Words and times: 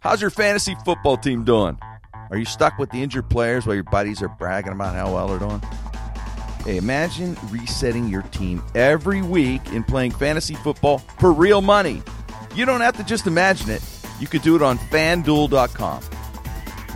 How's 0.00 0.22
your 0.22 0.30
fantasy 0.30 0.74
football 0.82 1.18
team 1.18 1.44
doing? 1.44 1.78
Are 2.30 2.38
you 2.38 2.46
stuck 2.46 2.78
with 2.78 2.88
the 2.88 3.02
injured 3.02 3.28
players 3.28 3.66
while 3.66 3.74
your 3.74 3.84
buddies 3.84 4.22
are 4.22 4.30
bragging 4.30 4.72
about 4.72 4.94
how 4.94 5.12
well 5.12 5.28
they're 5.28 5.38
doing? 5.38 5.60
Hey, 6.64 6.78
imagine 6.78 7.36
resetting 7.50 8.08
your 8.08 8.22
team 8.22 8.62
every 8.74 9.20
week 9.20 9.60
and 9.72 9.86
playing 9.86 10.12
fantasy 10.12 10.54
football 10.54 10.98
for 11.18 11.32
real 11.32 11.60
money. 11.60 12.02
You 12.54 12.64
don't 12.64 12.80
have 12.80 12.96
to 12.96 13.04
just 13.04 13.26
imagine 13.26 13.68
it. 13.68 13.82
You 14.18 14.26
could 14.26 14.40
do 14.40 14.56
it 14.56 14.62
on 14.62 14.78
fanduel.com. 14.78 16.02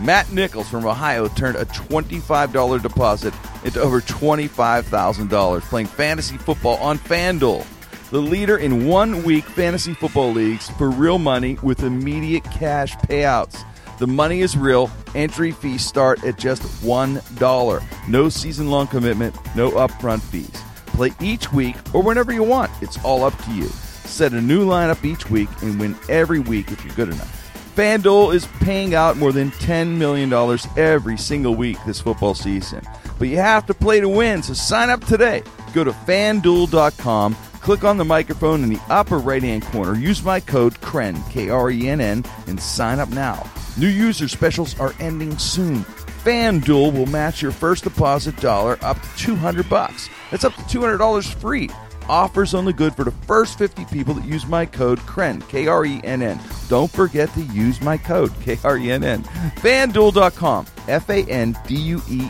Matt 0.01 0.31
Nichols 0.31 0.67
from 0.67 0.87
Ohio 0.87 1.27
turned 1.27 1.57
a 1.57 1.65
$25 1.65 2.81
deposit 2.81 3.35
into 3.63 3.79
over 3.81 4.01
$25,000 4.01 5.61
playing 5.61 5.87
fantasy 5.87 6.37
football 6.39 6.77
on 6.77 6.97
FanDuel, 6.97 7.65
the 8.11 8.21
leader 8.21 8.57
in 8.57 8.87
one 8.87 9.23
week 9.23 9.45
fantasy 9.45 9.93
football 9.93 10.31
leagues 10.31 10.69
for 10.71 10.89
real 10.89 11.17
money 11.17 11.57
with 11.63 11.83
immediate 11.83 12.43
cash 12.45 12.95
payouts. 12.97 13.63
The 13.97 14.07
money 14.07 14.41
is 14.41 14.57
real. 14.57 14.91
Entry 15.15 15.51
fees 15.51 15.85
start 15.85 16.23
at 16.23 16.37
just 16.37 16.61
$1. 16.83 18.09
No 18.09 18.29
season 18.29 18.69
long 18.69 18.87
commitment, 18.87 19.35
no 19.55 19.71
upfront 19.71 20.21
fees. 20.21 20.61
Play 20.87 21.13
each 21.21 21.51
week 21.51 21.75
or 21.93 22.03
whenever 22.03 22.31
you 22.31 22.43
want. 22.43 22.71
It's 22.81 23.03
all 23.03 23.23
up 23.23 23.37
to 23.45 23.51
you. 23.51 23.67
Set 23.67 24.33
a 24.33 24.41
new 24.41 24.65
lineup 24.65 25.03
each 25.03 25.29
week 25.29 25.49
and 25.61 25.79
win 25.79 25.95
every 26.09 26.39
week 26.39 26.71
if 26.71 26.83
you're 26.85 26.95
good 26.95 27.09
enough. 27.09 27.41
FanDuel 27.75 28.33
is 28.33 28.47
paying 28.61 28.95
out 28.95 29.17
more 29.17 29.33
than 29.33 29.51
$10 29.51 29.97
million 29.97 30.31
every 30.77 31.17
single 31.17 31.55
week 31.55 31.77
this 31.85 31.99
football 31.99 32.33
season. 32.33 32.81
But 33.19 33.27
you 33.27 33.37
have 33.37 33.65
to 33.65 33.73
play 33.73 33.99
to 33.99 34.07
win, 34.07 34.43
so 34.43 34.53
sign 34.53 34.89
up 34.89 35.03
today. 35.05 35.43
Go 35.73 35.83
to 35.83 35.91
fanduel.com, 35.91 37.35
click 37.65 37.83
on 37.83 37.97
the 37.97 38.05
microphone 38.05 38.63
in 38.63 38.69
the 38.69 38.79
upper 38.89 39.17
right 39.17 39.41
hand 39.41 39.63
corner, 39.63 39.95
use 39.95 40.21
my 40.21 40.39
code 40.39 40.75
KRENN, 40.81 41.31
K 41.31 41.49
R 41.49 41.71
E 41.71 41.89
N 41.89 41.99
N, 41.99 42.23
and 42.45 42.61
sign 42.61 42.99
up 42.99 43.09
now. 43.09 43.43
New 43.75 43.87
user 43.87 44.27
specials 44.27 44.79
are 44.79 44.93
ending 44.99 45.35
soon. 45.39 45.79
FanDuel 46.23 46.93
will 46.93 47.07
match 47.07 47.41
your 47.41 47.51
first 47.51 47.83
deposit 47.83 48.37
dollar 48.37 48.77
up 48.83 49.01
to 49.01 49.17
200 49.17 49.67
bucks. 49.67 50.09
That's 50.29 50.43
up 50.43 50.53
to 50.53 50.61
$200 50.61 51.33
free. 51.41 51.71
Offers 52.07 52.53
only 52.53 52.71
good 52.71 52.95
for 52.95 53.03
the 53.03 53.09
first 53.09 53.57
50 53.57 53.85
people 53.85 54.13
that 54.13 54.25
use 54.25 54.45
my 54.45 54.67
code 54.67 54.99
KRENN, 54.99 55.49
K 55.49 55.65
R 55.65 55.85
E 55.85 55.99
N 56.03 56.21
N. 56.21 56.39
Don't 56.69 56.91
forget 56.91 57.33
to 57.33 57.41
use 57.41 57.81
my 57.81 57.97
code, 57.97 58.31
K 58.41 58.59
R 58.63 58.77
E 58.77 58.91
N 58.91 59.03
N. 59.03 59.23
FanDuel.com, 59.23 60.67
F 60.87 61.09
A 61.09 61.23
N 61.23 61.57
D 61.65 61.75
U 61.75 62.01
E 62.11 62.29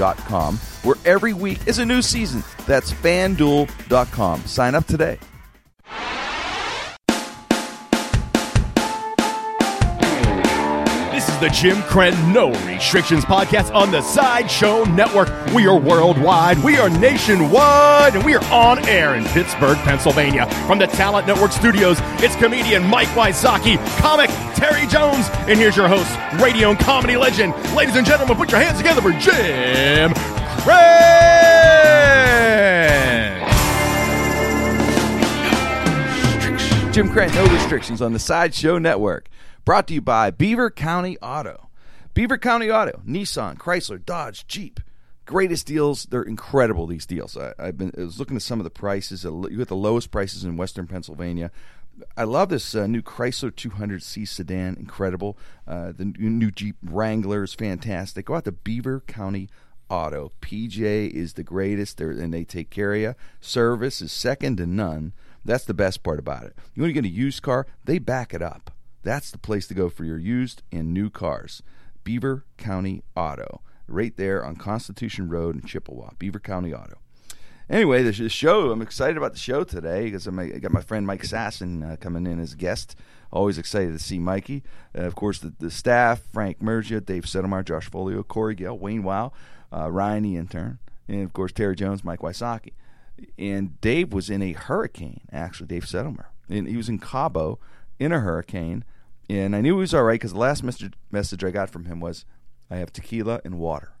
L.com, 0.00 0.56
where 0.82 0.96
every 1.04 1.32
week 1.32 1.66
is 1.66 1.78
a 1.78 1.84
new 1.84 2.02
season. 2.02 2.42
That's 2.66 2.92
FanDuel.com. 2.92 4.46
Sign 4.46 4.74
up 4.74 4.86
today. 4.86 5.18
The 11.44 11.50
Jim 11.50 11.76
Krenn 11.82 12.32
No 12.32 12.52
Restrictions 12.64 13.22
podcast 13.22 13.74
on 13.74 13.90
the 13.90 14.00
Sideshow 14.00 14.84
Network. 14.84 15.28
We 15.52 15.66
are 15.66 15.78
worldwide, 15.78 16.56
we 16.64 16.78
are 16.78 16.88
nationwide, 16.88 18.14
and 18.14 18.24
we 18.24 18.34
are 18.34 18.42
on 18.44 18.78
air 18.88 19.14
in 19.14 19.24
Pittsburgh, 19.24 19.76
Pennsylvania. 19.78 20.46
From 20.66 20.78
the 20.78 20.86
Talent 20.86 21.26
Network 21.26 21.52
studios, 21.52 21.98
it's 22.22 22.34
comedian 22.36 22.82
Mike 22.84 23.08
Wysocki, 23.08 23.76
comic 23.98 24.30
Terry 24.54 24.86
Jones, 24.86 25.26
and 25.46 25.58
here's 25.58 25.76
your 25.76 25.86
host, 25.86 26.10
radio 26.42 26.70
and 26.70 26.78
comedy 26.78 27.18
legend. 27.18 27.52
Ladies 27.74 27.96
and 27.96 28.06
gentlemen, 28.06 28.38
put 28.38 28.50
your 28.50 28.62
hands 28.62 28.78
together 28.78 29.02
for 29.02 29.10
Jim 29.10 30.14
Krenn! 30.62 31.04
Jim 36.90 37.10
Krenn, 37.10 37.34
no 37.34 37.44
restrictions 37.52 38.00
on 38.00 38.14
the 38.14 38.18
Sideshow 38.18 38.78
Network. 38.78 39.28
Brought 39.64 39.88
to 39.88 39.94
you 39.94 40.02
by 40.02 40.30
Beaver 40.30 40.70
County 40.70 41.16
Auto. 41.22 41.70
Beaver 42.12 42.36
County 42.36 42.70
Auto, 42.70 43.00
Nissan, 43.06 43.56
Chrysler, 43.56 44.04
Dodge, 44.04 44.46
Jeep. 44.46 44.78
Greatest 45.24 45.66
deals. 45.66 46.04
They're 46.04 46.22
incredible, 46.22 46.86
these 46.86 47.06
deals. 47.06 47.34
I, 47.34 47.54
I've 47.58 47.78
been 47.78 47.90
I 47.96 48.02
was 48.02 48.18
looking 48.18 48.36
at 48.36 48.42
some 48.42 48.60
of 48.60 48.64
the 48.64 48.70
prices. 48.70 49.24
You 49.24 49.56
get 49.56 49.68
the 49.68 49.74
lowest 49.74 50.10
prices 50.10 50.44
in 50.44 50.58
Western 50.58 50.86
Pennsylvania. 50.86 51.50
I 52.14 52.24
love 52.24 52.50
this 52.50 52.74
uh, 52.74 52.86
new 52.86 53.00
Chrysler 53.00 53.50
200C 53.50 54.28
sedan. 54.28 54.76
Incredible. 54.78 55.38
Uh, 55.66 55.92
the 55.92 56.04
new, 56.04 56.28
new 56.28 56.50
Jeep 56.50 56.76
Wrangler 56.82 57.42
is 57.42 57.54
fantastic. 57.54 58.26
Go 58.26 58.34
out 58.34 58.44
to 58.44 58.52
Beaver 58.52 59.00
County 59.00 59.48
Auto. 59.88 60.32
PJ 60.42 61.10
is 61.10 61.32
the 61.32 61.42
greatest, 61.42 61.96
They're, 61.96 62.10
and 62.10 62.34
they 62.34 62.44
take 62.44 62.68
care 62.68 62.92
of 62.92 63.00
you. 63.00 63.14
Service 63.40 64.02
is 64.02 64.12
second 64.12 64.58
to 64.58 64.66
none. 64.66 65.14
That's 65.42 65.64
the 65.64 65.72
best 65.72 66.02
part 66.02 66.18
about 66.18 66.44
it. 66.44 66.54
You 66.74 66.82
want 66.82 66.90
to 66.90 67.00
get 67.00 67.06
a 67.06 67.12
used 67.12 67.42
car? 67.42 67.66
They 67.84 67.98
back 67.98 68.34
it 68.34 68.42
up. 68.42 68.73
That's 69.04 69.30
the 69.30 69.38
place 69.38 69.66
to 69.68 69.74
go 69.74 69.88
for 69.88 70.04
your 70.04 70.18
used 70.18 70.62
and 70.72 70.92
new 70.92 71.10
cars. 71.10 71.62
Beaver 72.04 72.44
County 72.56 73.02
Auto, 73.14 73.60
right 73.86 74.16
there 74.16 74.44
on 74.44 74.56
Constitution 74.56 75.28
Road 75.28 75.54
in 75.54 75.62
Chippewa. 75.62 76.10
Beaver 76.18 76.40
County 76.40 76.72
Auto. 76.74 76.96
Anyway, 77.68 78.02
the 78.02 78.12
sh- 78.12 78.32
show, 78.32 78.70
I'm 78.70 78.82
excited 78.82 79.16
about 79.16 79.32
the 79.32 79.38
show 79.38 79.62
today 79.62 80.04
because 80.04 80.26
I 80.26 80.58
got 80.58 80.72
my 80.72 80.80
friend 80.80 81.06
Mike 81.06 81.22
Sasson 81.22 81.92
uh, 81.92 81.96
coming 81.96 82.26
in 82.26 82.40
as 82.40 82.54
a 82.54 82.56
guest. 82.56 82.96
Always 83.30 83.58
excited 83.58 83.92
to 83.92 83.98
see 83.98 84.18
Mikey. 84.18 84.62
Uh, 84.96 85.02
of 85.02 85.14
course, 85.14 85.38
the, 85.38 85.52
the 85.58 85.70
staff 85.70 86.22
Frank 86.32 86.60
Mergia, 86.60 87.04
Dave 87.04 87.24
Settlemar, 87.24 87.62
Josh 87.62 87.90
Folio, 87.90 88.22
Corey 88.22 88.54
Gale, 88.54 88.78
Wayne 88.78 89.02
Wow, 89.02 89.32
uh, 89.72 89.90
Ryan 89.90 90.22
the 90.22 90.36
intern, 90.36 90.78
and 91.08 91.24
of 91.24 91.32
course, 91.32 91.52
Terry 91.52 91.76
Jones, 91.76 92.04
Mike 92.04 92.20
Wysocki. 92.20 92.72
And 93.38 93.80
Dave 93.80 94.12
was 94.12 94.30
in 94.30 94.42
a 94.42 94.52
hurricane, 94.52 95.22
actually, 95.30 95.66
Dave 95.66 95.86
Settlemar. 95.86 96.26
And 96.48 96.68
he 96.68 96.76
was 96.76 96.88
in 96.88 96.98
Cabo 96.98 97.58
in 97.98 98.12
a 98.12 98.20
hurricane 98.20 98.84
and 99.28 99.54
I 99.56 99.60
knew 99.60 99.74
he 99.74 99.80
was 99.80 99.94
all 99.94 100.02
right 100.02 100.14
because 100.14 100.32
the 100.32 100.38
last 100.38 100.62
message, 100.62 100.92
message 101.10 101.44
I 101.44 101.50
got 101.50 101.70
from 101.70 101.86
him 101.86 102.00
was, 102.00 102.24
"I 102.70 102.76
have 102.76 102.92
tequila 102.92 103.40
and 103.44 103.58
water." 103.58 103.92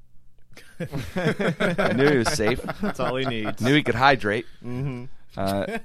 I 0.80 1.92
knew 1.94 2.10
he 2.10 2.18
was 2.18 2.32
safe. 2.32 2.60
That's 2.80 3.00
all 3.00 3.16
he 3.16 3.24
needs. 3.24 3.60
Knew 3.60 3.74
he 3.74 3.82
could 3.82 3.94
hydrate. 3.94 4.46
Mm-hmm. 4.64 5.04
Uh, 5.36 5.78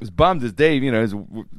was 0.00 0.10
bummed 0.10 0.42
as 0.44 0.52
Dave, 0.52 0.82
you 0.82 0.92
know, 0.92 1.02
his 1.02 1.12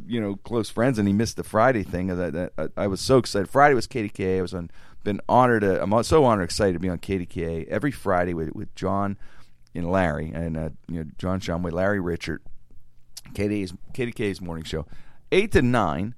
you 0.07 0.22
know 0.22 0.38
close 0.38 0.69
friends, 0.69 0.97
and 0.97 1.07
he 1.07 1.13
missed 1.13 1.35
the 1.35 1.44
Friday 1.44 1.84
thing. 1.84 2.07
That, 2.07 2.34
that, 2.34 2.56
that 2.56 2.72
I 2.78 2.88
was 2.88 3.02
so 3.02 3.18
excited. 3.18 3.50
Friday 3.50 3.75
was 3.75 3.88
KDKA. 3.88 4.40
I 4.40 4.41
was 4.41 4.53
on, 4.53 4.72
been 5.03 5.22
honored. 5.28 5.62
To, 5.62 5.81
I'm 5.81 6.03
so 6.03 6.25
honored, 6.25 6.46
excited 6.46 6.74
to 6.74 6.80
be 6.80 6.90
on 6.90 7.00
KDKA 7.00 7.68
every 7.68 7.91
Friday 7.91 8.34
with 8.34 8.53
with 8.56 8.74
John 8.75 9.18
and 9.75 9.91
Larry, 9.91 10.31
and 10.34 10.57
uh, 10.57 10.69
you 10.88 11.03
know 11.03 11.09
John 11.18 11.40
Shumway, 11.40 11.72
Larry 11.72 12.00
Richert, 12.00 12.40
KDKA's 13.34 13.74
KDKA's 13.94 14.41
morning 14.41 14.63
show, 14.63 14.86
eight 15.31 15.51
to 15.51 15.62
nine. 15.62 16.16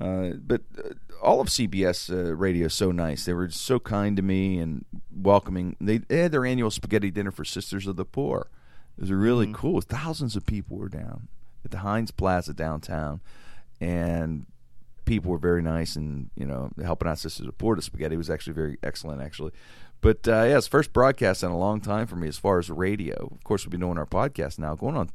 Uh, 0.00 0.30
but 0.36 0.62
uh, 0.78 0.90
all 1.22 1.40
of 1.40 1.48
CBS 1.48 2.10
uh, 2.10 2.34
radio 2.34 2.66
is 2.66 2.74
so 2.74 2.90
nice. 2.90 3.24
They 3.24 3.34
were 3.34 3.50
so 3.50 3.78
kind 3.78 4.16
to 4.16 4.22
me 4.22 4.58
and 4.58 4.84
welcoming. 5.14 5.76
They, 5.80 5.98
they, 5.98 6.18
had 6.18 6.32
their 6.32 6.46
annual 6.46 6.70
spaghetti 6.70 7.10
dinner 7.10 7.30
for 7.30 7.44
Sisters 7.44 7.86
of 7.86 7.96
the 7.96 8.06
Poor. 8.06 8.48
It 8.96 9.02
was 9.02 9.12
really 9.12 9.46
mm-hmm. 9.46 9.54
cool. 9.54 9.80
Thousands 9.82 10.36
of 10.36 10.46
people 10.46 10.78
were 10.78 10.88
down 10.88 11.28
at 11.64 11.70
the 11.70 11.78
Heinz 11.78 12.10
Plaza 12.10 12.54
downtown, 12.54 13.20
and 13.78 14.46
people 15.04 15.30
were 15.30 15.38
very 15.38 15.62
nice 15.62 15.96
and 15.96 16.30
you 16.34 16.46
know 16.46 16.70
helping 16.82 17.08
out 17.08 17.18
Sisters 17.18 17.40
of 17.40 17.46
the 17.46 17.52
Poor. 17.52 17.76
The 17.76 17.82
spaghetti 17.82 18.16
was 18.16 18.30
actually 18.30 18.54
very 18.54 18.78
excellent, 18.82 19.20
actually. 19.20 19.52
But 20.00 20.26
uh, 20.26 20.44
yeah, 20.44 20.56
it's 20.56 20.66
first 20.66 20.94
broadcast 20.94 21.42
in 21.42 21.50
a 21.50 21.58
long 21.58 21.82
time 21.82 22.06
for 22.06 22.16
me 22.16 22.26
as 22.26 22.38
far 22.38 22.58
as 22.58 22.70
radio. 22.70 23.28
Of 23.30 23.44
course, 23.44 23.66
we'll 23.66 23.72
be 23.72 23.78
doing 23.78 23.98
our 23.98 24.06
podcast 24.06 24.58
now, 24.58 24.74
going 24.74 24.96
on 24.96 25.10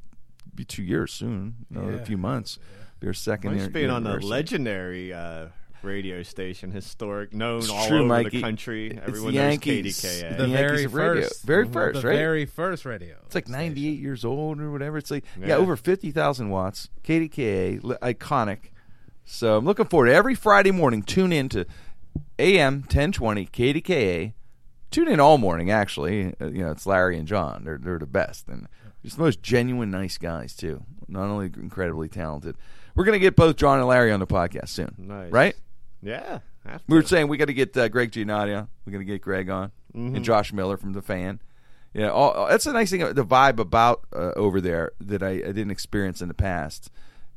be 0.53 0.63
two 0.63 0.84
years 0.84 1.12
soon, 1.12 1.56
you 1.69 1.81
know, 1.81 1.90
yeah. 1.90 1.96
a 1.96 2.06
few 2.06 2.17
months. 2.17 2.59
Yeah 2.62 2.84
your 3.01 3.13
second 3.13 3.57
year. 3.57 3.69
being 3.69 3.89
on 3.89 4.03
the 4.03 4.19
legendary 4.19 5.13
uh, 5.13 5.47
radio 5.83 6.23
station, 6.23 6.72
historic, 6.72 7.33
known 7.33 7.59
it's 7.59 7.69
all 7.69 7.88
true, 7.88 8.00
over 8.00 8.07
Mikey. 8.07 8.29
the 8.38 8.41
country. 8.41 8.88
It's 8.91 9.07
Everyone 9.07 9.33
the 9.33 9.39
knows 9.39 9.50
Yankees, 9.51 10.01
KDKA. 10.01 10.38
The 10.38 10.47
very 10.47 10.88
first, 10.88 11.44
very 11.45 11.67
first, 11.67 12.01
the 12.01 12.07
right? 12.07 12.16
very 12.16 12.45
first 12.45 12.85
radio. 12.85 13.16
It's 13.25 13.35
like 13.35 13.47
98 13.47 13.73
station. 13.75 14.03
years 14.03 14.25
old 14.25 14.59
or 14.59 14.72
whatever. 14.72 14.97
It's 14.97 15.11
like 15.11 15.25
yeah, 15.39 15.47
Yeah. 15.50 15.55
over 15.57 15.75
50,000 15.75 16.50
watts. 16.50 16.89
KDKA, 17.03 17.84
li- 17.84 17.97
iconic. 18.01 18.72
So 19.25 19.57
I'm 19.57 19.66
looking 19.66 19.85
forward 19.85 20.07
to 20.07 20.13
every 20.13 20.35
Friday 20.35 20.72
morning. 20.72 21.01
Tune 21.03 21.31
in 21.34 21.50
to 21.50 21.66
AM 22.40 22.75
1020 22.81 23.46
KDKA. 23.47 24.34
Tune 24.91 25.08
in 25.08 25.19
all 25.19 25.37
morning. 25.37 25.69
Actually, 25.72 26.34
uh, 26.40 26.46
you 26.47 26.64
know 26.64 26.72
it's 26.72 26.85
Larry 26.85 27.17
and 27.17 27.28
John. 27.28 27.64
They're 27.66 27.78
they're 27.78 27.99
the 27.99 28.05
best 28.05 28.47
and 28.47 28.67
just 29.03 29.17
the 29.17 29.23
most 29.23 29.41
genuine, 29.41 29.91
nice 29.91 30.17
guys 30.17 30.55
too. 30.55 30.84
Not 31.08 31.25
only 31.28 31.47
incredibly 31.47 32.08
talented. 32.08 32.55
We're 32.95 33.05
gonna 33.05 33.19
get 33.19 33.35
both 33.35 33.55
John 33.57 33.79
and 33.79 33.87
Larry 33.87 34.11
on 34.11 34.19
the 34.19 34.27
podcast 34.27 34.69
soon. 34.69 34.95
Nice. 34.97 35.31
Right? 35.31 35.55
Yeah. 36.01 36.39
We 36.87 36.97
were 36.97 37.03
saying 37.03 37.27
we 37.27 37.37
got 37.37 37.45
to 37.45 37.53
get 37.53 37.77
uh, 37.77 37.87
Greg 37.89 38.11
Giannadio. 38.11 38.67
We're 38.85 38.91
going 38.91 39.05
to 39.05 39.11
get 39.11 39.21
Greg 39.21 39.49
on 39.51 39.71
Mm-hmm. 39.95 40.15
and 40.15 40.25
Josh 40.25 40.51
Miller 40.51 40.75
from 40.77 40.93
the 40.93 41.01
fan. 41.01 41.39
Yeah, 41.93 42.09
all, 42.09 42.47
that's 42.49 42.65
the 42.65 42.73
nice 42.73 42.89
thing. 42.89 42.99
The 43.13 43.23
vibe 43.23 43.59
about 43.59 44.01
uh, 44.13 44.31
over 44.35 44.59
there 44.59 44.91
that 44.99 45.21
I, 45.23 45.29
I 45.29 45.39
didn't 45.53 45.69
experience 45.71 46.21
in 46.21 46.27
the 46.27 46.33
past, 46.33 46.89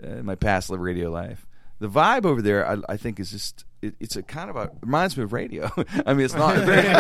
uh, 0.02 0.08
in 0.08 0.24
my 0.24 0.34
past 0.34 0.68
live 0.70 0.80
radio 0.80 1.08
life. 1.10 1.46
The 1.78 1.88
vibe 1.88 2.24
over 2.24 2.42
there, 2.42 2.66
I, 2.68 2.78
I 2.88 2.96
think, 2.96 3.20
is 3.20 3.30
just 3.30 3.64
it, 3.82 3.94
it's 4.00 4.16
a 4.16 4.22
kind 4.24 4.48
of 4.50 4.56
a 4.56 4.70
reminds 4.80 5.16
me 5.16 5.22
of 5.22 5.32
radio. 5.32 5.70
I 6.06 6.14
mean, 6.14 6.24
it's 6.24 6.34
not 6.34 6.56
very, 6.64 6.88
you 6.88 6.92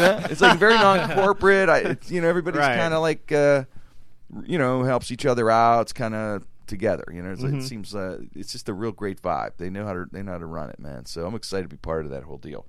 know, 0.00 0.20
it's 0.28 0.40
like 0.42 0.58
very 0.58 0.74
non-corporate. 0.74 1.68
I, 1.70 1.78
it's, 1.78 2.10
you 2.10 2.20
know, 2.20 2.28
everybody's 2.28 2.58
Right. 2.60 2.76
kind 2.76 2.92
of 2.92 3.00
like, 3.00 3.32
uh, 3.32 3.64
you 4.44 4.58
know, 4.58 4.82
helps 4.82 5.10
each 5.10 5.24
other 5.24 5.48
out. 5.50 5.82
It's 5.82 5.92
kind 5.94 6.14
of 6.14 6.44
together. 6.68 7.04
You 7.12 7.22
know, 7.22 7.32
it's, 7.32 7.42
it 7.42 7.62
seems 7.62 7.94
uh, 7.94 8.18
it's 8.34 8.52
just 8.52 8.68
a 8.68 8.74
real 8.74 8.92
great 8.92 9.20
vibe. 9.20 9.52
They 9.56 9.70
know 9.70 9.84
how 9.86 9.94
to 9.94 10.06
they 10.10 10.22
know 10.22 10.32
how 10.32 10.38
to 10.38 10.46
run 10.46 10.70
it, 10.70 10.78
man. 10.78 11.06
So 11.06 11.26
I'm 11.26 11.34
excited 11.34 11.64
to 11.64 11.68
be 11.68 11.76
part 11.76 12.04
of 12.04 12.10
that 12.12 12.24
whole 12.24 12.38
deal, 12.38 12.66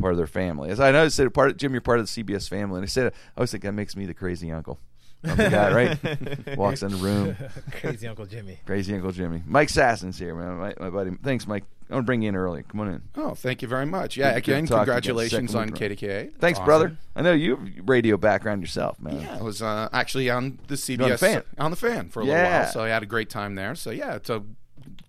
part 0.00 0.12
of 0.12 0.16
their 0.18 0.26
family. 0.26 0.70
As 0.70 0.80
I 0.80 0.90
know, 0.90 1.04
I 1.04 1.08
said 1.08 1.32
part 1.34 1.50
of, 1.50 1.56
Jim, 1.56 1.72
you're 1.72 1.80
part 1.80 2.00
of 2.00 2.12
the 2.12 2.22
CBS 2.22 2.48
family, 2.48 2.78
and 2.78 2.84
I 2.84 2.88
said 2.88 3.12
I 3.12 3.40
always 3.40 3.50
think 3.50 3.64
that 3.64 3.72
makes 3.72 3.96
me 3.96 4.06
the 4.06 4.14
crazy 4.14 4.50
uncle. 4.50 4.78
I'm 5.22 5.36
the 5.36 5.50
guy, 5.50 5.72
right? 5.74 6.56
Walks 6.56 6.82
in 6.82 6.90
the 6.92 6.96
room, 6.96 7.36
Crazy 7.80 8.06
Uncle 8.08 8.26
Jimmy. 8.26 8.58
crazy 8.64 8.94
Uncle 8.94 9.12
Jimmy. 9.12 9.42
Mike 9.46 9.68
Sassen's 9.68 10.18
here, 10.18 10.34
man. 10.34 10.56
My, 10.58 10.74
my 10.80 10.90
buddy. 10.90 11.10
Thanks, 11.22 11.46
Mike. 11.46 11.64
I'm 11.90 11.94
gonna 11.96 12.02
bring 12.04 12.22
you 12.22 12.28
in 12.28 12.36
early. 12.36 12.62
Come 12.62 12.80
on 12.80 12.88
in. 12.88 13.02
Oh, 13.16 13.34
thank 13.34 13.62
you 13.62 13.68
very 13.68 13.84
much. 13.84 14.16
Yeah, 14.16 14.34
Good- 14.34 14.44
good 14.44 14.52
again, 14.52 14.66
talking 14.66 14.74
again. 14.74 14.84
congratulations 14.86 15.50
Second 15.52 15.74
on 15.74 15.80
week 15.80 15.98
KDKA. 15.98 16.32
Thanks, 16.38 16.58
Awesome. 16.58 16.64
brother. 16.66 16.96
I 17.16 17.22
know 17.22 17.32
you 17.32 17.56
have 17.56 17.68
radio 17.88 18.16
background 18.16 18.62
yourself, 18.62 19.00
man. 19.00 19.20
Yeah, 19.20 19.38
I 19.38 19.42
was 19.42 19.60
uh, 19.60 19.88
actually 19.92 20.30
on 20.30 20.58
the 20.68 20.76
CBS 20.76 21.02
on 21.02 21.10
the 21.10 21.18
fan. 21.18 21.42
on 21.58 21.70
the 21.72 21.76
fan 21.76 22.08
for 22.08 22.20
a 22.20 22.24
little 22.24 22.40
Yeah. 22.40 22.62
while, 22.62 22.72
so 22.72 22.80
I 22.82 22.88
had 22.90 23.02
a 23.02 23.06
great 23.06 23.28
time 23.28 23.56
there. 23.56 23.74
So 23.74 23.90
yeah, 23.90 24.14
it's 24.14 24.30
a 24.30 24.42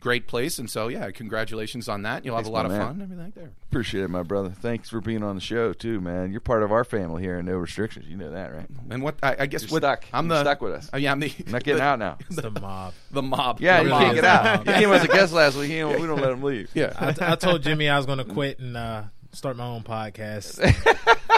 great 0.01 0.27
place, 0.27 0.59
and 0.59 0.69
so 0.69 0.89
yeah, 0.89 1.09
congratulations 1.11 1.87
on 1.87 2.01
that. 2.01 2.25
You'll 2.25 2.35
have 2.35 2.45
Thanks, 2.45 2.49
a 2.49 2.53
lot 2.53 2.65
of 2.65 2.71
man. 2.71 2.81
fun, 2.81 2.91
and 2.93 3.03
everything 3.03 3.33
there. 3.35 3.51
Appreciate 3.69 4.03
it, 4.03 4.09
my 4.09 4.23
brother. 4.23 4.49
Thanks 4.49 4.89
for 4.89 4.99
being 4.99 5.23
on 5.23 5.35
the 5.35 5.41
show 5.41 5.71
too, 5.71 6.01
man. 6.01 6.31
You're 6.31 6.41
part 6.41 6.63
of 6.63 6.71
our 6.71 6.83
family 6.83 7.23
here, 7.23 7.37
and 7.37 7.47
no 7.47 7.55
restrictions. 7.55 8.07
You 8.07 8.17
know 8.17 8.31
that, 8.31 8.53
right? 8.53 8.67
And 8.89 9.01
what 9.01 9.15
I, 9.23 9.37
I 9.39 9.45
guess 9.45 9.63
You're 9.63 9.71
what 9.71 9.83
stuck. 9.83 10.05
I'm 10.11 10.27
You're 10.27 10.35
the 10.37 10.41
stuck 10.43 10.61
with 10.61 10.73
us. 10.73 10.89
Oh, 10.91 10.97
yeah, 10.97 11.11
I'm 11.11 11.19
the 11.19 11.33
I'm 11.45 11.51
not 11.51 11.63
getting 11.63 11.77
the, 11.79 11.83
out 11.83 11.99
now. 11.99 12.17
It's 12.27 12.35
the 12.35 12.51
mob. 12.51 12.93
The 13.11 13.21
mob. 13.21 13.61
Yeah, 13.61 13.77
the 13.77 13.83
you 13.83 13.89
mob. 13.89 14.01
can't 14.01 14.15
get 14.15 14.25
out. 14.25 14.43
mob. 14.65 14.67
You 14.67 14.73
came 14.73 14.91
as 14.91 15.03
a 15.03 15.07
guest 15.07 15.33
last 15.41 15.55
week. 15.57 15.71
You 15.71 15.81
don't, 15.81 16.01
we 16.01 16.07
don't 16.07 16.21
let 16.21 16.31
him 16.31 16.43
leave. 16.43 16.69
Yeah, 16.73 16.93
I, 16.97 17.33
I 17.33 17.35
told 17.35 17.61
Jimmy 17.61 17.87
I 17.87 17.97
was 17.97 18.05
going 18.05 18.17
to 18.17 18.25
quit 18.25 18.59
and 18.59 18.75
uh, 18.75 19.03
start 19.33 19.57
my 19.57 19.65
own 19.65 19.83
podcast. 19.83 20.59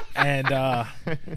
and 0.16 0.52
uh, 0.52 0.86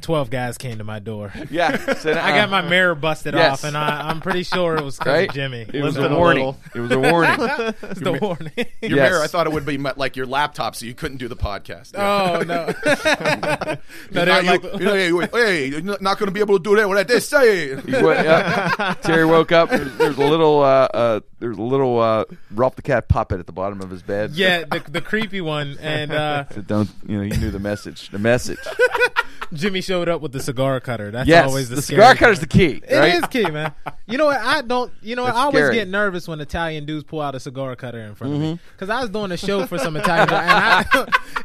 12 0.03 0.31
guys 0.31 0.59
came 0.59 0.79
to 0.79 0.85
my 0.85 0.99
door. 0.99 1.33
Yeah. 1.51 1.95
So 1.95 2.13
now- 2.13 2.25
I 2.25 2.31
got 2.33 2.51
my 2.51 2.63
mirror 2.63 2.95
busted 2.95 3.35
Yes. 3.35 3.53
off, 3.53 3.65
and 3.65 3.77
I, 3.77 4.09
I'm 4.11 4.21
pretty 4.21 4.43
sure 4.43 4.77
it 4.77 4.85
was 4.85 4.99
right. 5.05 5.29
of 5.29 5.35
Jimmy. 5.35 5.67
It 5.73 5.83
was 5.83 5.97
Limping 5.97 6.13
a 6.13 6.15
a 6.15 6.19
warning. 6.19 6.45
little. 6.47 6.61
It 6.75 6.81
was 6.81 6.91
a 6.93 6.99
warning. 6.99 7.37
It's 7.83 8.01
the 8.01 8.13
warning. 8.21 8.53
your 8.57 8.97
Yes. 8.99 9.11
mirror. 9.11 9.23
I 9.23 9.27
thought 9.27 9.47
it 9.47 9.53
would 9.53 9.65
be 9.67 9.79
met 9.79 9.97
like 9.99 10.17
your 10.17 10.27
laptop, 10.27 10.77
so 10.77 10.85
you 10.87 10.95
couldn't 10.95 11.17
do 11.19 11.29
the 11.29 11.37
podcast. 11.37 11.95
Oh 11.97 12.43
no! 12.43 12.67
no, 14.13 14.25
Now 14.25 14.25
they're 14.25 15.09
you- 15.09 15.19
like, 15.21 15.33
hey, 15.33 15.67
you're 15.69 15.81
not 15.83 16.19
going 16.19 16.27
to 16.27 16.31
be 16.33 16.41
able 16.41 16.59
to 16.59 16.63
do 16.63 16.77
that. 16.77 16.87
What 16.89 16.99
I 16.99 17.05
just 17.05 17.29
say. 17.31 17.77
He 17.81 17.93
wa- 17.93 18.13
yeah. 18.13 18.95
Terry 19.03 19.25
woke 19.25 19.53
up. 19.53 19.71
There's, 19.71 19.97
there's 19.97 20.17
a 20.17 20.21
little, 20.27 20.63
uh, 20.63 20.89
uh, 20.93 21.21
there's 21.39 21.59
a 21.59 21.63
little 21.63 21.99
uh, 22.01 22.25
Ralph 22.53 22.77
the 22.77 22.83
Cat 22.83 23.09
puppet 23.09 23.41
at 23.41 23.47
the 23.47 23.53
bottom 23.53 23.81
of 23.81 23.91
his 23.91 24.03
bed. 24.03 24.33
yeah, 24.33 24.65
the, 24.71 24.83
the 24.89 25.01
creepy 25.01 25.41
one, 25.41 25.77
and 25.81 26.13
uh, 26.13 26.45
So 26.55 26.63
don't 26.63 26.89
you 27.07 27.19
know? 27.19 27.23
You 27.25 27.37
knew 27.41 27.51
the 27.51 27.59
message. 27.59 28.11
The 28.11 28.19
message. 28.19 28.59
Jimmy 29.53 29.81
showed 29.81 30.09
up 30.09 30.21
with 30.23 30.33
the 30.33 30.41
cigar 30.41 30.81
cutter. 30.81 31.13
That's 31.13 31.29
yes. 31.29 31.47
always 31.47 31.69
the, 31.69 31.77
the 31.77 31.83
cigar 31.83 32.07
part. 32.07 32.19
cutter's 32.19 32.41
the 32.41 32.49
key. 32.49 32.83
It 32.89 32.97
right? 32.97 33.15
is 33.15 33.25
key, 33.27 33.49
man. 33.49 33.73
You 34.07 34.19
know 34.19 34.25
what? 34.27 34.41
I 34.41 34.61
don't. 34.63 34.93
You 35.03 35.15
know 35.15 35.23
what? 35.23 35.29
That's 35.29 35.39
I 35.39 35.43
always 35.45 35.61
scary. 35.63 35.75
get 35.77 35.89
nervous 35.89 36.27
when 36.27 36.41
Italian 36.41 36.85
dudes 36.85 37.05
pull 37.05 37.21
out 37.21 37.37
a 37.37 37.41
cigar 37.41 37.77
cutter 37.77 38.01
in 38.01 38.15
front 38.17 38.33
of 38.35 38.41
Mm-hmm. 38.41 38.51
me 38.55 38.59
because 38.73 38.91
I 38.91 39.01
was 39.01 39.11
doing 39.11 39.31
a 39.31 39.37
show 39.37 39.65
for 39.67 39.79
some 39.79 39.97
Italian, 39.97 40.29
and 40.31 40.51
I, 40.51 40.85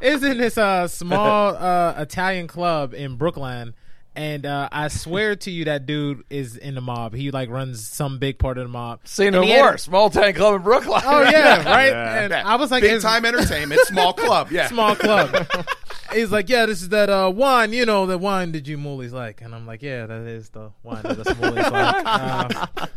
it's 0.01 0.23
in 0.23 0.39
this 0.39 0.57
uh, 0.57 0.87
small 0.87 1.55
uh, 1.55 1.93
Italian 1.97 2.47
club 2.47 2.93
in 2.95 3.17
Brooklyn. 3.17 3.75
And 4.13 4.45
uh, 4.45 4.67
I 4.73 4.89
swear 4.89 5.37
to 5.37 5.49
you, 5.51 5.65
that 5.65 5.85
dude 5.85 6.25
is 6.29 6.57
in 6.57 6.75
the 6.75 6.81
mob. 6.81 7.13
He 7.13 7.31
like 7.31 7.49
runs 7.49 7.87
some 7.87 8.19
big 8.19 8.39
part 8.39 8.57
of 8.57 8.65
the 8.65 8.69
mob. 8.69 8.99
Say 9.05 9.27
And 9.27 9.35
no 9.37 9.41
he 9.41 9.51
had 9.51 9.61
more. 9.61 9.77
Small 9.77 10.09
town 10.09 10.33
club 10.33 10.55
in 10.55 10.61
Brooklyn. 10.63 11.01
oh 11.05 11.21
yeah, 11.21 11.63
right. 11.69 11.87
Yeah. 11.91 12.19
And 12.23 12.31
Yeah. 12.31 12.43
I 12.45 12.55
was 12.55 12.71
like, 12.71 12.81
big 12.81 12.89
it's- 12.91 13.03
time 13.03 13.23
entertainment, 13.25 13.79
small 13.85 14.11
club. 14.13 14.47
Yeah, 14.51 14.67
small 14.67 14.95
club. 14.97 15.47
He's 16.13 16.29
like, 16.29 16.49
yeah, 16.49 16.65
this 16.65 16.81
is 16.81 16.89
that 16.89 17.09
uh, 17.09 17.31
wine, 17.33 17.71
you 17.71 17.85
know, 17.85 18.05
the 18.05 18.17
wine 18.17 18.51
that 18.51 18.67
you 18.67 18.77
moolies 18.77 19.13
like, 19.13 19.41
and 19.41 19.55
I'm 19.55 19.65
like, 19.65 19.81
yeah, 19.81 20.05
that 20.05 20.21
is 20.27 20.49
the 20.49 20.71
wine 20.83 21.03
that 21.03 21.17
us 21.19 21.27
moolies 21.37 21.71
like, 21.71 22.05
uh, 22.05 22.87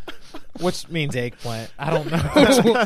which 0.61 0.89
means 0.89 1.17
eggplant. 1.17 1.71
I 1.79 1.91
don't 1.91 2.11
know. 2.11 2.85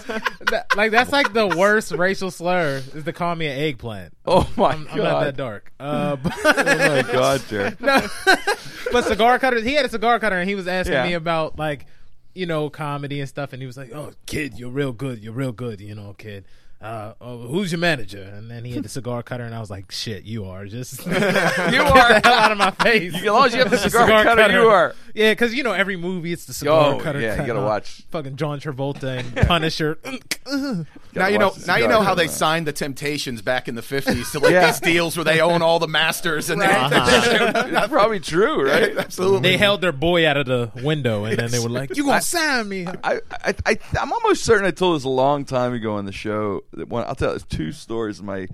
Like 0.77 0.93
that's 0.93 1.13
like 1.13 1.33
the 1.33 1.47
worst 1.47 1.93
racial 1.93 2.31
slur 2.31 2.83
is 2.95 3.05
to 3.05 3.13
call 3.13 3.35
me 3.35 3.47
an 3.47 3.59
eggplant. 3.59 4.15
Oh 4.25 4.49
my 4.57 4.71
I'm, 4.73 4.85
god. 4.85 4.93
I'm 4.93 4.99
not 5.05 5.25
that 5.25 5.37
dark. 5.37 5.73
Uh, 5.79 6.17
but, 6.17 6.33
Oh 6.45 6.53
my 6.55 7.03
god, 7.13 7.43
Terry. 7.49 7.77
but 8.93 9.05
cigar 9.05 9.39
cutter, 9.39 9.61
He 9.61 9.75
had 9.75 9.85
a 9.85 9.89
cigar 9.89 10.19
cutter, 10.19 10.39
and 10.39 10.49
he 10.49 10.55
was 10.55 10.69
asking 10.69 10.95
Yeah. 10.95 11.07
me 11.07 11.15
about 11.15 11.59
like, 11.59 11.87
you 12.35 12.47
know, 12.47 12.71
comedy 12.71 13.21
and 13.21 13.29
stuff, 13.29 13.53
and 13.53 13.61
he 13.61 13.67
was 13.67 13.77
like, 13.77 13.93
"Oh, 13.93 14.13
kid, 14.27 14.59
you're 14.59 14.71
real 14.71 14.93
good. 14.93 15.23
You're 15.23 15.33
real 15.33 15.53
good. 15.53 15.81
You 15.81 15.95
know, 15.95 16.15
kid." 16.17 16.45
Uh, 16.81 17.13
oh, 17.21 17.39
who's 17.49 17.73
your 17.73 17.81
manager? 17.81 18.23
And 18.23 18.49
then 18.49 18.65
he 18.65 18.71
had 18.73 18.85
the 18.85 18.89
cigar 18.89 19.25
cutter, 19.25 19.43
and 19.43 19.53
I 19.53 19.59
was 19.59 19.69
like, 19.69 19.91
"Shit, 19.91 20.23
you 20.23 20.45
are 20.45 20.65
just 20.67 21.05
You 21.07 21.13
get 21.13 21.21
are. 21.21 21.73
the 21.73 22.21
hell 22.23 22.35
out 22.35 22.53
of 22.53 22.59
my 22.59 22.71
face." 22.71 23.15
As 23.17 23.25
long 23.25 23.47
as 23.47 23.53
you 23.53 23.59
have 23.59 23.71
the 23.71 23.79
cigar, 23.79 24.07
cutter, 24.23 24.53
you 24.53 24.69
are. 24.69 24.95
Yeah, 25.13 25.33
because 25.33 25.53
you 25.55 25.65
know 25.65 25.73
every 25.73 25.97
movie 25.97 26.33
it's 26.33 26.45
the 26.45 26.53
cigar 26.53 26.95
Oh, 26.95 27.01
cutter. 27.01 27.21
yeah, 27.21 27.41
you 27.41 27.47
gotta 27.49 27.63
watch. 27.63 28.03
fucking 28.13 28.37
John 28.37 28.61
Travolta 28.61 29.19
and 29.19 29.49
Punisher. 29.49 29.99
now 31.15 31.27
you 31.27 31.39
know. 31.39 31.53
Now 31.67 31.77
you 31.79 31.89
know 31.89 32.01
how 32.03 32.15
they 32.15 32.27
man. 32.27 32.33
signed 32.33 32.67
the 32.69 32.73
Temptations 32.73 33.43
back 33.43 33.67
in 33.67 33.75
the 33.75 33.83
fifties 33.83 34.31
to 34.31 34.39
like 34.39 34.53
Yeah. 34.53 34.67
these 34.67 34.79
deals 34.79 35.17
where 35.17 35.25
they 35.25 35.41
own 35.41 35.63
all 35.63 35.81
the 35.81 35.89
masters 35.89 36.49
and 36.49 36.61
That's 36.61 37.89
probably 37.89 38.21
true, 38.21 38.69
right? 38.69 38.97
absolutely. 38.97 39.41
they 39.41 39.57
held 39.57 39.81
their 39.81 39.91
boy 39.93 40.29
out 40.29 40.37
of 40.37 40.47
the 40.47 40.71
window, 40.85 41.25
and 41.25 41.37
then 41.39 41.51
they 41.51 41.59
were 41.59 41.69
like, 41.71 41.97
"You 41.97 42.05
gonna 42.05 42.21
sign 42.23 42.69
me?" 42.69 42.87
I, 42.87 43.21
I, 43.45 43.55
I, 43.67 43.79
I'm 44.01 44.13
almost 44.13 44.45
certain 44.45 44.65
I 44.67 44.71
told 44.71 44.95
this 44.97 45.05
a 45.05 45.09
long 45.09 45.45
time 45.45 45.73
ago 45.73 45.95
on 45.97 46.05
the 46.05 46.13
show. 46.13 46.63
One, 46.73 47.05
I'll 47.05 47.15
tell 47.15 47.39
two 47.39 47.73
stories 47.73 48.19
of 48.19 48.25
my 48.25 48.49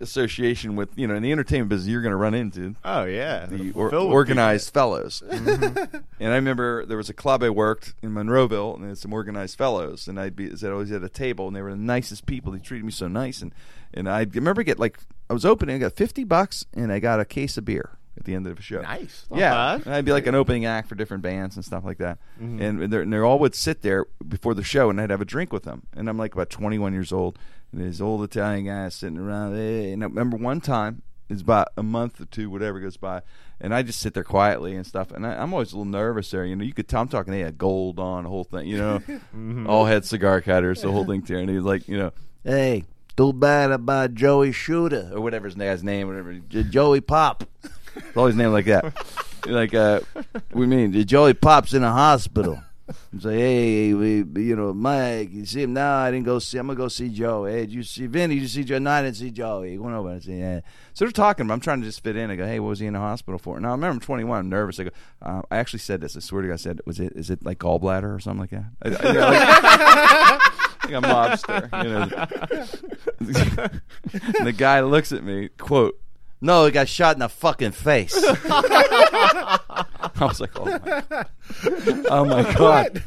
association 0.00 0.76
with, 0.76 0.90
you 0.96 1.06
know, 1.06 1.14
in 1.14 1.22
the 1.22 1.32
entertainment 1.32 1.68
business, 1.68 1.88
you're 1.88 2.02
going 2.02 2.12
to 2.12 2.16
run 2.16 2.34
into. 2.34 2.74
Oh 2.84 3.04
yeah, 3.04 3.46
the 3.46 3.72
or, 3.72 3.90
Phil 3.90 4.04
would 4.04 4.10
be 4.10 4.14
organized 4.14 4.72
fellows. 4.72 5.22
and 5.30 5.98
I 6.20 6.34
remember 6.34 6.84
there 6.84 6.96
was 6.96 7.08
a 7.08 7.14
club 7.14 7.42
I 7.42 7.50
worked 7.50 7.94
in 8.02 8.10
Monroeville, 8.10 8.76
and 8.76 8.88
was 8.88 9.00
some 9.00 9.12
organized 9.12 9.56
fellows, 9.56 10.08
and 10.08 10.18
I'd 10.18 10.36
be 10.36 10.50
I 10.50 10.68
always 10.68 10.92
at 10.92 11.02
a 11.02 11.08
table, 11.08 11.46
and 11.46 11.56
they 11.56 11.62
were 11.62 11.70
the 11.70 11.76
nicest 11.76 12.26
people. 12.26 12.52
They 12.52 12.58
treated 12.58 12.84
me 12.84 12.92
so 12.92 13.08
nice, 13.08 13.42
and 13.42 13.52
and 13.92 14.08
I 14.08 14.26
remember 14.32 14.62
get 14.62 14.78
like 14.78 14.98
I 15.30 15.32
was 15.32 15.44
opening, 15.44 15.76
I 15.76 15.78
got 15.78 15.92
fifty 15.92 16.24
bucks, 16.24 16.66
and 16.74 16.92
I 16.92 16.98
got 16.98 17.20
a 17.20 17.24
case 17.24 17.56
of 17.56 17.64
beer 17.64 17.98
at 18.16 18.24
the 18.24 18.34
end 18.34 18.46
of 18.46 18.56
the 18.56 18.62
show. 18.62 18.80
nice. 18.82 19.26
Yeah, 19.32 19.50
bad. 19.50 19.86
and 19.86 19.94
I'd 19.94 20.04
be 20.04 20.12
like 20.12 20.26
an 20.26 20.34
opening 20.34 20.66
act 20.66 20.88
for 20.88 20.94
different 20.94 21.22
bands 21.22 21.56
and 21.56 21.64
stuff 21.64 21.84
like 21.84 21.98
that, 21.98 22.18
and, 22.38 22.60
and, 22.60 22.92
they're, 22.92 23.02
and 23.02 23.12
they 23.12 23.18
all 23.18 23.38
would 23.38 23.54
sit 23.54 23.82
there 23.82 24.06
before 24.26 24.54
the 24.54 24.62
show, 24.62 24.90
and 24.90 25.00
I'd 25.00 25.10
have 25.10 25.20
a 25.20 25.26
drink 25.26 25.52
with 25.52 25.64
them, 25.64 25.86
and 25.94 26.08
I'm 26.08 26.18
like 26.18 26.34
about 26.34 26.50
21 26.50 26.92
years 26.92 27.12
old, 27.12 27.38
and 27.72 27.80
these 27.80 28.00
old 28.00 28.22
Italian 28.22 28.66
guys 28.66 28.94
sitting 28.94 29.18
around, 29.18 29.54
and 29.54 30.02
I 30.02 30.06
remember 30.06 30.36
one 30.36 30.60
time, 30.60 31.02
it's 31.28 31.42
about 31.42 31.68
a 31.76 31.82
month 31.82 32.20
or 32.20 32.26
two, 32.26 32.50
whatever 32.50 32.78
goes 32.80 32.96
by, 32.96 33.22
and 33.60 33.74
I 33.74 33.82
just 33.82 34.00
sit 34.00 34.14
there 34.14 34.24
quietly 34.24 34.76
and 34.76 34.86
stuff, 34.86 35.10
and 35.10 35.26
I, 35.26 35.34
I'm 35.34 35.52
always 35.52 35.72
a 35.72 35.76
little 35.76 35.90
nervous 35.90 36.30
there, 36.30 36.44
you 36.44 36.54
know, 36.54 36.64
you 36.64 36.74
could 36.74 36.88
tell 36.88 37.02
I'm 37.02 37.08
talking, 37.08 37.32
they 37.32 37.40
had 37.40 37.58
gold 37.58 37.98
on, 37.98 38.24
the 38.24 38.30
whole 38.30 38.44
thing, 38.44 38.68
you 38.68 38.78
know, 38.78 38.98
mm-hmm. 39.08 39.66
all 39.68 39.86
had 39.86 40.04
cigar 40.04 40.40
cutters, 40.40 40.82
the 40.82 40.92
whole 40.92 41.04
thing 41.04 41.22
there, 41.22 41.38
and 41.38 41.48
he 41.48 41.56
was 41.56 41.64
like, 41.64 41.88
you 41.88 41.98
know, 41.98 42.12
hey. 42.44 42.84
Too 43.16 43.32
bad 43.32 43.70
about 43.70 44.14
Joey 44.14 44.50
Shooter 44.50 45.12
or 45.14 45.20
whatever 45.20 45.46
his 45.46 45.54
guy's 45.54 45.84
name, 45.84 46.08
whatever. 46.08 46.34
J- 46.34 46.64
Joey 46.64 47.00
Pop. 47.00 47.44
It's 47.96 48.16
always 48.16 48.34
named 48.34 48.52
like 48.52 48.66
that. 48.66 48.94
like, 49.46 49.74
uh, 49.74 50.00
we 50.52 50.66
mean 50.66 50.92
Joey 51.06 51.34
Pop's 51.34 51.74
in 51.74 51.82
a 51.82 51.92
hospital. 51.92 52.62
And 53.12 53.22
say, 53.22 53.38
hey, 53.38 53.94
we, 53.94 54.16
you 54.42 54.56
know, 54.56 54.74
Mike, 54.74 55.32
you 55.32 55.46
see 55.46 55.62
him 55.62 55.72
now? 55.72 55.96
I 55.96 56.10
didn't 56.10 56.26
go 56.26 56.38
see. 56.38 56.58
I'm 56.58 56.66
gonna 56.66 56.76
go 56.76 56.88
see 56.88 57.08
Joe. 57.08 57.46
Hey, 57.46 57.60
did 57.60 57.72
you 57.72 57.82
see 57.82 58.06
Vinny? 58.06 58.34
Did 58.34 58.42
you 58.42 58.48
see 58.48 58.64
Joe? 58.64 58.78
No, 58.78 58.90
I 58.90 59.02
didn't 59.02 59.16
see 59.16 59.30
Joey. 59.30 59.70
He 59.70 59.78
went 59.78 59.96
over 59.96 60.10
and 60.10 60.22
said, 60.22 60.38
yeah. 60.38 60.60
So 60.92 61.06
they're 61.06 61.12
talking. 61.12 61.46
But 61.46 61.54
I'm 61.54 61.60
trying 61.60 61.80
to 61.80 61.86
just 61.86 62.02
fit 62.02 62.16
in. 62.16 62.30
I 62.30 62.36
go, 62.36 62.44
hey, 62.44 62.60
what 62.60 62.68
was 62.68 62.80
he 62.80 62.86
in 62.86 62.92
the 62.92 62.98
hospital 62.98 63.38
for? 63.38 63.58
Now 63.58 63.68
I 63.68 63.72
remember 63.72 63.94
I'm 63.94 64.00
21. 64.00 64.38
I'm 64.38 64.48
nervous. 64.50 64.78
I 64.80 64.84
go, 64.84 64.90
uh, 65.22 65.40
I 65.50 65.56
actually 65.56 65.78
said 65.78 66.02
this. 66.02 66.14
I 66.14 66.20
swear 66.20 66.42
to 66.42 66.48
God, 66.48 66.54
I 66.54 66.56
said, 66.56 66.80
was 66.84 67.00
it? 67.00 67.14
Is 67.16 67.30
it 67.30 67.42
like 67.42 67.58
gallbladder 67.58 68.14
or 68.14 68.20
something 68.20 68.40
like 68.40 68.50
that? 68.50 68.64
I, 68.82 68.88
you 69.08 69.14
know, 69.14 69.30
like, 69.30 70.52
like 70.84 70.92
a 70.92 71.00
mobster, 71.08 71.84
you 71.84 71.90
know. 71.90 73.70
the 74.44 74.52
guy 74.52 74.80
looks 74.80 75.10
at 75.12 75.24
me, 75.24 75.48
quote, 75.56 75.98
no, 76.44 76.66
he 76.66 76.70
got 76.72 76.88
shot 76.88 77.16
in 77.16 77.20
the 77.20 77.28
fucking 77.30 77.72
face. 77.72 78.14
I 78.22 79.58
was 80.20 80.40
like, 80.40 80.50
oh 80.60 80.66
my, 80.66 81.24
oh 82.10 82.24
my 82.26 82.52
god. 82.52 83.02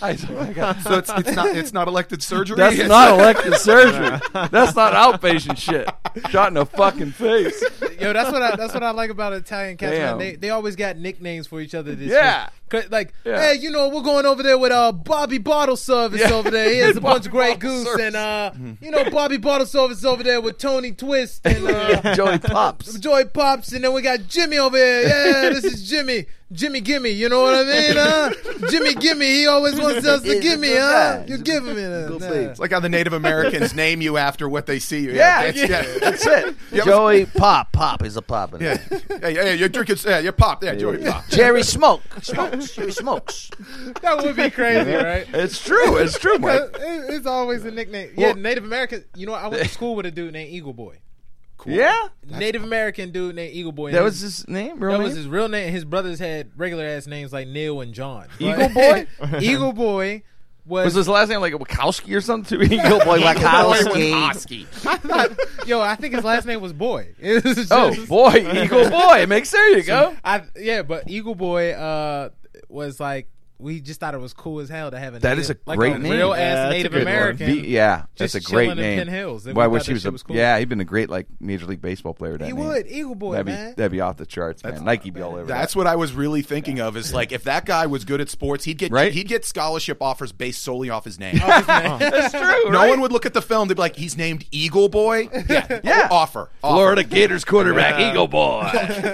I, 0.00 0.16
oh 0.28 0.32
my 0.46 0.52
god. 0.52 0.80
So 0.82 0.98
it's, 0.98 1.10
it's 1.16 1.32
not 1.32 1.48
it's 1.48 1.72
not 1.72 1.88
elected 1.88 2.22
surgery. 2.22 2.56
That's 2.56 2.78
not 2.78 3.10
elective 3.18 3.56
surgery. 3.56 4.20
That's 4.50 4.76
not 4.76 4.92
outpatient 4.92 5.58
shit. 5.58 5.88
Shot 6.30 6.48
in 6.48 6.54
the 6.54 6.64
fucking 6.64 7.10
face. 7.10 7.60
Yo, 8.00 8.12
that's 8.12 8.30
what 8.30 8.42
I 8.42 8.54
that's 8.54 8.72
what 8.72 8.84
I 8.84 8.92
like 8.92 9.10
about 9.10 9.32
Italian 9.32 9.76
cats. 9.76 9.92
Damn. 9.92 10.18
Man. 10.18 10.18
They 10.18 10.36
they 10.36 10.50
always 10.50 10.76
got 10.76 10.96
nicknames 10.96 11.48
for 11.48 11.60
each 11.60 11.74
other. 11.74 11.94
This 11.96 12.12
Yeah. 12.12 12.50
Cause, 12.68 12.90
like, 12.90 13.12
Yeah. 13.24 13.40
hey, 13.40 13.58
you 13.60 13.70
know, 13.70 13.88
we're 13.88 14.02
going 14.02 14.26
over 14.26 14.42
there 14.42 14.58
with 14.58 14.72
uh 14.72 14.90
Bobby 14.92 15.38
Bottle 15.38 15.76
Service 15.76 16.20
Yeah. 16.20 16.32
over 16.32 16.50
there. 16.50 16.70
He 16.72 16.78
has 16.78 16.96
a 16.96 17.00
bunch 17.00 17.26
of 17.26 17.30
great 17.32 17.60
Bottle 17.60 17.70
Goose 17.70 17.84
Service. 17.86 18.02
and 18.06 18.16
uh, 18.16 18.50
you 18.80 18.90
know, 18.90 19.08
Bobby 19.10 19.36
Bottle 19.36 19.66
Service 19.66 20.04
over 20.04 20.22
there 20.22 20.40
with 20.40 20.58
Tony 20.58 20.90
Twist 20.92 21.46
and 21.46 21.66
uh, 21.68 22.14
Joey 22.16 22.38
Pops. 22.38 22.98
Joey 22.98 23.24
Pops, 23.26 23.72
and 23.72 23.84
then 23.84 23.92
we 23.92 24.02
got 24.02 24.26
Jimmy 24.26 24.58
over 24.58 24.76
here. 24.76 25.02
Yeah, 25.02 25.50
this 25.50 25.64
is 25.64 25.88
Jimmy. 25.88 26.26
Jimmy 26.52 26.80
Gimme. 26.80 27.10
You 27.10 27.28
know 27.28 27.42
what 27.42 27.54
I 27.54 27.64
mean? 27.64 27.96
Huh? 27.96 28.30
Jimmy 28.70 28.94
Gimme. 28.94 29.26
He 29.26 29.46
always 29.46 29.80
wants 29.80 30.06
us 30.06 30.22
to 30.22 30.40
give 30.40 30.60
me, 30.60 30.68
good 30.68 30.80
huh? 30.80 31.24
You 31.26 31.38
give 31.38 31.66
him 31.66 31.76
it. 31.76 32.08
Good 32.08 32.20
Nah. 32.20 32.28
babe. 32.30 32.50
It's 32.50 32.60
like 32.60 32.70
how 32.70 32.78
the 32.80 32.88
Native 32.88 33.12
Americans 33.12 33.74
name 33.74 34.00
you 34.00 34.16
after 34.16 34.48
what 34.48 34.66
they 34.66 34.78
see 34.78 35.00
you. 35.00 35.12
Yeah, 35.12 35.50
that's, 35.50 35.68
yeah. 35.68 35.98
That's 36.00 36.24
it. 36.26 36.54
You 36.70 36.82
ever- 36.82 36.90
Joey 36.90 37.26
Pop. 37.36 37.72
Pop 37.72 38.04
is 38.04 38.16
a 38.16 38.22
pop. 38.22 38.54
in 38.54 38.60
Yeah, 38.60 38.78
yeah, 38.90 39.28
yeah, 39.28 39.28
yeah, 39.44 39.52
you're 39.54 39.68
drinking. 39.68 39.96
Yeah, 40.04 40.20
you're 40.20 40.32
pop. 40.32 40.62
Yeah, 40.62 40.74
Joey 40.76 40.98
Pop. 40.98 41.26
Jerry 41.28 41.62
Smoke. 41.64 42.02
Smokes. 42.22 42.74
Jerry 42.76 42.92
Smokes. 42.92 43.50
That 44.02 44.22
would 44.22 44.36
be 44.36 44.48
crazy, 44.50 44.92
right? 44.92 45.26
It's 45.34 45.62
true. 45.64 45.96
It's 45.96 46.18
true, 46.18 46.38
Mike. 46.38 46.60
It's 46.78 47.26
always 47.26 47.64
a 47.64 47.70
nickname. 47.72 48.12
Yeah, 48.16 48.28
Well- 48.28 48.36
Native 48.36 48.64
American. 48.64 49.04
You 49.16 49.26
know, 49.26 49.34
I 49.34 49.48
went 49.48 49.62
to 49.64 49.68
school 49.68 49.96
with 49.96 50.06
a 50.06 50.10
dude 50.12 50.32
named 50.32 50.50
Eagle 50.52 50.72
Boy. 50.72 50.98
Yeah, 51.64 52.08
Native 52.28 52.62
American 52.62 53.10
dude 53.10 53.34
named 53.34 53.54
Eagle 53.54 53.72
Boy. 53.72 53.92
that 53.92 54.02
was 54.02 54.20
his- 54.20 54.38
his 54.38 54.48
name. 54.48 54.78
That 54.78 54.86
Real 54.86 54.98
was 55.02 55.16
his 55.16 55.26
real 55.28 55.48
name. 55.48 55.72
His 55.72 55.84
brothers 55.84 56.18
had 56.18 56.50
regular 56.56 56.84
ass 56.84 57.06
names 57.06 57.32
like 57.32 57.48
Neil 57.48 57.80
and 57.80 57.92
John. 57.94 58.26
Eagle 58.38 58.68
Boy? 58.68 59.06
Eagle 59.40 59.72
Boy 59.72 60.22
was, 60.66 60.86
Was 60.86 60.94
his 60.94 61.08
last 61.08 61.28
name 61.28 61.40
like 61.40 61.52
Wachowski 61.54 62.16
or 62.16 62.20
something? 62.20 62.58
Too 62.58 62.64
Eagle 62.74 62.98
Boy 63.00 63.20
Wachowski. 63.20 64.66
Wachowski. 64.66 65.66
yo. 65.68 65.80
I 65.80 65.94
think 65.96 66.14
his 66.14 66.24
last 66.24 66.44
name 66.46 66.60
was 66.60 66.72
Boy. 66.72 67.14
It 67.20 67.42
was 67.44 67.54
just- 67.56 67.72
Oh 67.72 67.94
boy, 68.06 68.34
Eagle 68.36 68.90
Boy. 68.90 69.22
It 69.22 69.28
makes 69.28 69.50
there 69.50 69.76
you 69.76 69.82
go. 69.82 70.14
I 70.24 70.42
yeah, 70.56 70.82
but 70.82 71.08
Eagle 71.08 71.34
Boy 71.34 71.72
uh 71.72 72.30
was 72.68 72.98
like 73.00 73.28
we 73.58 73.80
just 73.80 74.00
thought 74.00 74.14
it 74.14 74.20
was 74.20 74.32
cool 74.34 74.60
as 74.60 74.68
hell 74.68 74.90
to 74.90 74.98
have 74.98 75.14
a 75.14 75.18
That 75.18 75.30
native, 75.30 75.40
is 75.44 75.50
a 75.50 75.56
like 75.66 75.78
great 75.78 75.94
a 75.96 75.98
name. 75.98 76.12
real 76.12 76.32
ass 76.34 76.38
that's 76.38 76.68
a 76.68 76.70
Native. 76.76 76.94
American. 76.94 77.46
The- 77.62 77.68
yeah, 77.68 78.04
that's 78.16 78.34
a 78.34 78.40
great 78.40 78.66
chilling 78.66 78.78
in 78.78 78.96
name. 78.98 79.08
Hills. 79.08 79.46
Why 79.48 79.66
we 79.66 79.72
wish 79.74 79.86
he 79.86 79.92
was 79.94 80.04
a 80.04 80.10
was 80.10 80.22
cool. 80.22 80.36
yeah. 80.36 80.58
He'd 80.58 80.68
been 80.68 80.80
a 80.80 80.84
great 80.84 81.08
like 81.10 81.26
major 81.40 81.66
league 81.66 81.80
baseball 81.80 82.12
player. 82.14 82.36
That 82.38 82.46
he 82.46 82.52
name. 82.52 82.64
would 82.66 82.86
Eagle 82.86 83.14
Boy 83.14 83.32
That'd 83.32 83.46
be 83.46 83.52
man. 83.52 83.74
that'd 83.76 83.92
be 83.92 84.00
off 84.00 84.16
the 84.18 84.26
charts, 84.26 84.62
man. 84.62 84.84
Nike 84.84 85.10
be 85.10 85.20
all 85.22 85.32
over. 85.34 85.44
That's 85.46 85.72
that. 85.74 85.78
what 85.78 85.86
I 85.86 85.96
was 85.96 86.12
really 86.12 86.42
thinking 86.42 86.80
of. 86.80 86.96
Is 86.96 87.14
like 87.14 87.32
if 87.32 87.44
that 87.44 87.64
guy 87.64 87.86
was 87.86 88.04
good 88.04 88.20
at 88.20 88.28
sports, 88.28 88.64
he'd 88.64 88.78
get 88.78 88.92
Right? 88.92 89.12
he'd 89.12 89.28
get 89.28 89.44
scholarship 89.44 90.02
offers 90.02 90.32
based 90.32 90.62
solely 90.62 90.90
off 90.90 91.04
his 91.04 91.18
name. 91.18 91.36
That's 91.38 92.32
true. 92.32 92.70
No 92.70 92.88
one 92.88 93.00
would 93.00 93.12
look 93.12 93.26
at 93.26 93.34
the 93.34 93.42
film. 93.42 93.68
They'd 93.68 93.74
be 93.74 93.80
like, 93.80 93.96
"He's 93.96 94.16
named 94.16 94.44
Eagle 94.50 94.88
Boy." 94.88 95.28
Yeah, 95.48 95.80
Yeah. 95.84 96.08
Oh, 96.10 96.16
offer. 96.16 96.40
offer. 96.40 96.50
Florida 96.60 97.04
Gators 97.04 97.44
quarterback 97.46 98.00
Eagle 98.00 98.26
Boy. 98.28 98.62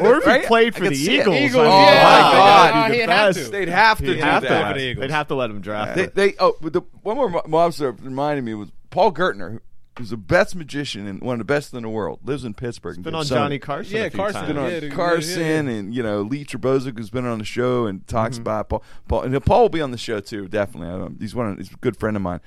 Or 0.01 0.19
if 0.19 0.25
he 0.25 0.47
played 0.47 0.75
for 0.75 0.89
the. 0.89 0.97
Eagles, 0.97 1.37
Eagles, 1.37 1.57
I 1.57 1.69
mean, 1.69 1.73
oh, 1.73 1.85
yeah. 1.93 2.03
my 2.03 2.21
wow, 2.23 2.33
God. 2.33 2.75
that'd 2.75 2.97
He'd 2.97 3.09
have 3.09 3.35
to. 3.35 3.45
They'd 3.51 3.69
have 3.69 3.99
to 3.99 4.15
He'd 4.41 4.41
do 4.49 4.53
have 4.55 4.59
to. 4.65 4.65
that. 4.65 4.73
for 4.75 4.79
the 4.79 4.95
They'd 4.95 5.11
have 5.11 5.29
to 5.29 5.35
let 5.35 5.51
him 5.51 5.61
draft. 5.61 5.95
They, 5.97 6.05
him. 6.05 6.11
they 6.15 6.35
oh, 6.39 6.55
but 6.61 6.73
the 6.73 6.83
one 7.03 7.17
more 7.17 7.29
mo- 7.31 7.43
mob 7.47 7.73
star 7.75 7.93
reminded 7.93 8.45
me 8.45 8.55
was 8.55 8.71
Paul 8.91 9.13
Gertner, 9.13 9.61
who's 9.99 10.11
the 10.11 10.17
best 10.17 10.55
magician 10.57 11.07
and 11.07 11.21
one 11.21 11.35
of 11.35 11.39
the 11.39 11.45
best 11.45 11.73
in 11.75 11.83
the 11.83 11.89
world. 11.89 12.21
Lives 12.25 12.45
in 12.45 12.55
Pittsburgh. 12.55 13.03
Been 13.03 13.15
on 13.15 13.25
Johnny 13.25 13.59
Carson. 13.59 13.97
Yeah, 13.97 14.05
a 14.05 14.11
few 14.11 14.19
Carson. 14.19 14.41
times. 14.43 14.49
been 14.49 14.59
on 14.59 14.71
Yeah, 14.71 14.89
Carson 14.95 15.41
yeah, 15.41 15.47
yeah. 15.63 15.71
and 15.79 15.95
you 15.95 16.03
know 16.03 16.23
Lee 16.23 16.45
Terbosic 16.45 16.97
who's 16.99 17.11
been 17.11 17.27
on 17.27 17.39
the 17.39 17.45
show 17.45 17.87
and 17.87 18.07
talks 18.07 18.37
Mm-hmm. 18.37 18.43
about 18.43 18.69
Paul. 18.69 18.83
Paul 19.09 19.23
and 19.23 19.45
Paul 19.45 19.63
will 19.63 19.69
be 19.69 19.81
on 19.83 19.91
the 19.91 19.99
show 19.99 20.21
too, 20.21 20.49
definitely. 20.49 21.17
He's 21.21 21.35
one. 21.35 21.53
Of, 21.53 21.59
he's 21.59 21.73
a 21.73 21.77
good 21.77 21.97
friend 21.97 22.17
of 22.17 22.23
mine. 22.23 22.41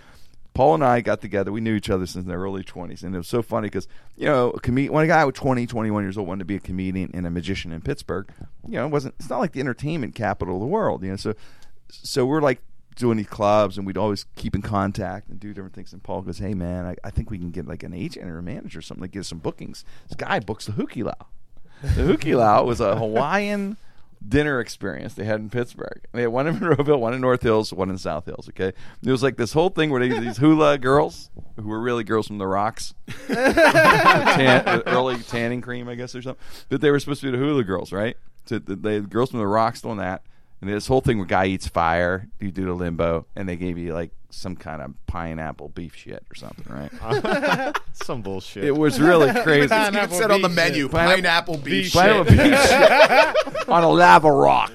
Paul 0.53 0.75
and 0.75 0.85
I 0.85 1.01
got 1.01 1.19
together. 1.19 1.51
We 1.51 1.59
knew 1.59 1.75
each 1.75 1.89
other 1.89 2.05
since 2.07 2.25
the 2.25 2.31
early 2.31 2.63
20s. 2.63 3.03
And 3.03 3.13
it 3.13 3.17
was 3.17 3.27
so 3.27 3.41
funny 3.41 3.65
because, 3.65 3.89
you 4.15 4.25
know, 4.27 4.51
a 4.51 4.59
com- 4.61 4.85
when 4.85 5.03
a 5.03 5.07
guy 5.07 5.25
with 5.25 5.35
20, 5.35 5.67
21 5.67 6.01
years 6.03 6.17
old 6.17 6.29
wanted 6.29 6.39
to 6.39 6.45
be 6.45 6.55
a 6.55 6.61
comedian 6.61 7.11
and 7.13 7.27
a 7.27 7.29
magician 7.29 7.73
in 7.73 7.81
Pittsburgh, 7.81 8.29
you 8.65 8.75
know, 8.75 8.85
it 8.85 8.89
wasn't, 8.89 9.15
it's 9.19 9.29
not 9.29 9.39
like 9.39 9.51
the 9.51 9.59
entertainment 9.59 10.15
capital 10.15 10.55
of 10.55 10.61
the 10.61 10.65
world, 10.67 11.03
you 11.03 11.09
know. 11.09 11.17
So, 11.17 11.33
so 11.89 12.25
we're 12.25 12.41
like 12.41 12.61
doing 12.95 13.17
these 13.17 13.27
clubs 13.27 13.77
and 13.77 13.85
we'd 13.85 13.97
always 13.97 14.25
keep 14.35 14.55
in 14.55 14.61
contact 14.61 15.29
and 15.29 15.39
do 15.39 15.53
different 15.53 15.75
things. 15.75 15.93
And 15.93 16.01
Paul 16.01 16.21
goes, 16.21 16.39
hey, 16.39 16.53
man, 16.53 16.85
I, 16.85 16.95
I 17.03 17.09
think 17.09 17.29
we 17.29 17.37
can 17.37 17.51
get 17.51 17.67
like 17.67 17.83
an 17.83 17.93
agent 17.93 18.29
or 18.29 18.37
a 18.37 18.43
manager 18.43 18.79
or 18.79 18.81
something 18.81 19.03
to 19.03 19.07
get 19.07 19.21
us 19.21 19.27
some 19.27 19.39
bookings. 19.39 19.83
This 20.07 20.15
guy 20.15 20.39
books 20.39 20.65
the 20.65 20.73
Hookie 20.73 21.03
Lao. 21.03 21.27
The 21.81 22.03
Hookie 22.03 22.35
Lao 22.37 22.63
was 22.63 22.79
a 22.79 22.95
Hawaiian 22.95 23.77
dinner 24.27 24.59
experience 24.59 25.13
they 25.13 25.25
had 25.25 25.39
in 25.39 25.49
Pittsburgh. 25.49 26.01
They 26.13 26.21
had 26.21 26.31
one 26.31 26.47
in 26.47 26.55
Monroeville, 26.59 26.99
one 26.99 27.13
in 27.13 27.21
North 27.21 27.41
Hills, 27.41 27.73
one 27.73 27.89
in 27.89 27.97
South 27.97 28.25
Hills. 28.25 28.49
Okay, 28.49 28.73
it 29.03 29.11
was 29.11 29.23
like 29.23 29.37
this 29.37 29.53
whole 29.53 29.69
thing 29.69 29.89
where 29.89 30.05
they 30.05 30.19
these 30.19 30.37
hula 30.37 30.77
girls 30.77 31.29
who 31.57 31.67
were 31.67 31.79
really 31.79 32.03
girls 32.03 32.27
from 32.27 32.37
the 32.37 32.47
Rocks, 32.47 32.93
tan, 33.27 34.67
uh, 34.67 34.81
early 34.87 35.17
tanning 35.17 35.61
cream, 35.61 35.87
I 35.87 35.95
guess, 35.95 36.15
or 36.15 36.21
something. 36.21 36.43
But 36.69 36.81
they 36.81 36.91
were 36.91 36.99
supposed 36.99 37.21
to 37.21 37.31
be 37.31 37.37
the 37.37 37.43
hula 37.43 37.63
girls, 37.63 37.91
right? 37.91 38.17
So 38.45 38.59
the, 38.59 38.75
they 38.75 38.99
the 38.99 39.07
girls 39.07 39.31
from 39.31 39.39
the 39.39 39.47
Rocks 39.47 39.81
doing 39.81 39.97
that. 39.97 40.23
And 40.61 40.69
this 40.69 40.87
whole 40.87 41.01
thing 41.01 41.17
where 41.17 41.27
guy 41.27 41.45
eats 41.47 41.67
fire, 41.67 42.27
you 42.39 42.51
do 42.51 42.65
the 42.65 42.73
limbo, 42.73 43.27
and 43.35 43.47
they 43.47 43.55
gave 43.57 43.77
you 43.77 43.93
like 43.93 44.11
some 44.29 44.55
kind 44.55 44.81
of 44.81 44.93
pineapple 45.05 45.69
beef 45.69 45.95
shit 45.95 46.23
or 46.31 46.35
something, 46.35 46.65
right? 46.73 47.75
Some 47.93 48.21
bullshit. 48.21 48.65
it 48.65 48.75
was 48.75 48.99
really 48.99 49.31
crazy. 49.43 49.65
It 49.65 49.69
Pineapple 49.69 50.17
said 50.17 50.31
on 50.31 50.41
the 50.41 50.49
beef 50.49 50.55
menu, 50.57 50.83
shit. 50.83 50.91
pineapple 50.91 51.57
beef. 51.57 51.93
Pineapple 51.93 52.25
shit. 52.33 52.43
beef 52.51 52.61
shit 52.61 53.69
on 53.69 53.83
a 53.83 53.89
lava 53.89 54.31
rock. 54.31 54.71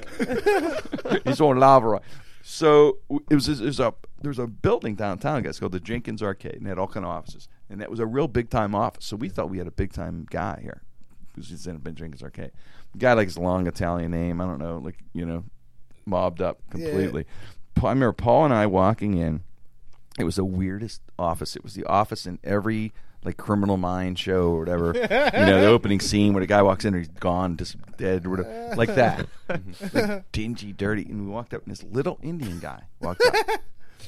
He's 1.25 1.41
on 1.41 1.59
lava 1.59 1.89
rock. 1.89 2.03
So 2.43 2.99
w- 3.09 3.25
it 3.31 3.35
was 3.35 3.49
it 3.49 3.61
was 3.61 3.81
a 3.81 3.93
there 4.23 4.31
was 4.31 4.39
a 4.39 4.47
building 4.47 4.95
downtown, 4.95 5.43
guys, 5.43 5.59
called 5.61 5.73
the 5.73 5.81
Jenkins 5.81 6.23
Arcade, 6.23 6.55
and 6.55 6.67
it 6.67 6.71
had 6.71 6.79
all 6.79 6.89
kind 6.89 7.05
of 7.05 7.11
offices, 7.13 7.49
and 7.69 7.81
that 7.81 7.91
was 7.91 8.01
a 8.01 8.07
real 8.07 8.29
big 8.29 8.49
time 8.51 8.75
office. 8.75 9.05
So 9.05 9.17
we 9.17 9.29
thought 9.29 9.51
we 9.51 9.59
had 9.59 9.67
a 9.67 9.71
big 9.73 9.93
time 9.93 10.27
guy 10.31 10.59
here, 10.63 10.83
who's 11.35 11.49
just 11.49 11.67
ended 11.67 11.83
up 11.83 11.89
in 11.89 11.95
Jenkins 11.95 12.23
Arcade. 12.23 12.53
Guy 12.97 13.13
like 13.13 13.29
his 13.29 13.39
long 13.39 13.67
Italian 13.67 14.11
name, 14.11 14.41
I 14.41 14.47
don't 14.47 14.59
know, 14.59 14.79
like 14.79 14.99
you 15.13 15.27
know, 15.27 15.45
mobbed 16.11 16.43
up 16.43 16.59
completely. 16.71 17.25
Pa- 17.75 17.89
I 17.89 17.91
remember 17.93 18.13
Paul 18.13 18.45
and 18.45 18.53
I 18.55 18.67
walking 18.67 19.17
in. 19.17 19.43
It 20.19 20.25
was 20.25 20.37
the 20.37 20.45
weirdest 20.45 21.01
office. 21.19 21.57
It 21.57 21.63
was 21.65 21.75
the 21.75 21.85
office 21.87 22.27
in 22.27 22.39
every 22.45 22.93
like 23.23 23.37
Criminal 23.37 23.77
Mind 23.77 24.19
show 24.19 24.51
or 24.51 24.59
whatever. 24.59 24.87
you 24.95 25.01
know, 25.47 25.61
the 25.61 25.67
opening 25.67 26.01
scene 26.01 26.33
where 26.35 26.41
the 26.41 26.47
guy 26.47 26.63
walks 26.63 26.85
in 26.85 26.95
and 26.95 27.05
he's 27.05 27.15
gone, 27.21 27.57
just 27.57 27.77
dead 27.97 28.27
or 28.27 28.31
whatever, 28.31 28.75
like 28.77 28.95
that. 28.95 29.27
like 29.95 30.31
dingy, 30.33 30.73
dirty. 30.73 31.03
And 31.05 31.27
we 31.27 31.31
walked 31.31 31.55
up, 31.55 31.63
and 31.63 31.71
this 31.71 31.83
little 31.85 32.19
Indian 32.23 32.59
guy 32.59 32.83
walked 33.01 33.23
up. 33.25 33.35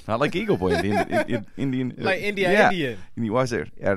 Not 0.09 0.21
like 0.21 0.35
Eagle 0.35 0.56
Boy, 0.56 0.73
Indian, 0.73 1.09
Indian, 1.09 1.47
Indian 1.56 1.94
Like 1.99 2.21
India, 2.23 2.50
yeah. 2.50 2.71
Indian. 2.71 2.99
And 3.14 3.25
he 3.25 3.30
was 3.30 3.50
there. 3.50 3.68
"Yeah, 3.80 3.97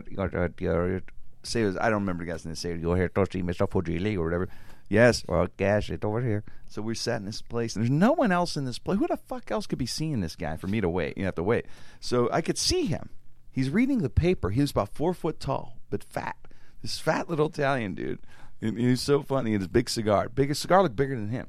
Say, 1.43 1.63
was- 1.63 1.77
I 1.77 1.89
don't 1.89 2.01
remember 2.01 2.25
the 2.25 2.31
guy's 2.31 2.45
name. 2.45 2.55
Say, 2.55 2.77
here 2.77 3.07
to 3.09 3.25
see 3.31 3.41
Mr. 3.41 3.69
Fujili 3.69 4.17
or 4.17 4.23
whatever. 4.25 4.49
Yes, 4.87 5.23
well, 5.27 5.47
gas 5.57 5.89
it 5.89 6.05
over 6.05 6.21
here. 6.21 6.43
So 6.67 6.81
we 6.81 6.95
sat 6.95 7.19
in 7.19 7.25
this 7.25 7.41
place, 7.41 7.75
and 7.75 7.83
there's 7.83 7.91
no 7.91 8.11
one 8.11 8.31
else 8.31 8.55
in 8.55 8.65
this 8.65 8.79
place. 8.79 8.99
Who 8.99 9.07
the 9.07 9.17
fuck 9.17 9.49
else 9.49 9.65
could 9.65 9.79
be 9.79 9.85
seeing 9.85 10.19
this 10.19 10.35
guy 10.35 10.57
for 10.57 10.67
me 10.67 10.81
to 10.81 10.89
wait? 10.89 11.17
You 11.17 11.25
have 11.25 11.35
to 11.35 11.43
wait. 11.43 11.65
So 11.99 12.29
I 12.31 12.41
could 12.41 12.57
see 12.57 12.85
him. 12.85 13.09
He's 13.51 13.69
reading 13.69 13.99
the 13.99 14.09
paper. 14.09 14.49
He 14.49 14.61
was 14.61 14.71
about 14.71 14.93
four 14.93 15.13
foot 15.13 15.39
tall, 15.39 15.79
but 15.89 16.03
fat. 16.03 16.35
This 16.81 16.99
fat 16.99 17.29
little 17.29 17.47
Italian 17.47 17.95
dude. 17.95 18.19
And 18.61 18.99
so 18.99 19.23
funny. 19.23 19.51
He 19.51 19.53
had 19.53 19.61
his 19.61 19.67
big 19.67 19.89
cigar. 19.89 20.29
Biggest 20.29 20.61
cigar 20.61 20.83
looked 20.83 20.95
bigger 20.95 21.15
than 21.15 21.29
him. 21.29 21.47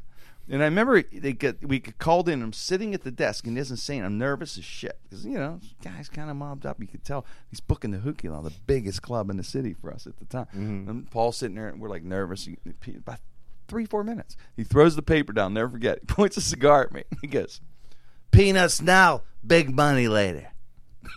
And 0.48 0.62
I 0.62 0.66
remember 0.66 1.02
they 1.02 1.32
get 1.32 1.66
we 1.66 1.80
called 1.80 2.28
in. 2.28 2.40
I'm 2.40 2.52
sitting 2.52 2.94
at 2.94 3.02
the 3.02 3.10
desk, 3.10 3.46
and 3.46 3.56
he 3.56 3.60
doesn't 3.60 3.78
say. 3.78 3.98
I'm 3.98 4.16
nervous 4.16 4.56
as 4.56 4.64
shit 4.64 4.96
because 5.02 5.26
you 5.26 5.38
know, 5.38 5.58
this 5.60 5.74
guy's 5.82 6.08
kind 6.08 6.30
of 6.30 6.36
mobbed 6.36 6.64
up. 6.66 6.80
You 6.80 6.86
could 6.86 7.04
tell 7.04 7.26
he's 7.50 7.58
booking 7.58 7.90
the 7.90 7.98
Hookie 7.98 8.30
Law, 8.30 8.42
the 8.42 8.52
biggest 8.66 9.02
club 9.02 9.28
in 9.28 9.38
the 9.38 9.44
city 9.44 9.74
for 9.74 9.92
us 9.92 10.06
at 10.06 10.18
the 10.18 10.24
time. 10.24 10.46
Mm-hmm. 10.46 10.88
And 10.88 11.10
Paul's 11.10 11.38
sitting 11.38 11.56
there, 11.56 11.68
and 11.68 11.80
we're 11.80 11.88
like 11.88 12.04
nervous. 12.04 12.44
He, 12.44 12.58
he- 12.84 12.94
about 12.96 13.18
three, 13.66 13.86
four 13.86 14.04
minutes, 14.04 14.36
he 14.56 14.62
throws 14.62 14.94
the 14.94 15.02
paper 15.02 15.32
down. 15.32 15.52
Never 15.54 15.70
forget. 15.70 15.98
He 16.00 16.06
points 16.06 16.36
a 16.36 16.40
cigar 16.40 16.84
at 16.84 16.92
me. 16.92 17.02
He 17.20 17.26
goes, 17.26 17.60
"Peanuts 18.30 18.80
now, 18.80 19.22
big 19.44 19.74
money 19.74 20.06
later." 20.06 20.52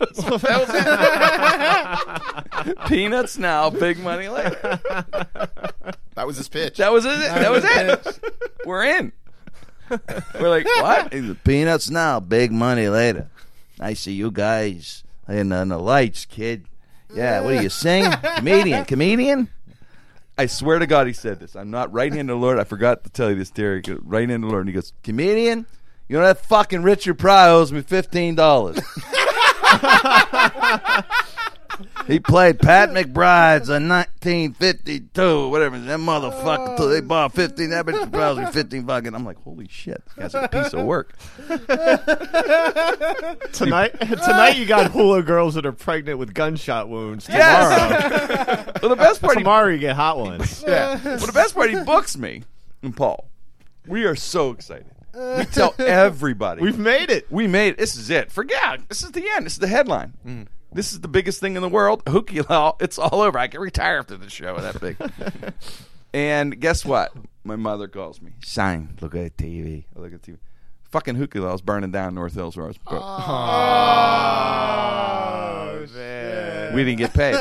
Peanuts 2.86 3.38
now, 3.38 3.70
big 3.70 3.98
money 3.98 4.28
later. 4.28 4.80
That 6.14 6.26
was 6.26 6.36
his 6.36 6.48
pitch. 6.48 6.78
That 6.78 6.92
was 6.92 7.04
it. 7.04 7.18
That 7.18 7.50
was 7.50 7.64
it. 7.64 8.20
We're 8.66 8.84
in. 8.84 9.12
We're 10.40 10.48
like, 10.48 10.64
what? 10.80 11.44
Peanuts 11.44 11.90
now, 11.90 12.20
big 12.20 12.52
money 12.52 12.88
later. 12.88 13.28
I 13.78 13.94
see 13.94 14.12
you 14.12 14.30
guys 14.30 15.04
in, 15.28 15.52
uh, 15.52 15.62
in 15.62 15.68
the 15.68 15.78
lights, 15.78 16.26
kid. 16.26 16.66
Yeah, 17.14 17.40
what 17.40 17.56
do 17.56 17.62
you 17.62 17.70
sing? 17.70 18.10
Comedian, 18.36 18.84
comedian. 18.84 19.48
I 20.38 20.46
swear 20.46 20.78
to 20.78 20.86
God, 20.86 21.06
he 21.06 21.12
said 21.12 21.40
this. 21.40 21.56
I'm 21.56 21.70
not 21.70 21.92
right 21.92 22.12
handed 22.12 22.32
to 22.32 22.34
the 22.34 22.40
Lord. 22.40 22.58
I 22.58 22.64
forgot 22.64 23.04
to 23.04 23.10
tell 23.10 23.30
you 23.30 23.36
this, 23.36 23.50
Terry. 23.50 23.82
Right 23.86 24.28
handed 24.28 24.42
to 24.42 24.46
the 24.46 24.52
Lord. 24.52 24.66
And 24.66 24.68
he 24.68 24.74
goes, 24.74 24.92
comedian. 25.02 25.66
You 26.08 26.16
know 26.16 26.24
that 26.24 26.44
fucking 26.46 26.82
Richard 26.82 27.20
Pryor 27.20 27.50
owes 27.50 27.70
me 27.72 27.82
fifteen 27.82 28.34
dollars. 28.34 28.80
He 32.10 32.18
played 32.20 32.58
Pat 32.58 32.90
McBride's 32.90 33.68
in 33.68 33.88
1952, 33.88 35.48
whatever. 35.48 35.78
That 35.78 35.98
motherfucker, 36.00 36.76
till 36.76 36.88
they 36.88 37.00
bought 37.00 37.32
15. 37.34 37.70
That 37.70 37.86
bitch 37.86 38.12
probably 38.12 38.46
15 38.46 38.86
fucking. 38.86 39.14
I'm 39.14 39.24
like, 39.24 39.40
holy 39.42 39.68
shit, 39.68 40.02
this 40.16 40.32
guy's 40.32 40.44
a 40.44 40.48
piece 40.48 40.72
of 40.72 40.84
work. 40.86 41.14
Tonight, 43.52 43.98
tonight 44.00 44.56
you 44.56 44.66
got 44.66 44.90
hula 44.90 45.22
girls 45.22 45.54
that 45.54 45.66
are 45.66 45.72
pregnant 45.72 46.18
with 46.18 46.34
gunshot 46.34 46.88
wounds. 46.88 47.26
Tomorrow, 47.26 47.70
Yes. 47.70 48.68
well, 48.82 48.88
the 48.90 48.96
best 48.96 49.20
part, 49.20 49.36
he, 49.36 49.40
tomorrow 49.42 49.68
you 49.68 49.78
get 49.78 49.96
hot 49.96 50.18
ones. 50.18 50.64
yeah. 50.68 50.98
Well, 51.04 51.18
the 51.26 51.32
best 51.32 51.54
part, 51.54 51.70
he 51.70 51.80
books 51.82 52.16
me 52.16 52.42
and 52.82 52.96
Paul. 52.96 53.28
We 53.86 54.04
are 54.04 54.16
so 54.16 54.50
excited. 54.50 54.86
We 55.14 55.44
tell 55.46 55.74
everybody. 55.78 56.62
We've 56.62 56.78
made 56.78 57.10
it. 57.10 57.30
We 57.30 57.46
made 57.46 57.68
it. 57.74 57.78
This 57.78 57.96
is 57.96 58.10
it. 58.10 58.30
Forget. 58.30 58.88
This 58.88 59.02
is 59.02 59.10
the 59.10 59.28
end. 59.34 59.46
This 59.46 59.54
is 59.54 59.58
the 59.58 59.66
headline. 59.68 60.14
Mm. 60.26 60.46
This 60.72 60.92
is 60.92 61.00
the 61.00 61.08
biggest 61.08 61.40
thing 61.40 61.56
in 61.56 61.62
the 61.62 61.68
world. 61.68 62.04
Hookie 62.06 62.48
Law. 62.48 62.76
It's 62.80 62.98
all 62.98 63.20
over. 63.20 63.38
I 63.38 63.48
can 63.48 63.60
retire 63.60 63.98
after 63.98 64.16
the 64.16 64.30
show. 64.30 64.56
That 64.58 64.80
big. 64.80 64.96
And 66.12 66.60
guess 66.60 66.84
what? 66.84 67.12
My 67.44 67.54
mother 67.54 67.86
calls 67.86 68.20
me. 68.20 68.32
Sign. 68.44 68.96
Look 69.00 69.14
at 69.14 69.36
the 69.36 69.44
TV. 69.44 69.84
I 69.84 69.84
oh, 69.96 70.00
look 70.02 70.12
at 70.12 70.20
the 70.22 70.32
TV. 70.32 70.38
Fucking 70.90 71.14
Hookah 71.14 71.40
was 71.40 71.62
burning 71.62 71.92
down 71.92 72.16
North 72.16 72.34
Hills 72.34 72.56
where 72.56 72.66
I 72.66 72.68
was. 72.70 72.76
Oh, 75.82 75.86
man. 75.94 76.74
We 76.74 76.82
didn't 76.82 76.98
get 76.98 77.14
paid. 77.14 77.36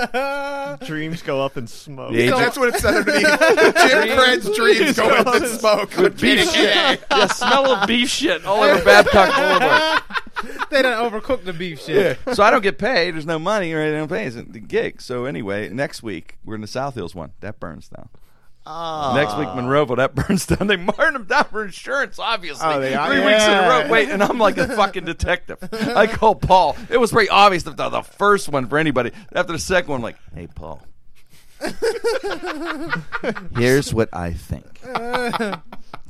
Dreams 0.85 1.23
go 1.23 1.41
up 1.43 1.57
in 1.57 1.65
smoke. 1.65 2.11
Yeah, 2.13 2.29
That's 2.37 2.59
what 2.59 2.69
it 2.75 2.79
said 2.79 2.95
underneath. 2.97 3.25
Jim 3.25 4.15
Fred's 4.15 4.55
dreams 4.55 4.97
go 4.97 5.09
up 5.09 5.35
in 5.35 5.47
smoke. 5.47 5.89
beef 6.19 6.51
shit. 6.51 7.01
yeah, 7.09 7.25
smell 7.27 7.71
of 7.71 7.87
beef 7.87 8.07
shit 8.09 8.45
all 8.45 8.61
over 8.61 8.85
Babcock 8.85 9.35
Boulevard. 9.35 10.03
they 10.69 10.81
don't 10.81 11.11
overcook 11.11 11.43
the 11.43 11.53
beef 11.53 11.81
shit. 11.81 12.17
So 12.33 12.43
I 12.43 12.51
don't 12.51 12.61
get 12.63 12.77
paid. 12.77 13.11
There's 13.15 13.25
no 13.25 13.39
money, 13.39 13.73
right? 13.73 13.87
I 13.89 13.97
don't 13.97 14.07
pay. 14.09 14.25
It's 14.25 14.35
the 14.35 14.59
gig. 14.59 15.01
So 15.01 15.25
anyway, 15.25 15.69
next 15.69 16.01
week 16.03 16.37
we're 16.45 16.55
in 16.55 16.61
the 16.61 16.67
South 16.67 16.95
Hills 16.95 17.13
one. 17.15 17.33
That 17.41 17.59
burns 17.59 17.89
down. 17.89 18.09
Ah. 18.65 19.13
Next 19.15 19.35
week, 19.37 19.47
Monroeville, 19.47 19.97
that 19.97 20.13
burns 20.27 20.45
down. 20.45 20.67
They 20.67 20.75
burned 20.75 21.15
them 21.15 21.23
down 21.23 21.45
for 21.45 21.65
insurance, 21.65 22.19
obviously. 22.19 22.67
Oh, 22.67 22.79
they- 22.79 22.93
Three 22.95 23.25
weeks 23.25 23.43
in 23.43 23.51
a 23.53 23.67
row. 23.67 23.87
Wait, 23.89 24.09
and 24.09 24.21
I'm 24.21 24.37
like 24.37 24.57
a 24.57 24.67
fucking 24.67 25.05
detective. 25.05 25.57
I 25.71 26.05
call 26.07 26.35
Paul. 26.35 26.75
It 26.89 26.97
was 26.97 27.11
pretty 27.11 27.29
obvious 27.29 27.63
that 27.63 27.77
the, 27.77 27.89
the 27.89 28.03
first 28.03 28.47
one 28.49 28.67
for 28.67 28.77
anybody. 28.77 29.11
After 29.33 29.53
the 29.53 29.59
second 29.59 29.89
one, 29.91 29.99
I'm 29.99 30.03
like, 30.03 30.17
hey, 30.35 30.47
Paul. 30.47 30.81
Here's 33.57 33.93
what 33.93 34.09
I 34.13 34.33
think. 34.33 34.79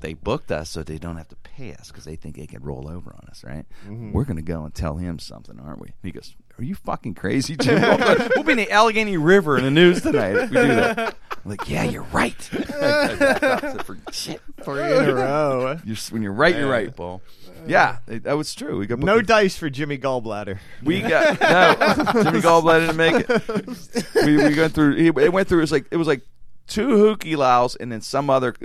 they 0.01 0.13
booked 0.13 0.51
us 0.51 0.69
so 0.69 0.83
they 0.83 0.97
don't 0.97 1.17
have 1.17 1.27
to 1.29 1.35
pay 1.37 1.48
us 1.79 1.87
because 1.89 2.05
they 2.05 2.15
think 2.15 2.37
they 2.37 2.47
can 2.47 2.61
roll 2.63 2.89
over 2.89 3.13
on 3.13 3.27
us, 3.29 3.43
right? 3.43 3.65
Mm-hmm. 3.85 4.11
We're 4.13 4.23
going 4.25 4.37
to 4.37 4.41
go 4.41 4.63
and 4.63 4.73
tell 4.73 4.95
him 4.95 5.19
something, 5.19 5.59
aren't 5.59 5.79
we? 5.81 5.89
He 6.01 6.11
goes, 6.11 6.35
Are 6.57 6.63
you 6.63 6.75
fucking 6.75 7.15
crazy, 7.15 7.55
Jim? 7.57 7.81
we'll 8.35 8.43
be 8.43 8.53
in 8.53 8.57
the 8.57 8.71
Allegheny 8.71 9.17
River 9.17 9.57
in 9.57 9.63
the 9.63 9.71
news 9.71 10.01
tonight 10.01 10.35
if 10.35 10.49
we 10.49 10.55
do 10.57 10.67
that. 10.67 11.15
I'm 11.43 11.51
like, 11.51 11.69
Yeah, 11.69 11.83
you're 11.83 12.03
right. 12.03 12.49
I 12.53 13.15
backed 13.15 13.43
up, 13.43 13.61
said, 13.61 13.85
"For- 13.85 13.97
Shit. 14.11 14.41
Three 14.63 14.81
in 14.97 15.09
a 15.09 15.13
row. 15.15 15.77
You're, 15.85 15.95
when 16.11 16.21
you're 16.21 16.33
right, 16.33 16.55
you're 16.55 16.69
right, 16.69 16.93
Paul. 16.95 17.21
Yeah, 17.67 17.99
that 18.07 18.37
was 18.37 18.55
true. 18.55 18.77
We 18.79 18.87
got 18.87 18.99
No 18.99 19.21
dice 19.21 19.57
for 19.57 19.69
Jimmy 19.69 19.97
Gallbladder. 19.97 20.59
we 20.83 21.01
got 21.01 21.39
no. 21.41 22.23
Jimmy 22.23 22.39
Gallbladder 22.41 22.87
didn't 22.87 22.97
make 22.97 23.25
it. 23.29 24.25
We, 24.25 24.37
we 24.37 24.57
went 24.59 24.73
through. 24.73 24.95
It 24.95 25.33
went 25.33 25.47
through. 25.47 25.59
It 25.59 25.61
was 25.61 25.71
like 25.71 25.85
it 25.91 25.97
was 25.97 26.07
like 26.07 26.21
two 26.67 26.87
Hookie 26.87 27.35
Laos 27.35 27.75
and 27.75 27.91
then 27.91 27.99
some 28.01 28.29
other 28.29 28.55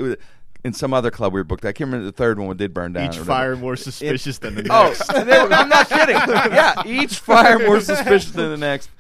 in 0.64 0.72
some 0.72 0.92
other 0.94 1.10
club 1.10 1.32
we 1.32 1.40
were 1.40 1.44
booked. 1.44 1.64
I 1.64 1.72
can't 1.72 1.88
remember 1.88 2.06
the 2.06 2.12
third 2.12 2.38
one. 2.38 2.48
We 2.48 2.54
did 2.54 2.72
burn 2.74 2.92
down. 2.94 3.10
Each 3.12 3.18
fire 3.18 3.54
more 3.56 3.76
suspicious 3.76 4.38
than 4.38 4.54
the 4.54 4.66
Oh, 4.70 4.88
next. 4.88 5.02
Oh, 5.12 5.24
they 5.24 5.38
were- 5.42 5.52
I'm 5.52 5.68
not 5.68 5.88
kidding. 5.88 6.16
Yeah, 6.16 6.82
each 6.86 7.18
fire 7.18 7.58
more 7.58 7.80
suspicious 7.92 8.30
than 8.32 8.50
the 8.50 8.56
next. 8.56 8.90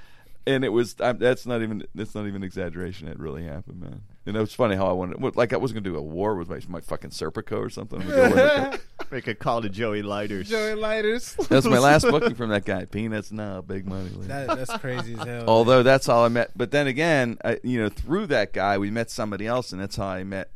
And 0.46 0.62
it 0.62 0.68
was 0.68 0.94
I'm, 1.00 1.16
that's 1.16 1.46
not 1.46 1.62
even 1.62 1.86
that's 1.94 2.14
not 2.14 2.26
even 2.26 2.42
exaggeration. 2.42 3.08
It 3.08 3.18
really 3.18 3.44
happened, 3.44 3.80
man. 3.80 4.02
And 4.26 4.36
it 4.36 4.40
was 4.40 4.52
funny 4.52 4.76
how 4.76 4.86
I 4.86 4.92
wanted 4.92 5.18
what- 5.18 5.36
like 5.36 5.54
I 5.54 5.56
was 5.56 5.72
gonna 5.72 5.80
do 5.80 5.96
a 5.96 6.02
war 6.02 6.34
with 6.34 6.50
my 6.50 6.60
my 6.68 6.80
fucking 6.82 7.10
Serpico 7.10 7.58
or 7.58 7.70
something. 7.70 8.02
I'm 8.02 8.08
gonna 8.10 8.28
go 8.30 8.70
it. 8.74 8.80
Make 9.10 9.26
a 9.26 9.34
call 9.34 9.62
to 9.62 9.70
Joey 9.70 10.02
Lighters. 10.02 10.50
Joey 10.50 10.74
Lighters. 10.74 11.34
That 11.48 11.50
was 11.56 11.66
my 11.66 11.78
last 11.78 12.02
booking 12.04 12.34
from 12.34 12.50
that 12.50 12.66
guy. 12.66 12.84
Peanuts 12.84 13.32
now, 13.32 13.62
big 13.62 13.86
money. 13.86 14.10
That, 14.22 14.48
that's 14.48 14.76
crazy 14.78 15.14
as 15.14 15.26
hell. 15.26 15.44
Although 15.48 15.82
that's 15.82 16.10
all 16.10 16.24
I 16.26 16.28
met, 16.28 16.50
but 16.56 16.70
then 16.72 16.88
again, 16.88 17.38
I, 17.42 17.58
you 17.62 17.80
know, 17.82 17.88
through 17.88 18.26
that 18.26 18.52
guy, 18.52 18.76
we 18.76 18.90
met 18.90 19.10
somebody 19.10 19.46
else, 19.46 19.72
and 19.72 19.80
that's 19.80 19.96
how 19.96 20.06
I 20.08 20.24
met 20.24 20.50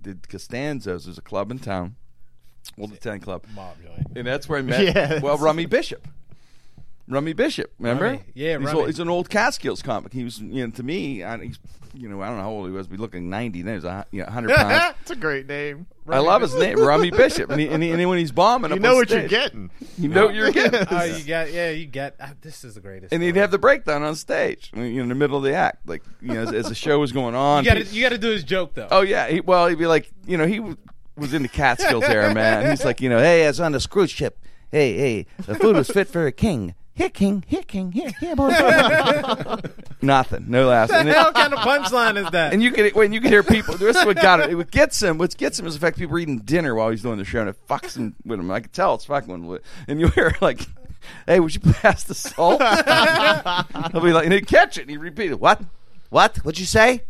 the, 0.00 0.14
Costanzos. 0.14 1.04
There's 1.04 1.18
a 1.18 1.22
club 1.22 1.50
in 1.50 1.58
town, 1.58 1.96
Old 2.78 2.92
Italian 2.92 3.20
Club, 3.22 3.44
mob 3.54 3.76
joint. 3.82 4.06
and 4.16 4.26
that's 4.26 4.48
where 4.48 4.58
I 4.58 4.62
met. 4.72 4.94
Yeah, 4.94 5.20
well, 5.20 5.38
Rummy 5.38 5.66
Bishop. 5.66 6.06
Rummy 7.06 7.32
Bishop, 7.34 7.72
remember? 7.78 8.04
Rummy. 8.04 8.20
Yeah, 8.34 8.58
he's, 8.58 8.66
Rummy. 8.66 8.78
old, 8.78 8.86
he's 8.86 8.98
an 8.98 9.08
old 9.08 9.28
Catskills 9.28 9.82
comic. 9.82 10.12
He 10.12 10.24
was, 10.24 10.40
you 10.40 10.66
know, 10.66 10.70
to 10.72 10.82
me, 10.82 11.22
I, 11.22 11.36
he's, 11.38 11.58
you 11.92 12.08
know, 12.08 12.22
I 12.22 12.28
don't 12.28 12.38
know 12.38 12.44
how 12.44 12.50
old 12.50 12.66
he 12.66 12.72
was. 12.72 12.88
But 12.88 12.98
looking 12.98 13.28
ninety, 13.28 13.62
then 13.62 13.74
he's 13.74 13.84
a 13.84 14.06
you 14.10 14.22
know, 14.22 14.30
hundred 14.30 14.56
pounds. 14.56 14.94
It's 15.02 15.10
a 15.10 15.16
great 15.16 15.46
name. 15.46 15.86
I 16.08 16.18
love 16.18 16.40
his 16.40 16.54
name, 16.54 16.78
Rummy 16.78 17.10
Bishop, 17.10 17.50
and, 17.50 17.60
he, 17.60 17.68
and, 17.68 17.82
he, 17.82 17.90
and 17.90 18.08
when 18.08 18.18
he's 18.18 18.32
bombing, 18.32 18.70
You 18.70 18.78
know 18.78 18.94
what 18.94 19.10
you're 19.10 19.28
getting. 19.28 19.70
You 19.98 20.08
know 20.08 20.26
what 20.26 20.34
you're 20.34 20.50
getting. 20.50 20.86
Oh, 20.90 21.04
you 21.04 21.24
got 21.24 21.52
yeah, 21.52 21.70
you 21.70 21.86
get. 21.86 22.16
Uh, 22.18 22.28
this 22.40 22.64
is 22.64 22.74
the 22.74 22.80
greatest. 22.80 23.12
and 23.12 23.22
he'd 23.22 23.36
have 23.36 23.50
the 23.50 23.58
breakdown 23.58 24.02
on 24.02 24.14
stage, 24.16 24.70
I 24.74 24.78
mean, 24.78 24.92
you 24.92 24.96
know, 24.96 25.02
in 25.02 25.08
the 25.10 25.14
middle 25.14 25.36
of 25.36 25.42
the 25.42 25.54
act, 25.54 25.86
like 25.86 26.02
you 26.22 26.32
know, 26.32 26.42
as, 26.42 26.52
as 26.52 26.68
the 26.68 26.74
show 26.74 26.98
was 26.98 27.12
going 27.12 27.34
on. 27.34 27.64
You 27.64 27.70
got 27.70 27.78
to 27.78 27.84
pe- 27.84 27.90
you 27.90 28.02
got 28.02 28.10
to 28.10 28.18
do 28.18 28.30
his 28.30 28.44
joke 28.44 28.74
though. 28.74 28.88
Oh 28.90 29.02
yeah, 29.02 29.28
he, 29.28 29.40
well 29.40 29.66
he'd 29.68 29.78
be 29.78 29.86
like, 29.86 30.10
you 30.26 30.38
know, 30.38 30.46
he 30.46 30.60
was 31.16 31.34
in 31.34 31.42
the 31.42 31.48
Catskills 31.48 32.04
era, 32.04 32.34
man. 32.34 32.70
He's 32.70 32.84
like, 32.84 33.00
you 33.00 33.08
know, 33.08 33.18
hey, 33.18 33.44
I 33.44 33.48
was 33.48 33.60
on 33.60 33.72
the 33.72 33.86
cruise 33.88 34.10
ship. 34.10 34.38
Hey, 34.70 34.96
hey, 34.96 35.26
the 35.46 35.54
food 35.54 35.76
was 35.76 35.88
fit 35.88 36.08
for 36.08 36.26
a 36.26 36.32
king. 36.32 36.74
Here, 36.96 37.10
king. 37.10 37.44
Here. 37.48 37.62
Here, 38.20 38.36
boy. 38.36 38.50
Nothing. 40.02 40.44
No 40.48 40.68
laughs. 40.68 40.92
What 40.92 41.04
the 41.04 41.12
hell 41.12 41.32
kind 41.32 41.52
of 41.52 41.58
punchline 41.58 42.16
is 42.24 42.30
that? 42.30 42.52
and 42.52 42.62
you 42.62 42.70
can 42.70 42.90
when 42.90 43.12
you 43.12 43.20
can 43.20 43.30
hear 43.30 43.42
people. 43.42 43.76
This 43.76 43.96
is 43.96 44.04
what 44.04 44.16
got 44.16 44.40
it. 44.40 44.56
What 44.56 44.70
gets 44.70 45.02
him. 45.02 45.18
What 45.18 45.36
gets 45.36 45.58
him 45.58 45.66
is 45.66 45.74
the 45.74 45.80
fact 45.80 45.98
people 45.98 46.14
are 46.14 46.18
eating 46.20 46.38
dinner 46.38 46.74
while 46.74 46.90
he's 46.90 47.02
doing 47.02 47.18
the 47.18 47.24
show, 47.24 47.40
and 47.40 47.48
it 47.48 47.56
fucks 47.68 47.96
him 47.96 48.14
with 48.24 48.38
him. 48.38 48.48
I 48.50 48.60
can 48.60 48.70
tell 48.70 48.94
it's 48.94 49.06
fucking 49.06 49.46
with. 49.46 49.62
And 49.88 49.98
you 49.98 50.08
hear 50.08 50.36
like, 50.40 50.60
"Hey, 51.26 51.40
would 51.40 51.52
you 51.54 51.60
pass 51.60 52.04
the 52.04 52.14
salt?" 52.14 52.62
He'll 53.92 54.00
be 54.00 54.12
like, 54.12 54.24
and 54.24 54.32
he'd 54.32 54.46
catch 54.46 54.78
it, 54.78 54.82
and 54.82 54.90
he'd 54.90 54.98
repeat 54.98 55.32
it. 55.32 55.40
What? 55.40 55.62
What? 56.10 56.36
What'd 56.44 56.60
you 56.60 56.66
say? 56.66 57.02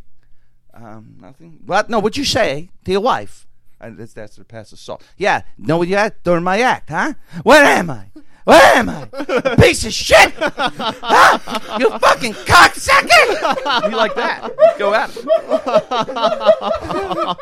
Um, 0.72 1.16
nothing. 1.20 1.60
What? 1.66 1.90
No, 1.90 1.98
what'd 1.98 2.16
you 2.16 2.24
say 2.24 2.70
to 2.86 2.90
your 2.92 3.02
wife? 3.02 3.46
And 3.80 3.98
that's 3.98 4.14
that's 4.14 4.36
to 4.36 4.44
pass 4.44 4.70
the 4.70 4.78
salt. 4.78 5.04
Yeah, 5.18 5.42
know 5.58 5.76
what 5.76 5.88
you 5.88 5.96
had 5.96 6.14
during 6.22 6.42
my 6.42 6.60
act, 6.60 6.88
huh? 6.88 7.14
Where 7.42 7.62
am 7.64 7.90
I? 7.90 8.06
Where 8.44 8.76
am 8.76 8.90
I? 8.90 9.08
A 9.12 9.56
piece 9.56 9.84
of 9.86 9.92
shit! 9.92 10.32
Huh? 10.36 11.38
You 11.78 11.90
fucking 11.98 12.34
cocksucker! 12.34 13.90
You 13.90 13.96
like 13.96 14.14
that. 14.16 14.50
Go 14.78 14.92
at 14.92 15.16
it. 15.16 15.24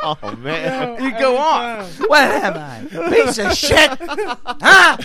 Oh 0.04 0.36
man. 0.38 1.02
You 1.02 1.10
go 1.18 1.36
on. 1.38 1.84
Where 2.06 2.32
am 2.44 2.54
I? 2.56 2.84
Piece 3.10 3.38
of 3.38 3.52
shit! 3.56 3.90
Huh? 4.00 4.96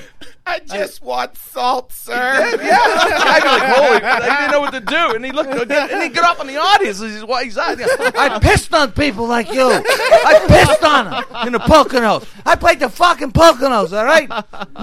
I 0.47 0.59
just 0.59 1.01
want 1.03 1.35
salt, 1.37 1.91
sir. 1.91 2.13
Yeah, 2.13 2.77
I'd 2.79 3.41
be 3.41 3.47
like, 3.47 3.63
holy! 3.63 4.01
I 4.03 4.39
didn't 4.39 4.51
know 4.51 4.61
what 4.61 4.73
to 4.73 4.79
do, 4.79 5.15
and 5.15 5.25
he 5.25 5.31
looked, 5.31 5.49
and 5.51 6.03
he 6.03 6.09
get 6.09 6.23
up 6.23 6.39
on 6.39 6.47
the 6.47 6.57
audience. 6.57 6.99
He's 6.99 7.23
why 7.23 7.43
he's 7.43 7.57
out. 7.57 7.77
I 8.17 8.39
pissed 8.39 8.73
on 8.73 8.91
people 8.93 9.27
like 9.27 9.51
you. 9.53 9.67
I 9.69 10.45
pissed 10.47 10.83
on 10.83 11.05
them 11.05 11.47
in 11.47 11.53
the 11.53 11.59
Poconos. 11.59 12.27
I 12.45 12.55
played 12.55 12.79
the 12.79 12.89
fucking 12.89 13.31
Poconos, 13.31 13.91
all 13.97 14.05
right? 14.05 14.29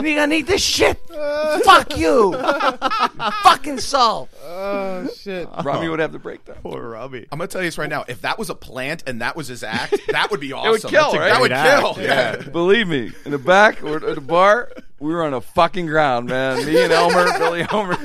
you're 0.05 0.17
gonna 0.17 0.27
need 0.27 0.47
this 0.47 0.63
shit? 0.63 0.99
Fuck 1.65 1.97
you. 1.97 2.33
fucking 3.43 3.79
salt. 3.79 4.29
oh 4.43 5.09
shit. 5.17 5.49
Robbie 5.63 5.89
would 5.89 6.01
have 6.01 6.13
the 6.13 6.19
breakdown. 6.19 6.57
Poor 6.63 6.91
Robbie. 6.91 7.27
I'm 7.33 7.39
gonna 7.39 7.49
tell 7.49 7.63
you 7.63 7.69
this 7.69 7.79
right 7.79 7.89
now. 7.89 8.05
If 8.07 8.21
that 8.23 8.39
was 8.39 8.51
a 8.51 8.55
plant 8.55 9.05
and 9.07 9.21
that 9.23 9.37
was 9.37 9.49
his 9.49 9.63
act, 9.63 9.99
that 10.09 10.31
would 10.31 10.41
be 10.41 10.53
awesome. 10.55 10.91
That 10.91 11.11
would 11.11 11.13
kill, 11.13 11.21
right? 11.21 11.29
That 11.29 11.41
would 11.41 11.53
act, 11.53 11.81
kill. 11.81 12.05
Yeah. 12.05 12.37
Believe 12.37 12.89
me, 12.89 13.13
in 13.25 13.31
the 13.31 13.39
back 13.39 13.83
or 13.83 13.97
at 13.97 14.15
the 14.15 14.21
bar, 14.21 14.71
we 15.05 15.13
were 15.15 15.23
on 15.25 15.33
the 15.33 15.41
fucking 15.41 15.87
ground, 15.87 16.29
man. 16.29 16.65
Me 16.65 16.83
and 16.83 16.93
Elmer, 16.93 17.27
Billy 17.39 17.67
Elmer, 17.71 17.97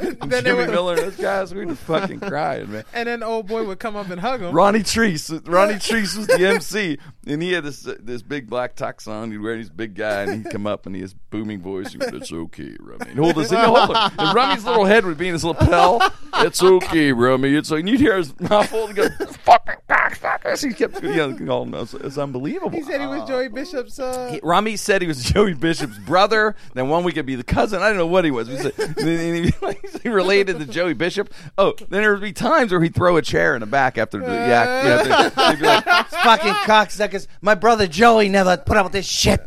and 0.00 0.20
Then 0.30 0.44
Jimmy 0.44 0.58
would- 0.58 0.70
Miller, 0.70 0.94
and 0.94 1.02
those 1.02 1.16
guys, 1.16 1.54
we 1.54 1.64
were 1.64 1.74
fucking 1.74 2.20
crying, 2.20 2.70
man. 2.72 2.84
And 2.92 3.08
then 3.08 3.22
old 3.22 3.46
boy 3.46 3.64
would 3.64 3.78
come 3.78 3.94
up 3.96 4.10
and 4.10 4.20
hug 4.20 4.40
him. 4.40 4.52
Ronnie 4.54 4.80
Treese. 4.80 5.30
Ronnie 5.48 5.74
Treese 5.76 6.16
was 6.16 6.26
the 6.26 6.44
MC, 6.46 6.98
and 7.26 7.42
he 7.42 7.52
had 7.52 7.64
this 7.64 7.86
this 8.00 8.22
big 8.22 8.48
black 8.50 8.74
tux 8.76 9.06
on. 9.06 9.30
He'd 9.30 9.38
wear 9.38 9.56
his 9.56 9.70
big 9.70 9.94
guy, 9.94 10.22
and 10.22 10.44
he'd 10.44 10.50
come 10.52 10.66
up 10.66 10.86
and 10.86 10.94
he 10.94 11.00
has 11.02 11.14
booming 11.14 11.60
voice. 11.60 11.92
He 11.92 11.98
would, 11.98 12.12
"It's 12.14 12.32
okay, 12.32 12.76
Rummy." 12.80 13.10
And 13.10 13.18
hold 13.18 13.36
his, 13.36 13.50
he'd 13.50 13.58
hold. 13.58 13.90
And 13.96 14.34
Rummy's 14.34 14.64
little 14.64 14.84
head 14.84 15.06
would 15.06 15.18
be 15.18 15.28
in 15.28 15.34
his 15.34 15.44
lapel. 15.44 16.00
It's 16.36 16.62
okay, 16.62 17.12
Rummy. 17.12 17.54
It's 17.54 17.70
like, 17.70 17.80
and 17.80 17.88
you'd 17.88 18.00
hear 18.00 18.16
his 18.16 18.38
mouth 18.40 18.68
full 18.68 18.86
and 18.86 18.96
go, 18.96 19.08
"Fucking 19.08 19.74
cocksuckers." 19.88 20.66
He 20.66 20.74
kept 20.74 21.02
know. 21.02 21.68
It's, 21.80 22.18
unbelievable. 22.18 22.70
He 22.70 22.82
said 22.82 23.00
he 23.00 23.06
was 23.06 23.26
Joey 23.28 23.48
Bishop's. 23.48 23.98
Uh, 23.98 24.30
He- 24.32 24.40
Rummy 24.42 24.76
said 24.76 25.02
he 25.02 25.08
was 25.08 25.22
Joey 25.22 25.54
Bishop's 25.54 25.98
brother. 25.98 26.47
Then 26.74 26.88
one 26.88 27.04
week 27.04 27.14
it'd 27.14 27.26
be 27.26 27.34
the 27.34 27.44
cousin. 27.44 27.82
I 27.82 27.88
don't 27.88 27.96
know 27.98 28.06
what 28.06 28.24
he 28.24 28.30
was. 28.30 28.48
He, 28.48 28.56
said, 28.56 28.72
he'd 28.96 28.96
be 28.96 29.52
like, 29.62 29.84
he 30.02 30.08
related 30.08 30.58
to 30.58 30.66
Joey 30.66 30.94
Bishop. 30.94 31.32
Oh, 31.56 31.74
then 31.78 32.02
there 32.02 32.12
would 32.12 32.20
be 32.22 32.32
times 32.32 32.70
where 32.72 32.80
he'd 32.82 32.94
throw 32.94 33.16
a 33.16 33.22
chair 33.22 33.54
in 33.54 33.60
the 33.60 33.66
back 33.66 33.98
after 33.98 34.18
the 34.18 34.26
act. 34.26 34.84
You 34.84 34.90
know, 34.90 35.02
they'd- 35.20 35.34
they'd 35.56 35.66
like, 35.66 35.84
Fucking 36.08 36.52
cocksuckers. 36.64 37.26
My 37.40 37.54
brother 37.54 37.86
Joey 37.86 38.28
never 38.28 38.56
put 38.56 38.76
up 38.76 38.84
with 38.84 38.92
this 38.92 39.06
shit. 39.08 39.40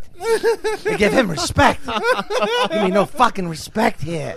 They 0.83 0.97
give 0.97 1.13
him 1.13 1.29
respect. 1.29 1.85
Give 1.85 2.83
me 2.83 2.89
no 2.91 3.05
fucking 3.05 3.47
respect 3.47 4.01
here. 4.01 4.35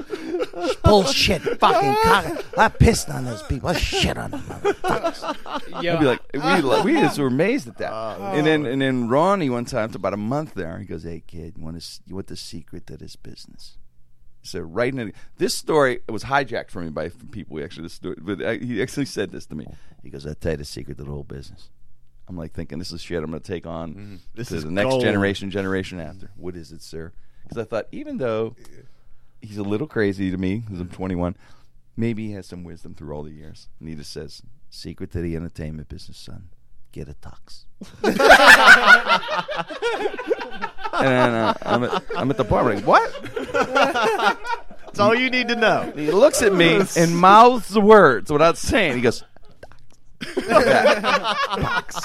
Bullshit. 0.83 1.43
Fucking 1.43 1.97
cock. 2.03 2.45
I 2.57 2.69
pissed 2.69 3.09
on 3.11 3.25
those 3.25 3.43
people. 3.43 3.69
I 3.69 3.75
shit 3.75 4.17
on 4.17 4.31
them. 4.31 4.41
motherfuckers. 4.41 5.83
yo, 5.83 5.95
I'd 5.95 6.01
be 6.01 6.07
like, 6.07 6.21
we, 6.33 6.63
like, 6.63 6.85
we 6.85 6.93
just 6.95 7.19
were 7.19 7.27
amazed 7.27 7.69
at 7.69 7.79
that. 7.79 7.93
and 8.35 8.47
then 8.47 8.67
and 8.67 8.81
then 8.81 9.09
Ronnie 9.09 9.51
one 9.51 9.65
time, 9.65 9.85
after 9.85 9.97
about 9.97 10.15
a 10.15 10.19
month 10.19 10.55
there, 10.55 10.79
he 10.79 10.85
goes, 10.87 11.03
"Hey 11.05 11.23
kid, 11.27 11.55
you 11.57 11.65
want 11.65 11.81
to 11.81 12.01
you 12.07 12.15
want 12.15 12.29
the 12.29 12.37
secret 12.37 12.87
to 12.89 12.97
this 12.97 13.17
business?" 13.17 13.79
So 14.43 14.61
right 14.61 14.93
in 14.93 15.09
it, 15.09 15.15
this 15.39 15.55
story 15.55 16.01
it 16.07 16.11
was 16.11 16.25
hijacked 16.25 16.71
from 16.71 16.85
me 16.85 16.91
by 16.91 17.09
from 17.09 17.29
people. 17.29 17.55
We 17.57 17.65
actually 17.65 17.85
this 17.85 17.95
story, 17.95 18.17
but 18.21 18.43
uh, 18.43 18.53
he 18.53 18.83
actually 18.83 19.07
said 19.07 19.33
this 19.33 19.47
to 19.47 19.55
me. 19.55 19.67
He 20.03 20.11
goes, 20.11 20.27
"I'll 20.27 20.35
tell 20.35 20.53
you 20.53 20.59
the 20.59 20.65
secret 20.65 20.99
to 20.99 21.05
the 21.05 21.11
whole 21.11 21.25
business." 21.25 21.71
I'm 22.29 22.37
like 22.37 22.53
thinking, 22.53 22.79
this 22.79 22.93
is 22.93 23.01
shit 23.03 23.23
I'm 23.23 23.31
going 23.31 23.43
to 23.43 23.47
take 23.47 23.67
on 23.67 24.21
This 24.35 24.51
is 24.51 24.65
the 24.65 24.71
next 24.71 24.91
gold. 24.91 25.03
generation, 25.03 25.51
generation 25.51 26.01
after. 26.01 26.31
What 26.37 26.57
is 26.57 26.73
it, 26.73 26.83
sir? 26.83 27.13
Because 27.43 27.59
I 27.59 27.65
thought, 27.65 27.87
even 27.93 28.17
though 28.19 28.57
he's 29.43 29.59
a 29.59 29.63
little 29.63 29.87
crazy 29.87 30.31
to 30.31 30.37
me, 30.39 30.57
because 30.61 30.81
I'm 30.81 30.89
21, 30.89 31.37
maybe 31.97 32.29
he 32.29 32.33
has 32.33 32.47
some 32.47 32.65
wisdom 32.65 32.95
through 32.95 33.15
all 33.15 33.23
the 33.25 33.31
years. 33.33 33.69
And 33.79 33.89
he 33.91 33.95
just 33.95 34.11
says, 34.13 34.41
secret 34.71 35.11
to 35.13 35.21
the 35.21 35.37
entertainment 35.37 35.89
business, 35.91 36.17
son. 36.17 36.49
get 36.93 37.09
a 37.09 37.15
tux. 37.15 37.65
And 40.97 41.35
uh, 41.35 41.55
I'm, 41.63 41.83
at, 41.85 42.05
I'm 42.17 42.31
at 42.31 42.37
the 42.37 42.45
bar. 42.45 42.71
I'm 42.71 42.77
like, 42.77 42.87
what? 42.87 43.13
That's 43.53 45.01
all 45.01 45.13
you 45.15 45.29
need 45.29 45.49
to 45.49 45.57
know. 45.57 45.93
He 45.97 46.13
looks 46.13 46.41
at 46.41 46.53
me 46.55 46.81
and 46.97 47.17
mouths 47.19 47.69
the 47.71 47.81
words 47.81 48.31
without 48.31 48.57
saying. 48.57 48.95
He 48.95 49.01
goes, 49.03 49.25
"Tox." 50.25 52.01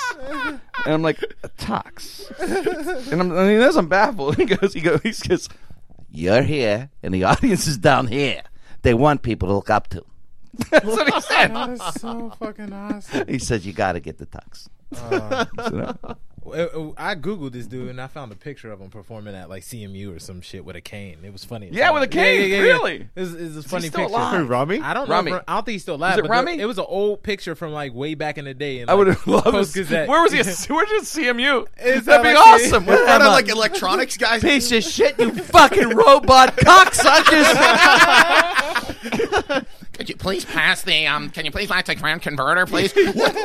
and 0.86 0.94
I'm 0.94 1.02
like, 1.02 1.24
a 1.44 1.48
tox. 1.50 2.32
And, 2.40 3.22
I'm, 3.22 3.32
and 3.32 3.50
he 3.50 3.58
knows 3.58 3.76
I'm 3.76 3.88
baffled. 3.88 4.36
He 4.38 4.46
goes, 4.46 4.74
he 4.74 4.82
goes, 4.82 5.02
he 5.02 5.28
goes, 5.28 5.50
You're 6.10 6.44
here, 6.44 6.90
and 7.04 7.14
the 7.14 7.24
audience 7.24 7.68
is 7.68 7.78
down 7.78 8.08
here. 8.08 8.44
They 8.82 8.94
want 8.94 9.22
people 9.22 9.50
to 9.50 9.56
look 9.56 9.70
up 9.70 9.90
to. 9.90 10.04
that's 10.72 10.86
what 10.86 11.14
he 11.14 11.22
said. 11.22 11.54
That 11.54 11.70
is 11.70 12.02
so 12.02 12.32
fucking 12.40 12.74
awesome. 12.74 13.28
He 13.28 13.40
says 13.40 13.66
you 13.66 13.74
got 13.74 13.94
to 13.94 14.00
get 14.00 14.18
the 14.18 14.26
tux. 14.26 14.68
Uh, 14.96 16.16
Uh, 16.46 16.50
uh, 16.52 16.92
I 16.98 17.16
googled 17.16 17.52
this 17.52 17.68
dude 17.68 17.90
and 17.90 18.00
I 18.02 18.08
found 18.08 18.32
a 18.32 18.36
picture 18.36 18.72
of 18.72 18.80
him 18.80 18.90
performing 18.90 19.36
at 19.36 19.50
like 19.50 19.64
CMU 19.64 20.16
or 20.16 20.20
some 20.20 20.42
shit 20.42 20.64
with 20.66 20.76
a 20.76 20.82
cane. 20.82 21.20
It 21.24 21.32
was 21.34 21.44
funny. 21.46 21.70
Yeah, 21.72 21.86
hell. 21.86 21.94
with 21.96 22.04
a 22.04 22.08
cane? 22.08 22.50
Really? 22.62 23.08
It 23.16 23.20
was, 23.20 23.34
it 23.36 23.42
was 23.42 23.58
a 23.58 23.64
funny 23.70 23.90
picture. 23.90 24.04
alive? 24.04 24.38
Who, 24.40 24.46
Rummy? 24.46 24.80
I 24.80 24.94
don't 24.94 25.08
know. 25.10 25.16
Rummy. 25.16 25.32
if- 25.32 25.44
I 25.48 25.56
don't 25.56 25.66
think 25.66 25.74
he's 25.74 25.82
still 25.84 25.96
alive. 25.96 26.14
Is 26.14 26.20
it 26.20 26.28
but 26.28 26.46
there- 26.46 26.60
It 26.60 26.66
was 26.66 26.78
an 26.78 26.86
old 26.88 27.22
picture 27.24 27.56
from 27.56 27.72
like 27.74 27.94
way 27.94 28.14
back 28.16 28.38
in 28.38 28.46
the 28.46 28.54
day. 28.54 28.80
And, 28.80 28.90
I 28.90 28.94
would 28.96 29.08
have 29.08 29.26
loved 29.28 29.46
to. 29.46 29.52
Post-Gazette. 29.52 30.08
Where 30.08 30.22
was 30.24 30.32
he? 30.32 30.38
Where 30.74 30.86
did 30.86 31.04
CMU? 31.04 31.66
Is 31.84 32.06
That'd 32.06 32.06
that 32.06 32.24
be 32.24 32.34
like- 32.34 32.38
awesome. 32.48 32.86
One 32.86 32.96
Where- 32.96 33.16
of 33.16 33.22
like 33.22 33.50
electronics 33.50 34.18
guys. 34.18 34.42
Piece 34.42 34.72
of 34.72 34.84
shit, 34.84 35.20
you 35.20 35.32
fucking 35.32 35.90
robot 35.90 36.56
cocksuckers! 36.58 37.56
Could 40.00 40.08
you 40.08 40.16
please 40.16 40.46
pass 40.46 40.82
the 40.82 41.08
um? 41.08 41.30
Can 41.30 41.44
you 41.44 41.52
please 41.52 41.70
light 41.70 41.86
the 41.86 41.94
grand 41.94 42.22
converter, 42.22 42.66
please? 42.66 42.94
what, 42.94 43.36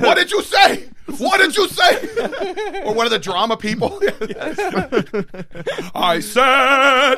what 0.00 0.16
did 0.16 0.30
you 0.30 0.44
say? 0.44 0.84
What 1.18 1.38
did 1.38 1.56
you 1.56 1.66
say? 1.66 2.84
Or 2.84 2.94
one 2.94 3.04
of 3.04 3.10
the 3.10 3.18
drama 3.18 3.56
people. 3.56 3.98
I 5.96 6.20
said. 6.20 7.16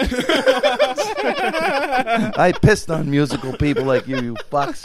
I 2.38 2.52
pissed 2.62 2.90
on 2.90 3.10
musical 3.10 3.54
people 3.58 3.84
like 3.84 4.08
you, 4.08 4.16
you 4.16 4.34
fucks. 4.50 4.80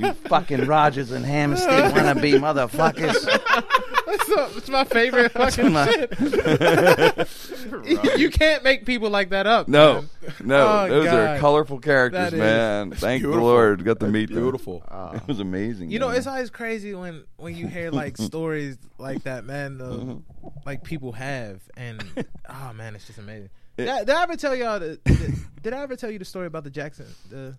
You, 0.00 0.06
you 0.06 0.14
fucking 0.30 0.64
Rodgers 0.64 1.10
and 1.10 1.26
Hammerstein 1.26 1.92
wannabe 1.92 2.40
motherfuckers. 2.40 3.96
So, 4.26 4.50
it's 4.56 4.68
my 4.68 4.84
favorite 4.84 5.32
fucking 5.40 5.72
my- 5.72 5.86
shit. 5.90 6.18
you 8.18 8.30
can't 8.30 8.62
make 8.64 8.84
people 8.86 9.10
like 9.10 9.30
that 9.30 9.46
up. 9.46 9.68
No, 9.68 9.94
man. 10.02 10.08
no, 10.44 10.66
Oh, 10.66 10.88
those 10.88 11.06
are 11.08 11.38
colorful 11.38 11.78
characters, 11.78 12.30
That 12.30 12.32
is- 12.32 12.38
man. 12.38 12.90
Thank 12.92 13.22
the 13.22 13.28
beautiful. 13.28 13.46
Lord, 13.48 13.84
got 13.84 14.00
to 14.00 14.06
meet 14.08 14.30
them. 14.30 14.40
Beautiful. 14.42 14.82
It 15.14 15.26
was 15.26 15.40
amazing. 15.40 15.90
You 15.90 15.98
know, 15.98 16.08
man. 16.08 16.16
it's 16.18 16.26
always 16.26 16.50
crazy 16.50 16.94
when 16.94 17.24
when 17.36 17.56
you 17.56 17.66
hear 17.66 17.90
like 17.90 18.16
stories 18.18 18.76
like 18.98 19.22
that, 19.24 19.44
man. 19.44 19.78
The, 19.78 19.84
Mm-hmm. 19.88 20.48
like 20.66 20.84
people 20.84 21.12
have, 21.12 21.60
and 21.76 22.02
oh 22.48 22.72
man, 22.74 22.94
it's 22.94 23.06
just 23.06 23.18
amazing. 23.18 23.48
Did, 23.76 23.88
I- 23.88 24.00
did 24.04 24.10
I 24.10 24.22
ever 24.22 24.36
tell 24.36 24.54
y'all? 24.54 24.78
The, 24.80 24.98
did, 25.04 25.34
did 25.62 25.72
I 25.72 25.82
ever 25.82 25.96
tell 25.96 26.10
you 26.10 26.18
the 26.18 26.24
story 26.24 26.46
about 26.46 26.64
the 26.64 26.70
Jackson, 26.70 27.06
the, 27.30 27.56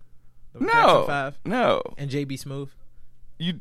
the 0.52 0.60
Jackson 0.60 0.66
no, 0.84 1.04
Five 1.06 1.38
no. 1.44 1.82
and 1.98 2.10
JB 2.10 2.32
Smoove? 2.42 2.68
You 3.38 3.60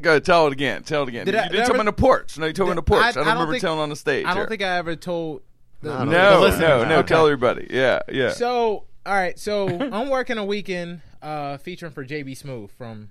gotta 0.00 0.20
tell 0.20 0.46
it 0.46 0.52
again. 0.52 0.82
Tell 0.82 1.02
it 1.04 1.08
again. 1.08 1.26
Did 1.26 1.34
you 1.34 1.40
I- 1.40 1.42
did 1.48 1.52
did 1.52 1.58
tell 1.58 1.68
me 1.68 1.70
ever- 1.74 1.78
on 1.80 1.86
the 1.86 1.92
porch. 1.92 2.38
No, 2.38 2.46
you 2.46 2.52
told 2.52 2.68
me 2.68 2.70
on 2.72 2.76
the 2.76 2.82
porch. 2.82 3.02
I- 3.02 3.06
I, 3.06 3.08
I 3.08 3.12
don't 3.12 3.24
don't 3.24 3.32
remember 3.34 3.52
think- 3.52 3.62
telling 3.62 3.80
on 3.80 3.88
the 3.90 3.96
stage. 3.96 4.24
I 4.26 4.28
don't 4.30 4.36
here. 4.38 4.46
think 4.48 4.62
I 4.62 4.76
ever 4.78 4.96
told. 4.96 5.42
The, 5.82 6.04
No, 6.04 6.48
the 6.50 6.58
No, 6.58 6.58
no, 6.58 6.84
no. 6.88 6.98
Okay. 7.00 7.08
Tell 7.08 7.26
everybody. 7.26 7.66
Yeah, 7.70 8.00
yeah. 8.10 8.30
So, 8.30 8.84
all 9.04 9.14
right. 9.14 9.38
So 9.38 9.68
I'm 9.68 10.08
working 10.08 10.38
a 10.38 10.44
weekend 10.44 11.02
uh, 11.22 11.58
featuring 11.58 11.92
for 11.92 12.04
JB 12.04 12.30
Smoove 12.42 12.70
from 12.70 13.10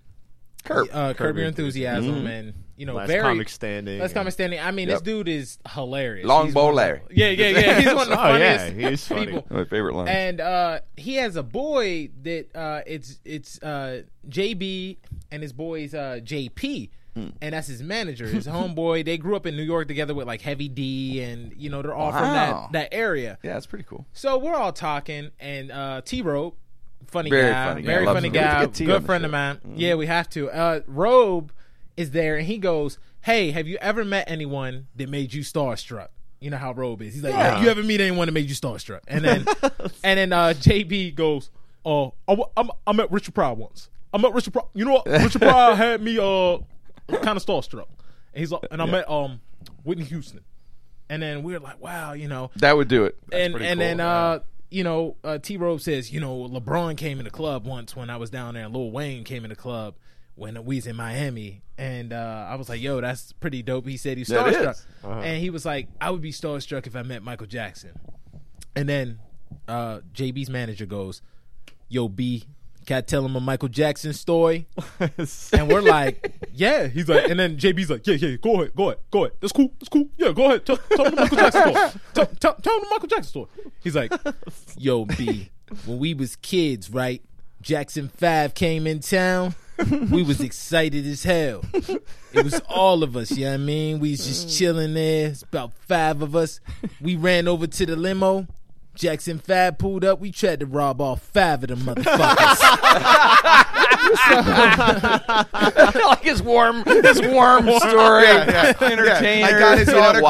Curb. 0.63 0.87
uh, 0.91 1.13
Curb 1.13 1.37
Your 1.37 1.45
Enthusiasm, 1.45 2.15
Mm-hmm. 2.15 2.27
and 2.27 2.53
you 2.77 2.85
know, 2.85 2.95
Last 2.95 3.07
very 3.07 3.21
comic 3.21 3.47
standing. 3.49 3.99
Last 3.99 4.13
comic 4.13 4.33
standing. 4.33 4.59
I 4.59 4.71
mean, 4.71 4.89
this 4.89 4.99
dude 4.99 5.29
is 5.29 5.59
hilarious. 5.69 6.25
Long 6.27 6.45
He's 6.47 6.53
Bow 6.55 6.63
one 6.65 6.69
of 6.71 6.75
the- 6.75 6.81
Larry. 6.81 7.01
Yeah, 7.11 7.29
yeah, 7.29 7.47
yeah. 7.47 7.79
He's 7.79 7.85
one 7.93 7.97
of 7.99 8.07
the 8.09 8.19
Oh, 8.25 8.35
yeah, 8.35 8.57
funniest 8.57 9.07
funny. 9.07 9.25
people. 9.27 9.45
My 9.49 9.63
favorite 9.65 9.95
line. 9.95 10.07
And 10.09 10.41
uh, 10.41 10.79
he 10.97 11.15
has 11.15 11.35
a 11.37 11.43
boy 11.43 12.09
that 12.23 12.47
uh, 12.55 12.81
it's 12.85 13.19
it's 13.23 13.61
uh, 13.63 14.01
JB 14.27 14.97
and 15.31 15.41
his 15.43 15.53
boy's 15.53 15.93
uh, 15.93 16.19
JP, 16.23 16.89
Hmm. 17.15 17.27
and 17.41 17.53
that's 17.53 17.67
his 17.67 17.81
manager, 17.81 18.27
his 18.27 18.45
homeboy. 18.47 19.05
They 19.05 19.17
grew 19.17 19.37
up 19.37 19.45
in 19.45 19.55
New 19.55 19.63
York 19.63 19.87
together 19.87 20.13
with 20.13 20.27
like 20.27 20.41
Heavy 20.41 20.67
D, 20.67 21.21
and 21.21 21.53
you 21.55 21.69
know 21.69 21.81
they're 21.81 21.95
all 21.95 22.11
from 22.11 22.21
that 22.23 22.71
that 22.73 22.89
area. 22.93 23.37
yeah, 23.41 23.53
that's 23.53 23.65
pretty 23.65 23.85
cool. 23.87 24.05
So 24.13 24.37
we're 24.37 24.53
all 24.55 24.73
talking, 24.73 25.31
and 25.39 25.71
uh, 25.71 26.01
T 26.03 26.21
Robe, 26.21 26.55
funny 27.07 27.29
Very 27.29 27.51
guy, 27.51 27.65
funny 27.69 27.81
very 27.83 28.05
funny 28.05 28.27
him. 28.27 28.33
We 28.33 28.37
have 28.39 28.49
to 28.51 28.55
guy, 28.57 28.65
get 28.65 28.73
T 28.75 28.83
on 28.83 28.89
good 28.99 29.05
friend 29.05 29.23
of 29.25 29.31
mine. 29.31 29.59
Yeah, 29.75 29.95
we 29.95 30.07
have 30.07 30.29
to. 30.31 30.49
Uh, 30.49 30.79
Robe 30.87 31.53
is 31.95 32.11
there, 32.11 32.35
and 32.35 32.45
he 32.45 32.57
goes, 32.57 32.99
"Hey, 33.21 33.51
have 33.51 33.65
you 33.65 33.77
ever 33.79 34.03
met 34.03 34.29
anyone 34.29 34.87
that 34.97 35.07
made 35.07 35.33
you 35.33 35.41
starstruck?" 35.41 36.09
You 36.41 36.49
know 36.49 36.57
how 36.57 36.73
Robe 36.73 37.01
is. 37.01 37.13
He's 37.13 37.23
like, 37.23 37.33
Yeah. 37.33 37.61
"You 37.63 37.69
ever 37.69 37.81
meet 37.81 38.01
anyone 38.01 38.25
that 38.27 38.33
made 38.33 38.49
you 38.49 38.55
starstruck?" 38.55 38.99
And 39.07 39.23
then, 39.23 39.45
and 40.03 40.19
then 40.19 40.33
uh, 40.33 40.53
JB 40.57 41.15
goes, 41.15 41.49
"Oh, 41.85 42.13
I, 42.27 42.35
I'm, 42.57 42.71
I 42.85 42.91
met 42.91 43.09
Richard 43.09 43.33
Pryor 43.35 43.53
once. 43.53 43.89
I 44.15 44.17
met 44.17 44.33
Richard 44.33 44.53
Pryor. 44.53 44.65
You 44.73 44.85
know 44.85 44.93
what? 44.93 45.07
Richard 45.07 45.41
Pryor 45.41 45.75
had 45.83 46.01
me 46.01 46.17
uh 46.17 46.57
kind 47.21 47.37
of 47.37 47.45
starstruck." 47.45 47.87
And 48.33 48.39
he's 48.41 48.51
like, 48.51 48.63
and 48.71 48.81
I 48.81 48.85
met 48.85 49.09
um 49.09 49.41
Whitney 49.83 50.05
Houston. 50.05 50.41
And 51.09 51.21
then 51.21 51.43
we 51.43 51.53
are 51.53 51.59
like, 51.59 51.79
wow, 51.81 52.13
you 52.13 52.27
know, 52.27 52.49
That 52.55 52.77
would 52.77 52.87
do 52.87 53.03
it. 53.05 53.17
and 53.31 53.53
and 53.55 53.61
cool, 53.61 53.75
then 53.77 53.97
yeah. 53.97 54.07
uh 54.07 54.39
you 54.71 54.83
know 54.83 55.15
uh, 55.23 55.37
T 55.37 55.57
Robe 55.57 55.79
says 55.81 56.11
you 56.11 56.19
know 56.19 56.47
LeBron 56.49 56.97
came 56.97 57.19
in 57.19 57.25
the 57.25 57.31
club 57.31 57.67
once 57.67 57.95
when 57.95 58.09
I 58.09 58.17
was 58.17 58.29
down 58.29 58.55
there 58.55 58.65
and 58.65 58.73
Lil 58.73 58.89
Wayne 58.91 59.23
came 59.23 59.43
in 59.43 59.49
the 59.49 59.55
club 59.55 59.95
when 60.33 60.65
we 60.65 60.77
was 60.77 60.87
in 60.87 60.95
Miami 60.95 61.61
and 61.77 62.11
uh, 62.11 62.47
I 62.49 62.55
was 62.55 62.67
like 62.67 62.81
yo 62.81 62.99
that's 62.99 63.31
pretty 63.33 63.61
dope 63.61 63.85
he 63.87 63.95
said 63.97 64.17
he's 64.17 64.27
starstruck 64.29 64.71
is. 64.71 64.85
and 65.03 65.39
he 65.39 65.49
was 65.51 65.65
like 65.65 65.87
I 66.01 66.09
would 66.09 66.21
be 66.21 66.31
starstruck 66.31 66.87
if 66.87 66.95
I 66.95 67.03
met 67.03 67.21
Michael 67.21 67.45
Jackson 67.47 67.91
and 68.75 68.89
then 68.89 69.19
uh, 69.67 69.99
JB's 70.13 70.49
manager 70.49 70.87
goes 70.87 71.21
yo 71.87 72.09
B 72.09 72.45
can 72.85 72.97
I 72.97 73.01
tell 73.01 73.25
him 73.25 73.35
a 73.35 73.39
Michael 73.39 73.69
Jackson 73.69 74.13
story 74.13 74.67
and 74.99 75.67
we're 75.67 75.81
like, 75.81 76.33
yeah. 76.53 76.87
He's 76.87 77.09
like, 77.09 77.29
and 77.29 77.39
then 77.39 77.57
JB's 77.57 77.89
like, 77.89 78.05
yeah, 78.05 78.15
yeah, 78.15 78.35
go 78.37 78.55
ahead, 78.55 78.75
go 78.75 78.89
ahead, 78.89 78.99
go 79.11 79.25
ahead. 79.25 79.37
That's 79.39 79.51
cool, 79.53 79.71
that's 79.79 79.89
cool. 79.89 80.07
Yeah, 80.17 80.31
go 80.31 80.45
ahead. 80.45 80.65
Tell, 80.65 80.77
tell 80.77 81.05
him 81.05 81.15
the 81.15 81.21
Michael 81.21 81.37
Jackson 81.37 81.61
story. 81.61 81.91
Tell, 82.13 82.25
tell, 82.25 82.55
tell 82.55 82.75
him 82.75 82.81
the 82.81 82.87
Michael 82.91 83.07
Jackson 83.07 83.29
story. 83.29 83.47
He's 83.81 83.95
like, 83.95 84.11
yo, 84.77 85.05
B, 85.05 85.49
when 85.85 85.99
we 85.99 86.13
was 86.13 86.35
kids, 86.37 86.89
right? 86.89 87.21
Jackson 87.61 88.09
Five 88.09 88.53
came 88.53 88.85
in 88.85 88.99
town. 88.99 89.55
We 89.89 90.23
was 90.23 90.39
excited 90.39 91.05
as 91.05 91.23
hell. 91.23 91.61
It 91.73 92.43
was 92.43 92.61
all 92.69 93.03
of 93.03 93.17
us, 93.17 93.31
you 93.31 93.45
know 93.45 93.51
what 93.51 93.55
I 93.55 93.57
mean? 93.57 93.99
We 93.99 94.11
was 94.11 94.25
just 94.25 94.55
chilling 94.57 94.93
there. 94.93 95.29
It's 95.29 95.41
about 95.41 95.73
five 95.73 96.21
of 96.21 96.35
us. 96.35 96.59
We 97.01 97.15
ran 97.15 97.47
over 97.47 97.67
to 97.67 97.85
the 97.85 97.95
limo. 97.95 98.47
Jackson 98.95 99.39
Five 99.39 99.77
pulled 99.77 100.03
up. 100.03 100.19
We 100.19 100.31
tried 100.31 100.59
to 100.61 100.65
rob 100.65 101.01
all 101.01 101.15
five 101.17 101.63
of 101.63 101.69
them 101.69 101.79
motherfuckers. 101.79 102.61
like 106.05 106.21
his 106.21 106.41
warm, 106.41 106.83
his 106.85 107.21
warm 107.21 107.63
story. 107.79 108.27
Entertainer. 108.27 109.45
I 109.47 109.51
got 109.59 109.77
his 109.79 109.87
you 109.87 109.97
autograph. 109.97 110.21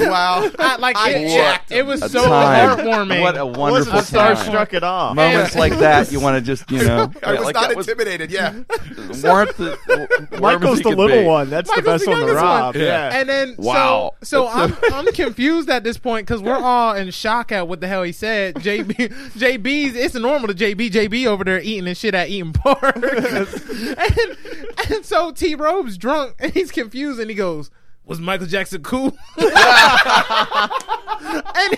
Wow. 0.00 0.10
Wow. 0.10 0.50
I, 0.58 0.76
like 0.76 0.96
I 0.96 1.10
it, 1.10 1.28
jacked 1.34 1.72
it, 1.72 1.78
it 1.78 1.86
was 1.86 2.02
A 2.02 2.08
so 2.08 2.24
time. 2.26 2.78
heartwarming. 2.78 3.20
What 3.20 3.36
a 3.38 3.46
wonderful 3.46 3.92
Wasn't 3.94 4.08
time. 4.16 4.36
starstruck 4.36 4.74
at 4.74 4.82
all. 4.82 5.14
Moments 5.14 5.54
like 5.56 5.72
that, 5.78 6.12
you 6.12 6.20
want 6.20 6.36
to 6.36 6.40
just, 6.42 6.70
you 6.70 6.84
know, 6.84 7.10
I 7.22 7.32
was 7.32 7.40
like 7.44 7.54
not 7.54 7.68
that 7.68 7.76
was 7.76 7.88
intimidated. 7.88 8.30
Yeah. 8.30 8.52
warmth. 9.22 9.58
warm 9.58 10.40
Michael's 10.40 10.80
the 10.80 10.90
little 10.90 11.18
be. 11.20 11.24
one. 11.24 11.50
That's 11.50 11.68
Michael's 11.70 11.84
the 11.84 11.90
best 11.92 12.04
the 12.04 12.10
one 12.10 12.26
to 12.26 12.34
rob. 12.34 12.74
one. 12.74 12.84
Yeah. 12.84 13.18
and 13.18 13.28
then 13.28 13.54
Wow. 13.58 14.12
so 14.22 14.46
so 14.46 14.48
I'm 14.48 14.76
I'm 14.92 15.06
confused 15.12 15.70
at 15.70 15.84
this 15.84 15.96
point 15.98 16.26
because 16.26 16.42
we're 16.42 16.56
all 16.56 16.94
in 16.94 17.10
shock 17.10 17.52
at 17.52 17.66
what 17.68 17.80
the 17.80 17.88
hell 17.88 17.95
he 18.02 18.12
said. 18.12 18.56
JB 18.56 18.94
JB's 19.34 19.94
it's 19.96 20.14
normal 20.14 20.48
to 20.48 20.54
JB 20.54 20.90
JB 20.90 21.26
over 21.26 21.44
there 21.44 21.60
eating 21.60 21.86
and 21.86 21.96
shit 21.96 22.14
at 22.14 22.28
Eat'n 22.28 22.54
Park, 22.54 22.96
and 22.96 24.90
and 24.90 25.04
so 25.04 25.30
T 25.32 25.54
Robe's 25.54 25.98
drunk 25.98 26.34
and 26.38 26.52
he's 26.52 26.70
confused 26.70 27.20
and 27.20 27.30
he 27.30 27.36
goes. 27.36 27.70
Was 28.06 28.20
Michael 28.20 28.46
Jackson 28.46 28.82
cool? 28.84 29.18
and 29.38 29.50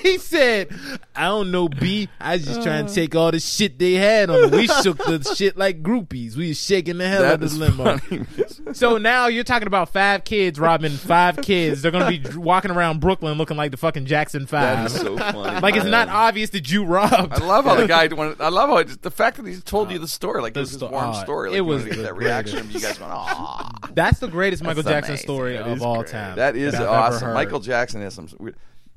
he 0.02 0.18
said, 0.18 0.68
I 1.16 1.24
don't 1.24 1.50
know, 1.50 1.70
B. 1.70 2.08
I 2.20 2.34
was 2.34 2.44
just 2.44 2.62
trying 2.62 2.86
to 2.86 2.94
take 2.94 3.14
all 3.14 3.30
the 3.30 3.40
shit 3.40 3.78
they 3.78 3.94
had 3.94 4.28
on. 4.28 4.50
We 4.50 4.66
shook 4.66 4.98
the 4.98 5.22
shit 5.36 5.56
like 5.56 5.82
groupies. 5.82 6.36
We 6.36 6.48
was 6.48 6.62
shaking 6.62 6.98
the 6.98 7.08
hell 7.08 7.24
out 7.24 7.42
of 7.42 7.50
the 7.50 7.56
limo. 7.56 7.96
funny. 7.98 8.26
So 8.74 8.98
now 8.98 9.28
you're 9.28 9.44
talking 9.44 9.68
about 9.68 9.88
five 9.90 10.24
kids 10.24 10.60
robbing 10.60 10.92
five 10.92 11.38
kids. 11.40 11.80
They're 11.80 11.92
gonna 11.92 12.10
be 12.10 12.22
walking 12.36 12.70
around 12.72 13.00
Brooklyn 13.00 13.38
looking 13.38 13.56
like 13.56 13.70
the 13.70 13.78
fucking 13.78 14.04
Jackson 14.04 14.46
Five. 14.46 14.84
is 14.86 15.00
so 15.00 15.16
funny. 15.16 15.60
like 15.60 15.76
it's 15.76 15.86
not 15.86 16.08
obvious 16.08 16.50
that 16.50 16.70
you 16.70 16.84
robbed. 16.84 17.32
I 17.32 17.38
love 17.38 17.64
how 17.64 17.76
the 17.76 17.86
guy. 17.86 18.06
wanted- 18.08 18.40
I 18.40 18.48
love 18.48 18.68
how 18.68 18.76
it, 18.78 19.00
the 19.02 19.10
fact 19.10 19.36
that 19.38 19.46
he 19.46 19.56
told 19.60 19.90
you 19.90 19.96
ah, 19.96 20.00
the 20.02 20.08
story, 20.08 20.42
like 20.42 20.52
this 20.52 20.62
was 20.62 20.70
his 20.72 20.78
sto- 20.80 20.90
warm 20.90 21.10
oh, 21.10 21.22
story. 21.22 21.50
Like 21.50 21.58
it 21.58 21.60
was 21.62 21.82
wanted 21.84 21.94
get 21.96 22.02
that 22.02 22.16
reaction 22.16 22.58
of 22.58 22.70
you 22.70 22.80
guys 22.80 22.98
going, 22.98 23.10
"Oh, 23.14 23.68
That's 23.94 24.18
the 24.18 24.28
greatest 24.28 24.62
Michael 24.62 24.82
That's 24.82 24.92
Jackson 24.92 25.12
amazing. 25.12 25.26
story 25.26 25.52
That 25.54 25.66
of 25.66 25.82
all 25.82 25.96
great. 26.02 26.08
time. 26.08 26.17
That 26.36 26.56
is 26.56 26.74
ever 26.74 26.86
awesome." 26.86 27.34
Michael 27.34 27.60
Jackson 27.60 28.00
has 28.02 28.14
some. 28.14 28.28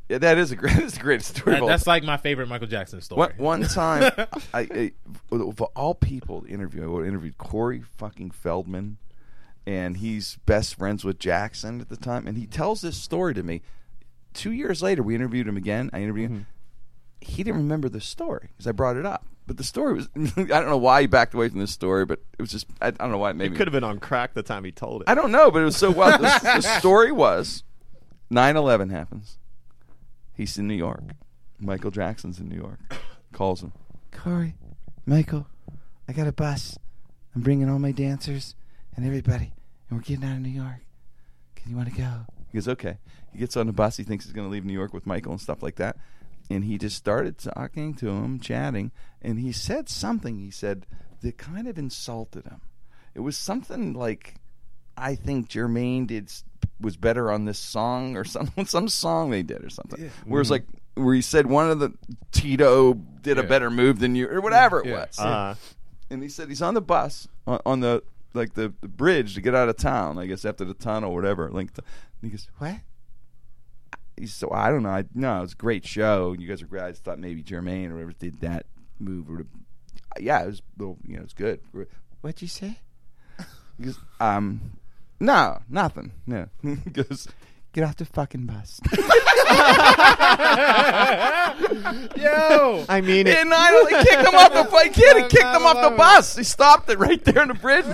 Yeah, 0.09 0.17
that 0.17 0.37
is 0.37 0.51
a 0.51 0.55
great. 0.57 0.75
That's 0.77 0.95
the 0.95 0.99
greatest 0.99 1.37
story. 1.37 1.57
That- 1.59 1.65
that's 1.67 1.87
like 1.87 2.03
my 2.03 2.17
favorite 2.17 2.47
Michael 2.47 2.67
Jackson 2.67 2.99
story. 2.99 3.19
One, 3.37 3.61
one 3.61 3.63
time, 3.63 4.11
I, 4.53 4.59
I 4.59 4.91
of 5.31 5.61
all 5.61 5.95
people 5.95 6.41
to 6.41 6.47
interview, 6.49 7.01
I 7.01 7.07
interviewed 7.07 7.37
Corey 7.37 7.81
fucking 7.97 8.31
Feldman, 8.31 8.97
and 9.65 9.97
he's 9.97 10.37
best 10.45 10.75
friends 10.75 11.05
with 11.05 11.17
Jackson 11.17 11.79
at 11.79 11.87
the 11.87 11.95
time. 11.95 12.27
And 12.27 12.37
he 12.37 12.45
tells 12.45 12.81
this 12.81 12.97
story 12.97 13.33
to 13.35 13.43
me. 13.43 13.61
Two 14.33 14.51
years 14.51 14.81
later, 14.81 15.01
we 15.03 15.15
interviewed 15.15 15.47
him 15.47 15.57
again. 15.57 15.89
I 15.93 16.01
interviewed 16.01 16.31
him. 16.31 16.37
Mm-hmm. 16.39 17.31
He 17.33 17.43
didn't 17.43 17.61
remember 17.61 17.87
the 17.87 18.01
story 18.01 18.49
because 18.51 18.67
I 18.67 18.71
brought 18.71 18.97
it 18.97 19.05
up. 19.05 19.25
But 19.47 19.57
the 19.57 19.63
story 19.63 19.93
was, 19.93 20.09
I 20.37 20.43
don't 20.45 20.69
know 20.69 20.77
why 20.77 21.01
he 21.01 21.07
backed 21.07 21.33
away 21.33 21.49
from 21.49 21.59
this 21.59 21.71
story, 21.71 22.05
but 22.05 22.19
it 22.37 22.41
was 22.41 22.51
just, 22.51 22.67
I, 22.81 22.87
I 22.87 22.91
don't 22.91 23.11
know 23.11 23.17
why 23.17 23.31
it 23.31 23.35
made 23.35 23.45
It 23.47 23.49
me. 23.51 23.57
could 23.57 23.67
have 23.67 23.73
been 23.73 23.83
on 23.83 23.99
crack 23.99 24.33
the 24.33 24.43
time 24.43 24.63
he 24.63 24.71
told 24.71 25.01
it. 25.01 25.09
I 25.09 25.15
don't 25.15 25.31
know, 25.31 25.51
but 25.51 25.61
it 25.61 25.65
was 25.65 25.75
so 25.77 25.91
wild. 25.91 26.21
the, 26.21 26.39
the 26.61 26.61
story 26.79 27.11
was 27.11 27.63
9 28.29 28.55
11 28.55 28.89
happens. 28.89 29.37
He's 30.33 30.57
in 30.57 30.67
New 30.67 30.75
York. 30.75 31.01
Michael 31.59 31.91
Jackson's 31.91 32.39
in 32.39 32.47
New 32.49 32.55
York. 32.55 32.79
Calls 33.33 33.61
him. 33.61 33.73
Corey, 34.11 34.55
Michael, 35.05 35.47
I 36.07 36.13
got 36.13 36.27
a 36.27 36.31
bus. 36.31 36.77
I'm 37.35 37.41
bringing 37.41 37.69
all 37.69 37.79
my 37.79 37.91
dancers 37.91 38.55
and 38.95 39.05
everybody, 39.05 39.53
and 39.89 39.99
we're 39.99 40.03
getting 40.03 40.23
out 40.25 40.33
of 40.35 40.41
New 40.41 40.49
York. 40.49 40.79
Can 41.55 41.71
you 41.71 41.77
want 41.77 41.89
to 41.93 41.95
go? 41.97 42.09
He 42.51 42.57
goes, 42.57 42.67
okay. 42.67 42.97
He 43.31 43.39
gets 43.39 43.55
on 43.55 43.67
the 43.67 43.73
bus. 43.73 43.95
He 43.97 44.03
thinks 44.03 44.25
he's 44.25 44.33
going 44.33 44.47
to 44.47 44.51
leave 44.51 44.65
New 44.65 44.73
York 44.73 44.93
with 44.93 45.05
Michael 45.05 45.31
and 45.31 45.39
stuff 45.39 45.61
like 45.63 45.75
that. 45.75 45.97
And 46.51 46.65
he 46.65 46.77
just 46.77 46.97
started 46.97 47.37
talking 47.37 47.93
to 47.95 48.09
him, 48.09 48.39
chatting, 48.39 48.91
and 49.21 49.39
he 49.39 49.51
said 49.51 49.89
something. 49.89 50.37
He 50.39 50.51
said 50.51 50.85
that 51.21 51.37
kind 51.37 51.67
of 51.67 51.77
insulted 51.77 52.45
him. 52.45 52.61
It 53.13 53.19
was 53.21 53.37
something 53.37 53.93
like, 53.93 54.35
I 54.97 55.15
think 55.15 55.49
Jermaine 55.49 56.07
did 56.07 56.31
was 56.79 56.97
better 56.97 57.31
on 57.31 57.45
this 57.45 57.59
song 57.59 58.15
or 58.17 58.23
some 58.25 58.49
some 58.65 58.87
song 58.87 59.29
they 59.31 59.43
did 59.43 59.63
or 59.63 59.69
something. 59.69 60.01
Where 60.25 60.41
it's 60.41 60.49
like 60.49 60.65
where 60.95 61.13
he 61.15 61.21
said 61.21 61.45
one 61.45 61.69
of 61.71 61.79
the 61.79 61.93
Tito 62.31 62.93
did 62.93 63.37
a 63.37 63.43
better 63.43 63.69
move 63.69 63.99
than 63.99 64.15
you 64.15 64.27
or 64.27 64.41
whatever 64.41 64.79
it 64.79 64.85
was. 64.91 65.19
Uh, 65.19 65.55
And 66.09 66.21
he 66.21 66.27
said 66.29 66.49
he's 66.49 66.61
on 66.61 66.73
the 66.73 66.81
bus 66.81 67.27
on, 67.47 67.59
on 67.65 67.79
the 67.79 68.03
like 68.33 68.53
the, 68.55 68.73
the 68.81 68.87
bridge 68.87 69.35
to 69.35 69.41
get 69.41 69.55
out 69.55 69.69
of 69.69 69.77
town. 69.77 70.17
I 70.17 70.25
guess 70.25 70.43
after 70.45 70.65
the 70.65 70.73
tunnel 70.73 71.11
or 71.11 71.15
whatever. 71.15 71.49
Like, 71.49 71.69
and 71.77 71.83
he 72.21 72.29
goes, 72.29 72.47
"What?" 72.57 72.75
He's 74.21 74.35
so 74.35 74.51
I 74.51 74.69
don't 74.69 74.83
know. 74.83 74.89
I, 74.89 75.05
no, 75.15 75.39
it 75.39 75.41
was 75.41 75.53
a 75.53 75.55
great 75.55 75.83
show. 75.83 76.33
You 76.37 76.47
guys 76.47 76.61
are 76.61 76.67
great. 76.67 76.83
I 76.83 76.91
just 76.91 77.03
thought 77.03 77.17
maybe 77.17 77.41
Jermaine 77.41 77.89
or 77.89 77.93
whatever 77.95 78.11
did 78.11 78.39
that 78.41 78.67
move. 78.99 79.27
Or 79.31 79.47
yeah, 80.19 80.43
it 80.43 80.45
was 80.45 80.61
you 80.77 81.17
know 81.17 81.23
it's 81.23 81.33
good. 81.33 81.59
What'd 82.21 82.39
you 82.39 82.47
say? 82.47 82.77
Goes, 83.81 83.97
um, 84.19 84.77
no, 85.19 85.59
nothing. 85.67 86.11
No. 86.27 86.49
goes, 86.93 87.29
get 87.73 87.83
off 87.83 87.97
the 87.97 88.05
fucking 88.05 88.45
bus. 88.45 88.79
Yo, 92.15 92.85
I 92.87 93.01
mean, 93.01 93.27
it, 93.27 93.37
and 93.37 93.53
I 93.53 93.85
he 93.89 94.09
kicked 94.09 94.27
him 94.27 94.35
off 94.35 94.53
the 94.53 94.65
fight. 94.65 94.93
Kid, 94.93 95.17
he 95.17 95.21
kicked 95.23 95.55
him 95.55 95.65
off 95.65 95.89
the 95.89 95.89
bus. 95.97 96.35
He 96.35 96.43
stopped 96.43 96.89
it 96.89 96.99
right 96.99 97.23
there 97.23 97.41
in 97.41 97.47
the 97.49 97.53
bridge. 97.53 97.85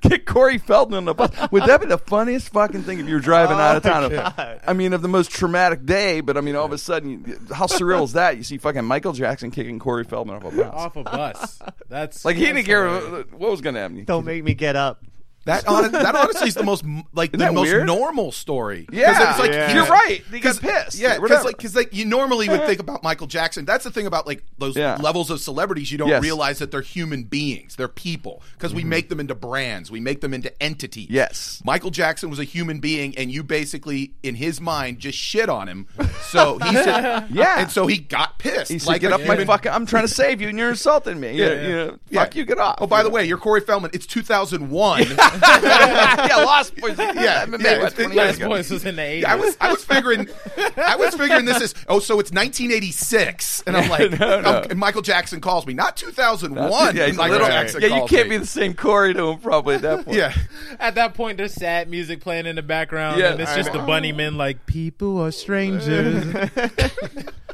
Kicked 0.00 0.26
Corey 0.26 0.58
Feldman 0.58 0.98
on 0.98 1.04
the 1.04 1.14
bus. 1.14 1.30
Would 1.50 1.64
that 1.64 1.80
be 1.80 1.86
the 1.86 1.98
funniest 1.98 2.50
fucking 2.50 2.82
thing 2.82 3.00
if 3.00 3.06
you 3.06 3.14
were 3.14 3.20
driving 3.20 3.56
oh 3.56 3.60
out 3.60 3.76
of 3.76 3.82
town? 3.82 4.60
I 4.66 4.72
mean, 4.72 4.92
of 4.92 5.02
the 5.02 5.08
most 5.08 5.30
traumatic 5.30 5.84
day. 5.86 6.20
But 6.20 6.36
I 6.36 6.40
mean, 6.40 6.56
all 6.56 6.66
of 6.66 6.72
a 6.72 6.78
sudden, 6.78 7.10
you, 7.10 7.54
how 7.54 7.66
surreal 7.66 8.04
is 8.04 8.14
that? 8.14 8.36
You 8.36 8.42
see 8.42 8.58
fucking 8.58 8.84
Michael 8.84 9.12
Jackson 9.12 9.50
kicking 9.50 9.78
Corey 9.78 10.04
Feldman 10.04 10.36
off 10.36 10.44
a 10.44 10.56
bus. 10.56 10.72
off 10.72 10.96
a 10.96 11.02
bus. 11.02 11.58
That's 11.88 12.24
Like 12.24 12.36
he 12.36 12.46
didn't 12.46 12.64
care 12.64 12.86
hilarious. 12.88 13.26
what 13.32 13.50
was 13.50 13.60
going 13.60 13.74
to 13.74 13.80
happen. 13.80 14.04
don't 14.04 14.24
make 14.24 14.44
me 14.44 14.54
get 14.54 14.76
up. 14.76 15.02
That 15.46 15.64
hon- 15.66 15.92
that 15.92 16.14
honestly 16.14 16.48
is 16.48 16.54
the 16.54 16.62
most 16.62 16.84
m- 16.84 17.04
like 17.12 17.32
the 17.32 17.52
most 17.52 17.66
weird? 17.70 17.86
normal 17.86 18.32
story. 18.32 18.86
'Cause 18.86 18.96
Yeah, 18.98 19.30
it's 19.30 19.38
like 19.38 19.52
Yeah. 19.52 19.74
you're 19.74 19.84
right. 19.86 20.22
He 20.30 20.40
got 20.40 20.50
'cause- 20.50 20.58
pissed. 20.60 20.98
Yeah, 20.98 21.18
because 21.18 21.44
like 21.44 21.56
because 21.58 21.76
like 21.76 21.92
you 21.92 22.04
normally 22.06 22.48
would 22.48 22.64
think 22.66 22.80
about 22.80 23.02
Michael 23.02 23.26
Jackson. 23.26 23.64
That's 23.64 23.84
the 23.84 23.90
thing 23.90 24.06
about 24.06 24.26
like 24.26 24.42
those 24.58 24.76
Yeah. 24.76 24.96
levels 25.00 25.30
of 25.30 25.40
celebrities. 25.40 25.92
You 25.92 25.98
don't 25.98 26.08
Yes. 26.08 26.22
realize 26.22 26.58
that 26.60 26.70
they're 26.70 26.80
human 26.80 27.24
beings. 27.24 27.76
They're 27.76 27.88
people 27.88 28.42
because 28.56 28.72
we 28.72 28.80
mm-hmm. 28.82 28.88
make 28.90 29.08
them 29.10 29.20
into 29.20 29.34
brands. 29.34 29.90
We 29.90 30.00
make 30.00 30.20
them 30.22 30.32
into 30.32 30.50
entities. 30.62 31.08
Yes. 31.10 31.60
Michael 31.64 31.90
Jackson 31.90 32.30
was 32.30 32.38
a 32.38 32.44
human 32.44 32.78
being, 32.80 33.16
and 33.18 33.30
you 33.30 33.42
basically 33.42 34.12
in 34.22 34.34
his 34.36 34.60
mind 34.60 34.98
just 34.98 35.18
shit 35.18 35.48
on 35.48 35.68
him. 35.68 35.86
So 36.30 36.58
he 36.64 36.72
said, 36.74 37.26
Yeah. 37.30 37.60
and 37.60 37.70
so 37.70 37.86
he 37.86 37.98
got 37.98 38.38
pissed. 38.38 38.70
He 38.72 38.78
said, 38.78 38.88
like 38.88 39.00
"Get 39.02 39.10
a 39.12 39.14
off 39.16 39.20
my 39.20 39.34
human- 39.34 39.46
fucking! 39.46 39.72
I'm 39.72 39.84
trying 39.86 40.04
to 40.06 40.14
save 40.14 40.40
you, 40.40 40.48
and 40.48 40.58
you're 40.58 40.70
insulting 40.70 41.20
me. 41.20 41.32
Yeah, 41.32 41.52
Yeah. 41.52 41.68
yeah. 41.68 41.84
Fuck 42.22 42.34
Yeah. 42.34 42.38
you, 42.40 42.44
get 42.46 42.58
off." 42.58 42.76
Oh, 42.80 42.86
by 42.86 43.02
the 43.02 43.10
way, 43.10 43.24
you're 43.26 43.38
Corey 43.38 43.60
Feldman. 43.60 43.90
It's 43.92 44.06
2001. 44.06 45.02
Yeah, 45.42 46.42
Lost 46.44 46.76
Boys. 46.76 46.98
Yeah, 46.98 47.46
MMA, 47.46 47.62
yeah, 47.62 47.78
what, 47.78 47.92
it's- 47.92 47.92
20 47.94 48.16
it's 48.18 48.36
ago? 48.38 48.48
Boys 48.48 48.70
was 48.70 48.84
in 48.84 48.96
the 48.96 49.02
80s. 49.02 49.20
Yeah, 49.22 49.32
I 49.32 49.36
was 49.36 49.56
I 49.60 49.70
was 49.72 49.84
figuring 49.84 50.28
I 50.76 50.96
was 50.96 51.14
figuring 51.14 51.44
this 51.44 51.60
is 51.60 51.74
oh 51.88 51.98
so 51.98 52.20
it's 52.20 52.30
1986 52.32 53.62
and 53.66 53.76
I'm 53.76 53.88
like 53.94 54.10
No, 54.18 54.40
no. 54.40 54.56
um, 54.58 54.64
and 54.70 54.78
Michael 54.78 55.02
Jackson 55.02 55.40
calls 55.40 55.66
me 55.66 55.74
not 55.74 55.96
2001 55.96 56.96
Yeah, 56.96 57.06
Michael 57.12 57.30
little- 57.32 57.46
Jackson 57.46 57.80
yeah, 57.82 58.00
you 58.00 58.06
can't 58.06 58.28
me. 58.28 58.36
be 58.36 58.38
the 58.38 58.46
same 58.46 58.74
Corey 58.74 59.14
to 59.14 59.28
him 59.30 59.38
probably 59.38 59.76
at 59.76 59.82
that 59.82 60.04
point. 60.04 60.16
yeah 60.16 60.34
At 60.80 60.94
that 60.96 61.14
point, 61.14 61.38
there's 61.38 61.54
sad 61.54 61.88
music 61.88 62.20
playing 62.20 62.46
in 62.46 62.56
the 62.56 62.62
background, 62.62 63.20
Yeah, 63.20 63.32
and 63.32 63.40
it's 63.40 63.50
I 63.52 63.56
just 63.56 63.72
the 63.72 63.78
know. 63.78 63.86
bunny 63.86 64.12
men 64.12 64.36
like, 64.36 64.66
"People 64.66 65.20
are 65.20 65.30
strangers." 65.30 66.24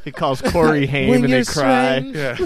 He 0.03 0.11
calls 0.12 0.40
Corey 0.40 0.87
Haim 0.95 1.11
When 1.11 1.25
and 1.25 1.33
they 1.33 1.45
cry. 1.45 2.01
strange. 2.01 2.40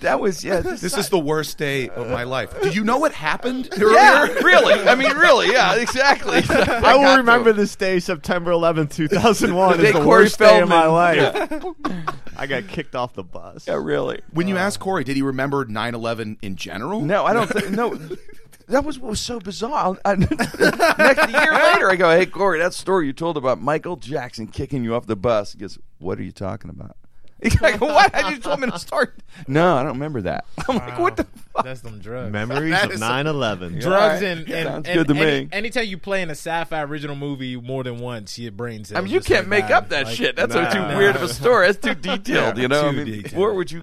That 0.00 0.20
was 0.20 0.44
yeah. 0.44 0.60
This, 0.60 0.80
this 0.86 0.96
is 0.96 1.08
the 1.08 1.18
worst 1.18 1.58
day 1.58 1.88
of 1.90 2.08
my 2.10 2.22
life 2.24 2.54
do 2.62 2.70
you 2.70 2.84
know 2.84 2.98
what 2.98 3.12
happened 3.12 3.68
yeah, 3.78 4.26
really. 4.42 4.74
I 4.74 4.94
mean, 4.94 5.16
really, 5.16 5.50
yeah, 5.50 5.74
exactly. 5.76 6.42
I 6.48 6.94
will 6.96 7.16
remember 7.18 7.52
this 7.52 7.74
day, 7.76 7.98
September 8.00 8.50
11th, 8.50 8.94
2001, 8.94 9.76
The 9.76 9.82
day 9.82 9.88
is 9.88 9.94
the 9.94 9.98
Corey 10.00 10.06
worst 10.24 10.38
day 10.38 10.60
of 10.60 10.68
my 10.68 10.82
Feldman- 10.82 11.74
life. 11.76 12.14
I 12.36 12.46
got 12.46 12.68
kicked 12.68 12.94
off 12.94 13.14
the 13.14 13.24
bus. 13.24 13.66
Yeah, 13.66 13.74
really. 13.82 14.20
when 14.32 14.48
you 14.48 14.56
uh, 14.56 14.60
asked 14.60 14.80
Corey 14.80 15.04
did 15.04 15.16
he 15.16 15.22
remember 15.22 15.64
9/11 15.64 16.38
in 16.42 16.56
general 16.56 17.00
No, 17.00 17.24
I 17.24 17.32
don't 17.32 17.48
think. 17.48 17.70
No, 17.70 17.94
that 18.68 18.84
was 18.84 18.98
what 18.98 19.10
was 19.10 19.20
so 19.20 19.40
bizarre. 19.40 19.96
I, 20.04 20.14
next 20.16 21.30
year 21.30 21.52
later, 21.54 21.90
I 21.90 21.96
go, 21.96 22.10
"Hey, 22.10 22.26
Corey, 22.26 22.58
that 22.58 22.74
story 22.74 23.06
you 23.06 23.12
told 23.12 23.36
about 23.36 23.60
Michael 23.60 23.96
Jackson 23.96 24.46
kicking 24.46 24.84
you 24.84 24.94
off 24.94 25.06
the 25.06 25.16
bus." 25.16 25.52
He 25.52 25.58
goes, 25.58 25.78
"What 25.98 26.18
are 26.18 26.22
you 26.22 26.32
talking 26.32 26.70
about?" 26.70 26.96
He's 27.42 27.60
like, 27.60 27.80
"What? 27.80 28.14
I 28.14 28.30
just 28.30 28.42
told 28.42 28.60
me 28.60 28.70
to 28.70 28.78
start? 28.78 29.14
No, 29.46 29.76
I 29.76 29.82
don't 29.82 29.92
remember 29.92 30.22
that. 30.22 30.44
I'm 30.68 30.76
like, 30.76 30.98
"What 30.98 31.16
the 31.16 31.24
fuck?" 31.52 31.64
That's 31.64 31.80
them 31.82 31.98
drugs. 32.00 32.32
Memories 32.32 32.72
That 32.72 32.86
of 32.86 32.92
is- 32.92 33.00
9 33.00 33.26
11. 33.26 33.78
drugs 33.80 33.86
Alright. 33.86 34.22
and, 34.22 34.48
and, 34.50 34.66
Sounds 34.66 34.88
and 34.88 34.98
good 34.98 35.08
to 35.14 35.20
any- 35.22 35.44
me. 35.44 35.48
anytime 35.52 35.86
you 35.86 35.98
play 35.98 36.22
in 36.22 36.28
a 36.28 36.32
sci-fi 36.32 36.82
original 36.82 37.14
movie 37.16 37.56
more 37.56 37.84
than 37.84 37.98
once, 38.00 38.38
your 38.38 38.52
brain 38.52 38.84
cells. 38.84 38.98
I 38.98 39.00
mean, 39.02 39.12
you 39.12 39.18
just 39.18 39.28
can't 39.28 39.38
start 39.46 39.48
make 39.48 39.62
dying. 39.62 39.72
up 39.74 39.88
that 39.90 40.06
Like, 40.06 40.16
shit. 40.16 40.36
That's 40.36 40.54
nah. 40.54 40.72
too 40.72 40.78
Nah. 40.80 40.98
weird 40.98 41.16
of 41.16 41.22
a 41.22 41.28
story. 41.28 41.66
That's 41.66 41.78
too 41.78 41.94
detailed. 41.94 42.56
Yeah, 42.56 42.62
you 42.62 42.68
know, 42.68 42.88
I 42.88 42.90
too 42.90 42.96
mean, 42.96 43.06
detailed. 43.06 43.40
where 43.40 43.52
would 43.54 43.70
you, 43.70 43.82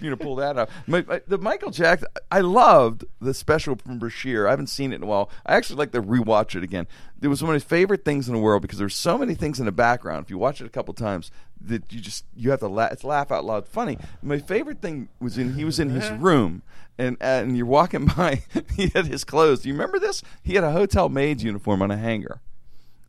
you 0.00 0.10
know, 0.10 0.16
pull 0.16 0.36
that 0.36 0.56
up? 0.58 0.70
My, 0.86 1.02
my, 1.02 1.20
the 1.26 1.38
Michael 1.38 1.70
Jackson. 1.70 2.08
I 2.30 2.40
loved 2.40 3.04
the 3.20 3.34
special 3.34 3.76
from 3.76 4.00
Bashir. 4.00 4.46
I 4.46 4.50
haven't 4.50 4.68
seen 4.68 4.92
it 4.92 4.96
in 4.96 5.02
a 5.02 5.06
while. 5.06 5.30
I 5.46 5.56
actually 5.56 5.76
like 5.76 5.92
to 5.92 6.02
rewatch 6.02 6.54
it 6.54 6.62
again. 6.62 6.86
It 7.20 7.28
was 7.28 7.42
one 7.42 7.54
of 7.54 7.62
my 7.62 7.66
favorite 7.66 8.04
things 8.04 8.28
in 8.28 8.34
the 8.34 8.40
world 8.40 8.62
because 8.62 8.78
there's 8.78 8.94
so 8.94 9.16
many 9.16 9.34
things 9.34 9.58
in 9.58 9.66
the 9.66 9.72
background. 9.72 10.24
If 10.24 10.30
you 10.30 10.38
watch 10.38 10.60
it 10.60 10.66
a 10.66 10.70
couple 10.70 10.94
times, 10.94 11.30
that 11.60 11.92
you 11.92 12.00
just 12.00 12.24
you 12.36 12.50
have 12.50 12.60
to 12.60 12.68
laugh. 12.68 12.92
It's 12.92 13.04
laugh 13.04 13.32
out 13.32 13.44
loud 13.44 13.66
funny. 13.66 13.98
My 14.22 14.38
favorite 14.38 14.82
thing 14.82 15.08
was 15.20 15.38
in 15.38 15.54
he 15.54 15.64
was 15.64 15.78
in 15.78 15.90
his 15.90 16.04
uh-huh. 16.04 16.16
room. 16.20 16.62
And, 16.96 17.16
and 17.20 17.56
you're 17.56 17.66
walking 17.66 18.06
by, 18.16 18.44
he 18.76 18.88
had 18.94 19.06
his 19.06 19.24
clothes. 19.24 19.62
Do 19.62 19.68
you 19.68 19.74
remember 19.74 19.98
this? 19.98 20.22
He 20.44 20.54
had 20.54 20.62
a 20.62 20.70
hotel 20.70 21.08
maid's 21.08 21.42
uniform 21.42 21.82
on 21.82 21.90
a 21.90 21.96
hanger. 21.96 22.40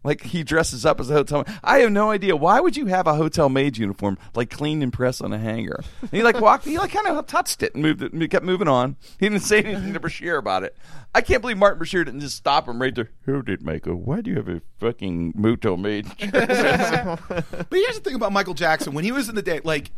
Like 0.05 0.21
he 0.21 0.43
dresses 0.43 0.85
up 0.85 0.99
as 0.99 1.09
a 1.09 1.13
hotel. 1.13 1.45
I 1.63 1.79
have 1.79 1.91
no 1.91 2.11
idea 2.11 2.35
why 2.35 2.59
would 2.59 2.77
you 2.77 2.85
have 2.85 3.07
a 3.07 3.15
hotel 3.15 3.49
maid 3.49 3.77
uniform 3.77 4.19
like 4.35 4.51
cleaned 4.51 4.83
and 4.83 4.93
pressed 4.93 5.21
on 5.21 5.33
a 5.33 5.39
hanger. 5.39 5.83
And 6.01 6.11
he 6.11 6.21
like 6.21 6.39
walked. 6.39 6.65
He 6.65 6.77
like 6.77 6.91
kind 6.91 7.07
of 7.07 7.25
touched 7.25 7.63
it 7.63 7.73
and 7.73 7.81
moved 7.81 8.03
it. 8.03 8.13
and 8.13 8.21
he 8.21 8.27
kept 8.27 8.45
moving 8.45 8.67
on. 8.67 8.97
He 9.19 9.27
didn't 9.27 9.41
say 9.43 9.63
anything 9.63 9.93
to 9.93 9.99
Bashir 9.99 10.37
about 10.37 10.63
it. 10.63 10.77
I 11.15 11.21
can't 11.21 11.41
believe 11.41 11.57
Martin 11.57 11.81
Bashir 11.81 12.05
didn't 12.05 12.19
just 12.19 12.37
stop 12.37 12.67
him 12.67 12.79
right 12.79 12.93
there. 12.93 13.09
Who 13.23 13.41
did 13.41 13.63
Michael? 13.63 13.95
Why 13.95 14.21
do 14.21 14.29
you 14.29 14.37
have 14.37 14.47
a 14.47 14.61
fucking 14.79 15.33
hotel 15.41 15.75
maid? 15.75 16.05
But 16.19 17.67
here's 17.71 17.95
the 17.95 18.01
thing 18.03 18.15
about 18.15 18.31
Michael 18.31 18.53
Jackson. 18.53 18.93
When 18.93 19.03
he 19.03 19.11
was 19.11 19.27
in 19.27 19.35
the 19.35 19.41
day, 19.41 19.59
like 19.63 19.91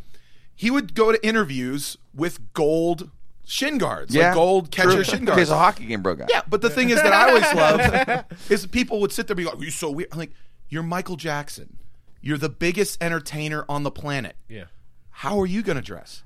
he 0.56 0.72
would 0.72 0.94
go 0.96 1.12
to 1.12 1.26
interviews 1.28 1.98
with 2.14 2.54
gold 2.54 3.12
shin 3.48 3.78
guards, 3.78 4.16
like 4.16 4.34
gold 4.34 4.70
catcher 4.70 4.92
true. 4.92 5.04
shin 5.04 5.26
guards. 5.26 5.40
case 5.42 5.50
a 5.50 5.58
hockey 5.58 5.86
game 5.86 6.04
broke 6.04 6.20
out. 6.22 6.30
Yeah, 6.32 6.42
but 6.48 6.62
the 6.62 6.70
thing 6.70 6.90
is 6.92 7.02
that 7.02 7.14
I 7.14 7.30
always 7.30 7.54
love 7.54 8.26
is 8.52 8.68
people 8.68 9.00
would 9.02 9.12
sit 9.12 9.28
there 9.28 9.34
and 9.34 9.38
be 9.38 9.46
like, 9.46 9.60
"You're 9.60 9.72
so 9.72 9.90
weird." 9.90 10.10
I'm 10.12 10.20
like, 10.20 10.32
"You're 10.70 10.84
Michael 10.84 11.16
Jackson. 11.16 11.78
You're 12.22 12.38
the 12.38 12.50
biggest 12.50 13.02
entertainer 13.02 13.66
on 13.70 13.84
the 13.84 13.92
planet. 13.92 14.36
Yeah. 14.50 14.66
How 15.10 15.40
are 15.40 15.46
you 15.48 15.64
going 15.64 15.78
to 15.78 15.82
dress?" 15.82 16.24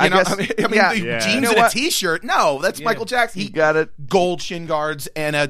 I 0.00 0.08
know, 0.08 0.16
guess- 0.16 0.32
I 0.32 0.36
mean, 0.36 0.48
I 0.58 0.62
mean 0.62 0.74
yeah. 0.74 0.92
the 0.92 1.00
Yeah. 1.00 1.18
jeans 1.20 1.34
You 1.34 1.40
know 1.42 1.48
and 1.50 1.58
a 1.58 1.60
what? 1.62 1.72
t-shirt. 1.72 2.24
No, 2.24 2.60
that's 2.62 2.80
Michael 2.80 3.04
Jackson. 3.04 3.40
You 3.42 3.50
got 3.50 3.76
it. 3.76 3.90
Gold 4.08 4.42
shin 4.42 4.66
guards 4.66 5.06
and 5.16 5.36
a 5.36 5.48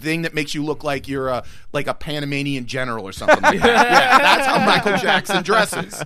thing 0.00 0.22
that 0.22 0.34
makes 0.34 0.54
you 0.54 0.64
look 0.64 0.84
like 0.84 1.08
you're 1.08 1.28
a 1.28 1.44
like 1.72 1.86
a 1.86 1.94
Panamanian 1.94 2.66
general 2.66 3.06
or 3.06 3.12
something 3.12 3.42
like 3.42 3.60
that. 3.60 3.66
yeah, 3.90 4.18
that's 4.18 4.46
how 4.46 4.64
Michael 4.64 4.96
Jackson 4.98 5.42
dresses. 5.42 6.02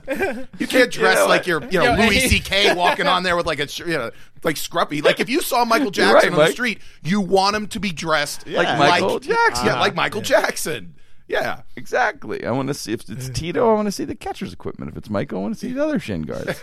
You 0.58 0.66
can't 0.66 0.90
dress 0.90 1.16
know 1.18 1.26
like 1.26 1.40
what? 1.42 1.46
you're, 1.46 1.62
you 1.64 1.78
know, 1.78 1.94
Yo, 1.96 2.06
Louis 2.06 2.20
hey. 2.20 2.28
C.K. 2.28 2.74
walking 2.74 3.06
on 3.06 3.22
there 3.22 3.36
with 3.36 3.46
like 3.46 3.60
a, 3.60 3.68
you 3.78 3.96
know, 3.98 4.10
like 4.42 4.56
scruffy. 4.56 5.02
Like 5.04 5.20
if 5.20 5.28
you 5.28 5.40
saw 5.42 5.64
Michael 5.64 5.90
Jackson 5.92 6.32
right, 6.32 6.40
on 6.40 6.46
the 6.46 6.52
street, 6.52 6.80
you 7.02 7.20
want 7.20 7.54
him 7.56 7.66
to 7.68 7.80
be 7.80 7.92
dressed 7.92 8.46
Like 8.48 8.78
Michael 8.78 9.20
Jackson. 9.20 9.66
Yeah, 9.66 9.80
like 9.80 9.94
Michael 9.94 10.20
Jackson. 10.22 10.94
Yeah. 11.32 11.62
Exactly. 11.76 12.44
I 12.46 12.50
want 12.52 12.68
to 12.68 12.74
see 12.74 12.92
if 12.92 13.08
it's 13.08 13.30
Tito. 13.30 13.70
I 13.70 13.74
want 13.74 13.86
to 13.86 13.92
see 13.92 14.04
the 14.04 14.14
catcher's 14.14 14.52
equipment. 14.52 14.90
If 14.92 14.98
it's 14.98 15.10
Michael, 15.10 15.38
I 15.38 15.42
want 15.42 15.54
to 15.54 15.60
see 15.60 15.72
the 15.72 15.82
other 15.82 15.98
shin 15.98 16.22
guards. 16.22 16.62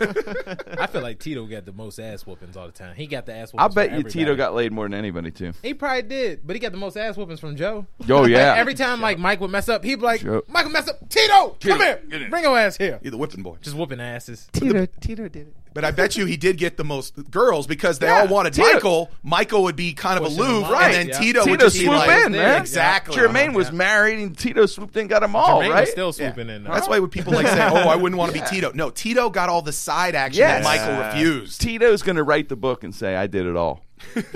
I 0.78 0.86
feel 0.86 1.02
like 1.02 1.18
Tito 1.18 1.44
got 1.46 1.66
the 1.66 1.72
most 1.72 1.98
ass 1.98 2.24
whoopings 2.24 2.56
all 2.56 2.66
the 2.66 2.72
time. 2.72 2.94
He 2.94 3.06
got 3.06 3.26
the 3.26 3.34
ass. 3.34 3.52
I'll 3.58 3.68
bet 3.68 3.88
from 3.90 3.98
you 3.98 4.02
Tito 4.04 4.20
everybody. 4.32 4.36
got 4.36 4.54
laid 4.54 4.72
more 4.72 4.84
than 4.86 4.94
anybody 4.94 5.30
too. 5.32 5.52
He 5.62 5.74
probably 5.74 6.02
did, 6.02 6.46
but 6.46 6.54
he 6.56 6.60
got 6.60 6.72
the 6.72 6.78
most 6.78 6.96
ass 6.96 7.16
whoopings 7.16 7.40
from 7.40 7.56
Joe. 7.56 7.86
Oh 8.08 8.26
yeah. 8.26 8.54
Every 8.56 8.74
time 8.74 9.00
like 9.00 9.18
Mike 9.18 9.40
would 9.40 9.50
mess 9.50 9.68
up, 9.68 9.84
he'd 9.84 9.96
be 9.96 10.02
like, 10.02 10.20
Joe. 10.20 10.42
"Michael 10.48 10.70
mess 10.70 10.88
up, 10.88 11.00
Tito, 11.08 11.56
Tito, 11.58 11.74
come 11.76 11.80
here, 11.84 12.02
get 12.08 12.22
in. 12.22 12.30
bring 12.30 12.44
your 12.44 12.58
ass 12.58 12.76
here." 12.76 13.00
You're 13.02 13.10
the 13.10 13.18
whipping 13.18 13.42
boy. 13.42 13.56
Just 13.60 13.76
whooping 13.76 14.00
asses. 14.00 14.48
Tito, 14.52 14.86
Tito 15.00 15.28
did 15.28 15.48
it. 15.48 15.54
But 15.72 15.84
I 15.84 15.92
bet 15.92 16.16
you 16.16 16.26
he 16.26 16.36
did 16.36 16.58
get 16.58 16.76
the 16.76 16.82
most 16.84 17.30
girls 17.30 17.66
because 17.68 18.00
they 18.00 18.08
Yeah, 18.08 18.22
all 18.22 18.26
wanted 18.28 18.54
Tito- 18.54 18.72
Michael. 18.72 19.10
Michael 19.22 19.62
would 19.62 19.76
be 19.76 19.92
kind 19.92 20.18
of 20.18 20.24
Pushing 20.24 20.40
aloof, 20.40 20.68
right? 20.70 20.84
and 20.86 20.94
then 20.94 21.08
yeah. 21.10 21.18
Tito, 21.20 21.40
would 21.40 21.46
Tito 21.60 21.64
just 21.66 21.78
be 21.78 21.86
like, 21.88 22.26
in, 22.26 22.32
man. 22.32 22.60
Exactly. 22.60 23.16
Jermaine 23.16 23.54
was 23.54 23.68
Yeah. 23.68 23.74
married, 23.76 24.18
and 24.18 24.36
Tito 24.36 24.66
swooped 24.66 24.96
in, 24.96 25.06
got 25.06 25.20
them 25.20 25.36
all 25.36 25.60
Jermaine 25.60 25.70
right. 25.70 25.80
was 25.82 25.90
still 25.92 26.12
swooping 26.12 26.48
in. 26.48 26.64
That's 26.64 26.88
why 26.88 26.98
when 26.98 27.08
people 27.10 27.32
like 27.34 27.46
say, 27.46 27.60
"Oh, 27.70 27.88
I 27.88 27.94
wouldn't 27.94 28.18
want 28.18 28.34
to 28.34 28.40
be 28.40 28.44
Tito." 28.50 28.72
No, 28.74 28.90
Tito 28.90 29.30
got 29.30 29.48
all 29.48 29.62
the 29.62 29.72
side 29.72 30.16
action 30.16 30.40
Yes. 30.40 30.64
that 30.64 30.64
Michael 30.64 31.04
refused. 31.06 31.60
Tito's 31.60 32.02
going 32.02 32.16
to 32.16 32.24
write 32.24 32.48
the 32.48 32.56
book 32.56 32.82
and 32.82 32.92
say, 32.92 33.14
"I 33.14 33.26
did 33.28 33.46
it 33.46 33.54
all." 33.54 33.84
At 34.16 34.32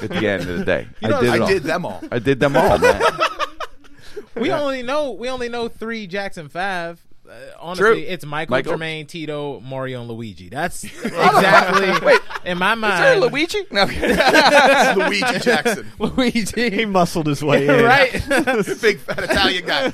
the 0.00 0.26
end 0.26 0.48
of 0.48 0.58
the 0.60 0.64
day, 0.64 0.86
know, 1.02 1.18
I 1.18 1.20
did. 1.20 1.28
It 1.28 1.30
I 1.34 1.38
all. 1.40 1.46
did 1.48 1.62
them 1.64 1.84
all. 1.84 2.02
I 2.10 2.18
did 2.20 2.40
them 2.40 2.56
all, 2.56 2.78
man. 2.78 3.02
we 4.36 4.50
only 4.50 4.82
know 4.82 5.10
we 5.10 5.28
only 5.28 5.48
know 5.48 5.68
three 5.68 6.06
Jackson 6.06 6.48
Five. 6.48 7.04
Uh, 7.30 7.34
honestly, 7.60 7.84
True. 7.84 8.04
it's 8.08 8.26
Michael, 8.26 8.50
Michael. 8.50 8.72
Jermaine, 8.76 9.06
Tito, 9.06 9.60
Mario, 9.60 10.00
and 10.00 10.10
Luigi. 10.10 10.48
That's 10.48 10.82
exactly 10.84 12.16
in 12.44 12.58
my 12.58 12.72
Is 12.74 12.80
there 12.80 12.86
mind. 13.20 13.20
Luigi? 13.20 13.58
No. 13.70 13.84
Luigi 13.84 15.38
Jackson, 15.38 15.86
Luigi, 16.00 16.70
He 16.70 16.86
muscled 16.86 17.28
his 17.28 17.44
way 17.44 17.68
in. 17.68 17.84
right? 17.84 18.10
big 18.80 18.98
fat 18.98 19.22
Italian 19.22 19.64
guy. 19.64 19.90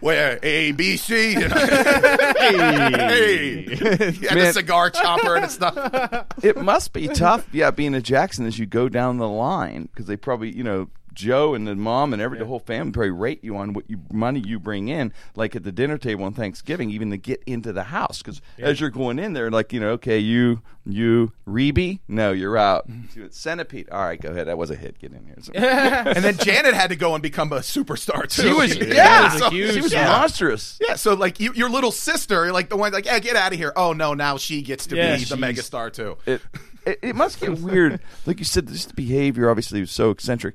Where 0.00 0.38
A 0.42 0.72
B 0.72 0.98
C? 0.98 1.32
You 1.32 1.48
know? 1.48 1.54
hey, 1.56 3.62
he 3.62 4.26
had 4.26 4.38
the 4.38 4.52
cigar 4.52 4.90
chopper 4.90 5.36
and 5.36 5.50
stuff. 5.50 6.26
it 6.42 6.60
must 6.60 6.92
be 6.92 7.08
tough, 7.08 7.46
yeah, 7.52 7.70
being 7.70 7.94
a 7.94 8.00
Jackson 8.02 8.46
as 8.46 8.58
you 8.58 8.66
go 8.66 8.88
down 8.88 9.18
the 9.18 9.28
line 9.28 9.88
because 9.92 10.06
they 10.06 10.16
probably, 10.16 10.54
you 10.54 10.64
know, 10.64 10.88
Joe 11.16 11.54
and 11.54 11.66
the 11.66 11.74
mom 11.74 12.12
and 12.12 12.22
every 12.22 12.38
the 12.38 12.44
whole 12.44 12.60
family 12.60 12.92
probably 12.92 13.10
rate 13.10 13.42
you 13.42 13.56
on 13.56 13.72
what 13.72 13.90
you 13.90 13.98
money 14.12 14.38
you 14.38 14.60
bring 14.60 14.86
in, 14.88 15.12
like 15.34 15.56
at 15.56 15.64
the 15.64 15.72
dinner 15.72 15.98
table 15.98 16.24
on 16.24 16.32
Thanksgiving, 16.34 16.90
even 16.90 17.10
to 17.10 17.16
get 17.16 17.42
into 17.46 17.72
the 17.72 17.84
house. 17.84 18.18
Because 18.18 18.40
as 18.58 18.80
you're 18.80 18.90
going 18.90 19.18
in 19.18 19.32
there, 19.32 19.50
like 19.50 19.72
you 19.72 19.80
know, 19.80 19.88
okay, 19.92 20.18
you 20.18 20.62
you 20.84 21.32
Rebbie, 21.46 21.98
no, 22.06 22.30
you're 22.30 22.56
out. 22.56 22.88
Centipede, 23.30 23.88
all 23.90 24.04
right, 24.04 24.20
go 24.20 24.28
ahead. 24.30 24.46
That 24.46 24.58
was 24.58 24.70
a 24.70 24.76
hit. 24.76 24.98
Get 24.98 25.12
in 25.12 25.24
here. 25.24 25.36
So- 25.40 25.52
And 25.56 26.24
then 26.24 26.36
Janet 26.36 26.74
had 26.74 26.90
to 26.90 26.96
go 26.96 27.14
and 27.14 27.22
become 27.22 27.52
a 27.52 27.58
superstar 27.60 28.28
too. 28.28 28.42
she 28.42 28.52
was, 28.52 28.76
Yeah. 28.76 28.94
yeah, 28.94 29.32
was 29.34 29.42
a 29.42 29.50
huge 29.50 29.74
she 29.74 29.80
was 29.80 29.90
star. 29.90 30.06
monstrous. 30.06 30.78
Yeah, 30.80 30.94
so 30.94 31.14
like 31.14 31.40
you, 31.40 31.52
your 31.54 31.70
little 31.70 31.90
sister, 31.92 32.52
like 32.52 32.68
the 32.68 32.76
one, 32.76 32.92
like, 32.92 33.06
yeah, 33.06 33.18
get 33.18 33.36
out 33.36 33.52
of 33.52 33.58
here. 33.58 33.72
Oh 33.74 33.92
no, 33.92 34.14
now 34.14 34.36
she 34.36 34.62
gets 34.62 34.86
to 34.88 34.96
Yeah, 34.96 35.16
be 35.16 35.24
the 35.24 35.36
she's- 35.36 35.40
megastar 35.70 35.92
too. 35.92 36.16
it, 36.26 36.40
it 36.84 36.98
it 37.02 37.16
must 37.16 37.40
get 37.40 37.58
weird. 37.58 38.00
Like 38.26 38.38
you 38.38 38.44
said, 38.44 38.68
just 38.68 38.88
the 38.88 38.94
behavior 38.94 39.50
obviously 39.50 39.80
was 39.80 39.90
so 39.90 40.10
eccentric. 40.10 40.54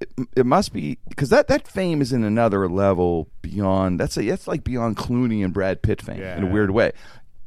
It, 0.00 0.10
it 0.36 0.46
must 0.46 0.72
be 0.72 0.98
because 1.08 1.30
that, 1.30 1.48
that 1.48 1.66
fame 1.66 2.02
is 2.02 2.12
in 2.12 2.22
another 2.24 2.68
level 2.68 3.28
beyond. 3.42 3.98
That's 3.98 4.16
a, 4.18 4.22
that's 4.28 4.46
like 4.46 4.62
beyond 4.64 4.96
Clooney 4.96 5.42
and 5.44 5.54
Brad 5.54 5.82
Pitt 5.82 6.02
fame 6.02 6.20
in 6.22 6.44
a 6.44 6.46
weird 6.46 6.70
way. 6.70 6.92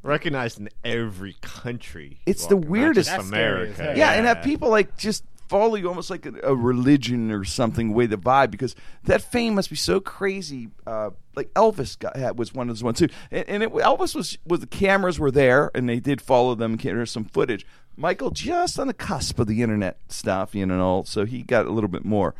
Recognized 0.01 0.59
in 0.59 0.69
every 0.83 1.35
country. 1.41 2.19
It's 2.25 2.47
the 2.47 2.55
Well, 2.57 2.69
weirdest- 2.69 3.09
just 3.09 3.17
That's 3.17 3.27
America. 3.27 3.83
hell. 3.83 3.97
Yeah, 3.97 4.11
and 4.13 4.25
have 4.25 4.41
people 4.41 4.69
like 4.69 4.97
just 4.97 5.23
follow 5.49 5.75
you 5.75 5.89
almost 5.89 6.09
like 6.09 6.25
a, 6.25 6.33
a 6.43 6.55
religion 6.55 7.31
or 7.31 7.43
something. 7.43 7.93
Way 7.93 8.05
the 8.05 8.17
vibe 8.17 8.49
because 8.49 8.75
that 9.03 9.21
fame 9.21 9.55
must 9.55 9.69
be 9.69 9.75
so 9.75 9.99
crazy. 9.99 10.69
Uh, 10.87 11.09
like 11.35 11.53
Elvis 11.53 11.99
got, 11.99 12.35
was 12.37 12.53
one 12.53 12.69
of 12.69 12.75
those 12.75 12.83
ones 12.83 12.97
too, 12.99 13.09
and, 13.29 13.47
and 13.49 13.63
it, 13.63 13.71
Elvis 13.73 14.15
was 14.15 14.37
was 14.47 14.61
the 14.61 14.67
cameras 14.67 15.19
were 15.19 15.31
there 15.31 15.69
and 15.75 15.87
they 15.89 15.99
did 15.99 16.21
follow 16.21 16.55
them. 16.55 16.71
and 16.73 16.79
There's 16.81 17.11
some 17.11 17.25
footage. 17.25 17.65
Michael 17.99 18.31
just 18.31 18.79
on 18.79 18.87
the 18.87 18.93
cusp 18.93 19.39
of 19.39 19.47
the 19.47 19.61
internet 19.61 19.97
stuff, 20.07 20.55
you 20.55 20.65
know, 20.65 20.73
and 20.73 20.81
all 20.81 21.03
so 21.03 21.25
he 21.25 21.43
got 21.43 21.65
a 21.65 21.71
little 21.71 21.89
bit 21.89 22.05
more. 22.05 22.33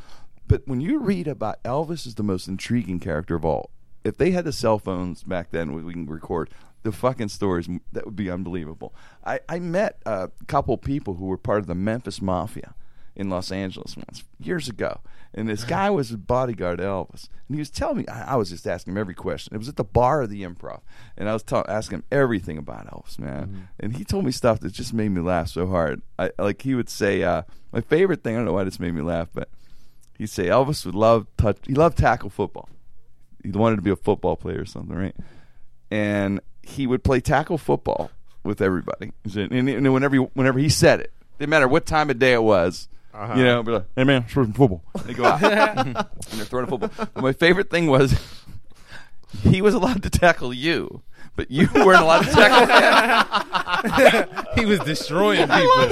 But 0.47 0.65
when 0.65 0.79
you 0.79 0.99
read 0.99 1.27
about 1.27 1.61
Elvis 1.63 2.07
is 2.07 2.15
the 2.15 2.23
most 2.23 2.47
intriguing 2.47 3.01
character 3.01 3.35
of 3.35 3.43
all. 3.43 3.69
If 4.05 4.15
they 4.15 4.31
had 4.31 4.45
the 4.45 4.53
cell 4.53 4.79
phones 4.79 5.21
back 5.23 5.51
then, 5.51 5.73
we 5.73 5.91
can 5.91 6.05
record 6.05 6.49
the 6.83 6.93
fucking 6.93 7.27
stories. 7.27 7.67
That 7.91 8.05
would 8.05 8.15
be 8.15 8.31
unbelievable. 8.31 8.93
I, 9.25 9.41
I 9.49 9.59
met 9.59 10.01
a 10.05 10.29
couple 10.47 10.77
people 10.77 11.15
who 11.15 11.25
were 11.25 11.37
part 11.37 11.59
of 11.59 11.67
the 11.67 11.75
Memphis 11.75 12.21
Mafia 12.21 12.73
in 13.19 13.29
Los 13.29 13.51
Angeles 13.51 13.95
once 13.97 14.23
years 14.39 14.69
ago, 14.69 15.01
and 15.33 15.47
this 15.49 15.63
guy 15.63 15.89
was 15.89 16.11
a 16.11 16.17
bodyguard 16.17 16.79
Elvis, 16.79 17.27
and 17.47 17.55
he 17.55 17.59
was 17.59 17.69
telling 17.69 17.97
me. 17.97 18.07
I, 18.07 18.33
I 18.33 18.35
was 18.37 18.49
just 18.49 18.65
asking 18.65 18.93
him 18.93 18.97
every 18.97 19.13
question. 19.13 19.53
It 19.53 19.57
was 19.57 19.67
at 19.69 19.75
the 19.75 19.83
bar 19.83 20.21
of 20.21 20.29
the 20.29 20.43
Improv, 20.43 20.79
and 21.17 21.27
I 21.29 21.33
was 21.33 21.43
ta- 21.43 21.65
asking 21.67 21.97
him 21.99 22.03
everything 22.11 22.57
about 22.57 22.87
Elvis, 22.87 23.19
man. 23.19 23.67
And 23.79 23.95
he 23.97 24.03
told 24.05 24.23
me 24.25 24.31
stuff 24.31 24.59
that 24.61 24.71
just 24.73 24.93
made 24.93 25.09
me 25.09 25.21
laugh 25.21 25.49
so 25.49 25.67
hard. 25.67 26.01
I 26.17 26.31
like 26.39 26.61
he 26.61 26.73
would 26.75 26.89
say, 26.89 27.21
uh, 27.23 27.43
my 27.73 27.81
favorite 27.81 28.23
thing. 28.23 28.35
I 28.35 28.37
don't 28.39 28.45
know 28.45 28.53
why 28.53 28.63
this 28.63 28.79
made 28.79 28.93
me 28.95 29.01
laugh, 29.01 29.27
but 29.33 29.49
he'd 30.17 30.27
say 30.29 30.45
Elvis 30.47 30.85
would 30.85 30.95
love 30.95 31.27
touch. 31.37 31.57
He 31.67 31.73
loved 31.73 31.97
tackle 31.97 32.29
football. 32.29 32.69
He 33.43 33.51
wanted 33.51 33.75
to 33.77 33.81
be 33.81 33.91
a 33.91 33.95
football 33.95 34.35
player 34.37 34.61
or 34.61 34.65
something, 34.65 34.95
right? 34.95 35.15
And 35.91 36.39
he 36.61 36.87
would 36.87 37.03
play 37.03 37.19
tackle 37.19 37.57
football 37.57 38.11
with 38.43 38.61
everybody. 38.61 39.11
He 39.23 39.29
said- 39.29 39.51
And, 39.51 39.67
and 39.69 39.93
whenever 39.93 40.15
he, 40.15 40.21
whenever 40.33 40.59
he 40.59 40.69
said 40.69 40.99
it, 41.01 41.11
didn't 41.39 41.49
matter 41.51 41.67
what 41.67 41.85
time 41.85 42.09
of 42.09 42.19
day 42.19 42.33
it 42.33 42.43
was. 42.43 42.87
Uh-huh. 43.13 43.33
You 43.35 43.43
know, 43.43 43.63
be 43.63 43.71
like, 43.71 43.85
"Hey 43.95 44.03
man, 44.03 44.23
throw 44.23 44.43
some 44.43 44.53
football." 44.53 44.83
They 45.05 45.13
go 45.13 45.25
out 45.25 45.41
and 45.43 45.95
they're 46.31 46.45
throwing 46.45 46.65
a 46.65 46.69
football. 46.69 46.91
But 47.13 47.23
my 47.23 47.33
favorite 47.33 47.69
thing 47.69 47.87
was 47.87 48.13
he 49.41 49.61
was 49.61 49.73
allowed 49.73 50.03
to 50.03 50.09
tackle 50.09 50.53
you, 50.53 51.01
but 51.35 51.49
you 51.51 51.67
weren't 51.73 52.01
allowed 52.01 52.23
to 52.23 52.31
tackle 52.31 52.67
him. 54.29 54.45
he 54.55 54.65
was 54.65 54.79
destroying 54.81 55.47
people. 55.47 55.91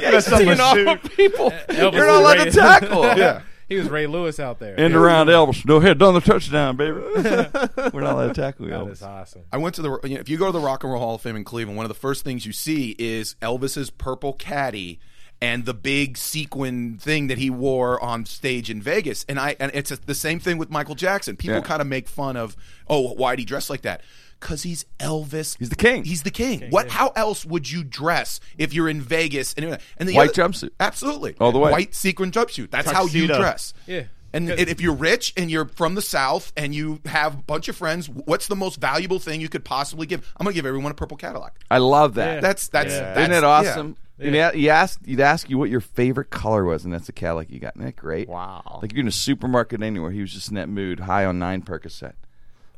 Yeah, 0.00 0.10
he's 0.12 0.28
up 0.32 0.60
off 0.60 0.74
suit. 0.76 1.16
people. 1.16 1.50
Elvis 1.50 1.92
You're 1.94 2.06
not 2.06 2.20
allowed 2.20 2.38
Ray- 2.38 2.44
to 2.44 2.50
tackle. 2.50 3.04
Yeah. 3.16 3.42
He 3.66 3.76
was 3.76 3.88
Ray 3.88 4.06
Lewis 4.06 4.38
out 4.38 4.58
there. 4.58 4.78
End 4.78 4.94
around 4.94 5.28
Elvis. 5.28 5.64
Go 5.64 5.76
ahead, 5.78 5.98
done 5.98 6.12
the 6.12 6.20
touchdown, 6.20 6.76
baby. 6.76 7.00
We're 7.00 8.02
not 8.02 8.12
allowed 8.12 8.34
to 8.34 8.34
tackle 8.34 8.66
that 8.66 8.74
Elvis. 8.78 8.92
is 8.92 9.02
awesome. 9.02 9.42
I 9.50 9.56
went 9.56 9.74
to 9.76 9.82
the. 9.82 9.98
You 10.04 10.14
know, 10.16 10.20
if 10.20 10.28
you 10.28 10.36
go 10.36 10.46
to 10.46 10.52
the 10.52 10.60
Rock 10.60 10.84
and 10.84 10.92
Roll 10.92 11.00
Hall 11.00 11.14
of 11.14 11.22
Fame 11.22 11.36
in 11.36 11.44
Cleveland, 11.44 11.78
one 11.78 11.84
of 11.84 11.88
the 11.88 11.94
first 11.94 12.24
things 12.24 12.44
you 12.44 12.52
see 12.52 12.94
is 12.98 13.36
Elvis's 13.40 13.88
purple 13.88 14.34
caddy 14.34 15.00
and 15.44 15.64
the 15.64 15.74
big 15.74 16.16
sequin 16.16 16.98
thing 16.98 17.26
that 17.28 17.38
he 17.38 17.50
wore 17.50 18.02
on 18.02 18.24
stage 18.26 18.70
in 18.70 18.80
Vegas. 18.82 19.24
And 19.28 19.38
I 19.38 19.56
and 19.60 19.70
it's 19.74 19.90
a, 19.90 19.96
the 19.96 20.14
same 20.14 20.38
thing 20.40 20.58
with 20.58 20.70
Michael 20.70 20.94
Jackson. 20.94 21.36
People 21.36 21.56
Yeah. 21.56 21.62
kind 21.62 21.80
of 21.82 21.86
make 21.88 22.08
fun 22.08 22.36
of, 22.36 22.56
oh, 22.88 23.10
why'd 23.14 23.38
he 23.38 23.44
dress 23.44 23.68
like 23.70 23.82
that? 23.82 24.00
Because 24.40 24.62
he's 24.62 24.84
Elvis. 24.98 25.56
He's 25.58 25.70
the 25.70 25.76
king. 25.76 26.04
He's 26.04 26.22
the 26.22 26.30
king. 26.30 26.68
what? 26.70 26.88
How 26.90 27.08
else 27.16 27.44
would 27.46 27.70
you 27.70 27.82
dress 27.84 28.40
if 28.58 28.74
you're 28.74 28.88
in 28.88 29.00
Vegas? 29.00 29.54
And, 29.54 29.78
and 29.98 30.08
the 30.08 30.14
White 30.14 30.30
other- 30.38 30.48
jumpsuit. 30.50 30.70
absolutely, 30.80 31.34
All 31.40 31.52
the 31.52 31.58
way. 31.58 31.70
White 31.70 31.94
sequin 31.94 32.30
jumpsuit. 32.30 32.70
That's 32.70 32.90
how 32.90 33.06
you 33.06 33.26
dress. 33.26 33.72
Yeah. 33.86 34.04
And 34.34 34.50
if 34.50 34.80
you're 34.80 34.94
rich 34.96 35.32
and 35.36 35.48
you're 35.48 35.66
from 35.66 35.94
the 35.94 36.02
South 36.02 36.52
and 36.56 36.74
you 36.74 37.00
have 37.06 37.34
a 37.34 37.42
bunch 37.44 37.68
of 37.68 37.76
friends, 37.76 38.08
what's 38.08 38.48
the 38.48 38.56
most 38.56 38.80
valuable 38.80 39.20
thing 39.20 39.40
you 39.40 39.48
could 39.48 39.64
possibly 39.64 40.06
give? 40.08 40.20
I'm 40.36 40.44
going 40.44 40.52
to 40.52 40.58
give 40.58 40.66
everyone 40.66 40.90
a 40.90 40.94
purple 40.96 41.16
Cadillac. 41.16 41.54
I 41.70 41.78
love 41.78 42.14
that. 42.14 42.34
Yeah. 42.34 42.40
That's 42.40 42.66
that's, 42.66 42.90
Yeah. 42.92 43.00
that's 43.14 43.20
Isn't 43.20 43.32
it 43.32 43.42
yeah. 43.42 43.48
awesome? 43.48 43.96
And 44.18 44.34
he- 44.34 44.60
he 44.60 44.70
asked, 44.70 45.00
he'd 45.04 45.20
ask 45.20 45.50
you 45.50 45.58
what 45.58 45.70
your 45.70 45.80
favorite 45.80 46.30
color 46.30 46.64
was, 46.64 46.84
and 46.84 46.92
that's 46.94 47.06
the 47.06 47.12
Cadillac 47.12 47.50
you 47.50 47.58
got. 47.58 47.74
Isn't 47.76 47.84
that 47.86 47.96
great? 47.96 48.28
Wow. 48.28 48.78
Like 48.80 48.92
you're 48.92 49.00
in 49.00 49.08
a 49.08 49.12
supermarket 49.12 49.82
anywhere. 49.82 50.10
He 50.12 50.20
was 50.20 50.32
just 50.32 50.48
in 50.50 50.54
that 50.54 50.68
mood, 50.68 51.00
high 51.00 51.24
on 51.24 51.38
nine 51.38 51.62
Percocet. 51.62 52.12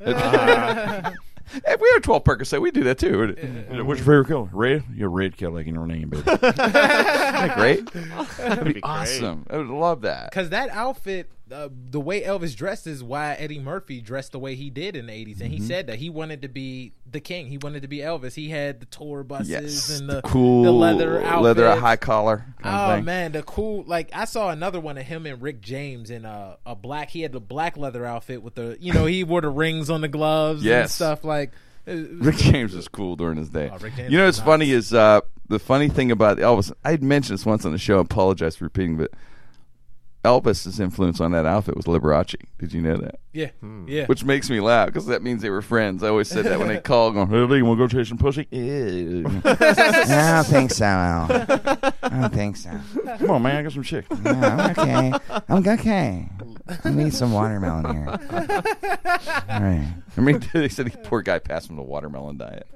If 1.65 1.81
we 1.81 1.89
had 1.95 2.03
12 2.03 2.25
Percocet, 2.25 2.61
we 2.61 2.73
do 2.73 2.83
that 2.85 2.99
too. 2.99 3.29
What's 3.85 4.01
your 4.01 4.05
favorite 4.05 4.27
color? 4.27 4.49
Red? 4.53 4.83
You're 4.93 5.09
red 5.09 5.37
Cadillac 5.37 5.69
in 5.69 5.75
your 5.77 5.87
name, 5.87 6.09
baby. 6.09 6.23
Isn't 6.29 6.41
that 6.57 7.55
great? 7.55 7.89
That'd 8.37 8.65
be 8.65 8.73
great. 8.73 8.81
awesome. 8.85 9.47
I 9.49 9.59
would 9.59 9.69
love 9.69 10.01
that. 10.01 10.31
Because 10.31 10.49
that 10.51 10.71
outfit, 10.71 11.31
uh, 11.53 11.69
the 11.91 12.01
way 12.01 12.23
Elvis 12.23 12.57
dressed 12.57 12.87
is 12.87 13.05
why 13.05 13.35
Eddie 13.35 13.61
Murphy 13.61 14.01
dressed 14.01 14.33
the 14.33 14.39
way 14.39 14.55
he 14.57 14.69
did 14.69 14.97
in 14.97 15.07
the 15.07 15.13
80s. 15.13 15.41
And 15.41 15.51
he 15.53 15.59
Mm-hmm. 15.59 15.67
said 15.69 15.87
that 15.87 15.99
he 16.01 16.11
wanted 16.11 16.43
to 16.43 16.49
be 16.49 16.93
the 17.11 17.21
king. 17.21 17.47
He 17.47 17.57
wanted 17.59 17.83
to 17.83 17.89
be 17.89 17.99
Elvis. 17.99 18.35
He 18.35 18.49
had 18.51 18.81
the 18.81 18.87
tour 18.87 19.23
buses 19.23 19.49
Yes, 19.51 20.01
and 20.01 20.09
the, 20.09 20.15
the, 20.17 20.23
cool 20.23 20.65
the 20.65 20.73
leather 20.73 21.23
outfits. 21.23 21.43
leather 21.43 21.77
high 21.77 21.97
collar 21.97 22.45
Oh 22.65 23.01
man, 23.01 23.33
the 23.33 23.43
cool 23.45 23.85
like 23.87 24.11
I 24.13 24.25
saw 24.25 24.51
another 24.51 24.81
one 24.81 24.99
of 24.99 25.05
him 25.05 25.25
and 25.27 25.41
Rick 25.41 25.61
James 25.61 26.11
in 26.11 26.25
a, 26.25 26.57
a 26.67 26.75
black. 26.75 27.11
He 27.11 27.21
had 27.23 27.31
the 27.33 27.41
black 27.41 27.77
leather 27.77 28.05
outfit 28.05 28.43
with 28.43 28.57
the 28.57 28.77
you 28.81 28.93
know 28.93 29.07
he 29.07 29.23
wore 29.23 29.41
the 29.41 29.49
rings 29.49 29.89
on 29.89 30.01
the 30.01 30.09
gloves 30.09 30.65
and 30.83 30.91
stuff 30.91 31.23
like. 31.25 31.53
uh, 31.87 31.93
Rick 31.95 32.37
James 32.39 32.75
was 32.75 32.89
cool 32.89 33.15
during 33.15 33.39
his 33.39 33.51
day. 33.51 33.71
Oh, 33.73 33.79
you 34.09 34.19
know 34.19 34.25
what's 34.27 34.39
nuts. 34.39 34.47
funny 34.47 34.73
is 34.73 34.93
uh, 34.93 35.21
the 35.49 35.61
funny 35.61 35.89
thing 35.89 36.11
about 36.11 36.39
Elvis. 36.39 36.73
I 36.85 36.91
had 36.91 37.05
mentioned 37.05 37.39
this 37.39 37.47
once 37.47 37.65
on 37.65 37.71
the 37.71 37.79
show. 37.79 37.99
I 37.99 38.01
apologize 38.01 38.57
for 38.57 38.65
repeating, 38.65 38.97
but 38.97 39.13
Elvis's 40.27 40.81
influence 40.81 41.21
on 41.21 41.31
that 41.33 41.47
outfit 41.47 41.77
was 41.77 41.87
Liberace. 41.87 42.35
Did 42.59 42.73
you 42.73 42.83
know 42.83 42.97
that? 42.97 43.21
Yeah, 43.33 43.51
hmm. 43.61 43.87
yeah. 43.87 44.07
Which 44.07 44.25
makes 44.25 44.51
me 44.51 44.61
laugh 44.61 44.87
because 44.87 45.07
that 45.07 45.23
means 45.23 45.41
they 45.41 45.51
were 45.51 45.63
friends. 45.63 46.03
I 46.03 46.09
always 46.09 46.29
said 46.29 46.45
that 46.47 46.59
when 46.59 46.69
they 46.69 46.81
called, 46.85 47.15
going, 47.15 47.29
"Hey, 47.29 47.37
Lee, 47.37 47.59
you 47.59 47.65
want 47.65 47.79
to 47.79 47.85
go 47.85 47.89
chase 47.89 48.09
some 48.09 48.19
pussy?" 48.19 48.49
Ew. 48.51 49.25
I 49.45 50.43
don't 50.43 50.47
think 50.47 50.73
so. 50.73 50.85
Al. 50.85 51.27
I 52.03 52.09
don't 52.09 52.35
think 52.35 52.57
so. 52.57 52.71
Come 53.19 53.31
on, 53.31 53.43
man, 53.43 53.57
I 53.57 53.63
got 53.63 53.73
some 53.73 53.85
chick. 53.85 54.11
No, 54.11 54.33
I'm 54.33 54.71
okay. 54.71 55.13
I'm 55.49 55.69
okay. 55.69 56.29
I 56.85 56.91
need 56.91 57.15
some 57.15 57.33
watermelon 57.33 57.95
here. 57.95 58.09
All 58.09 59.61
right. 59.61 59.95
I 60.17 60.21
mean, 60.21 60.43
they 60.53 60.69
said 60.69 60.87
the 60.87 60.99
poor 60.99 61.23
guy 61.23 61.39
passed 61.39 61.71
him 61.71 61.77
the 61.77 61.83
watermelon 61.83 62.39
diet. 62.39 62.67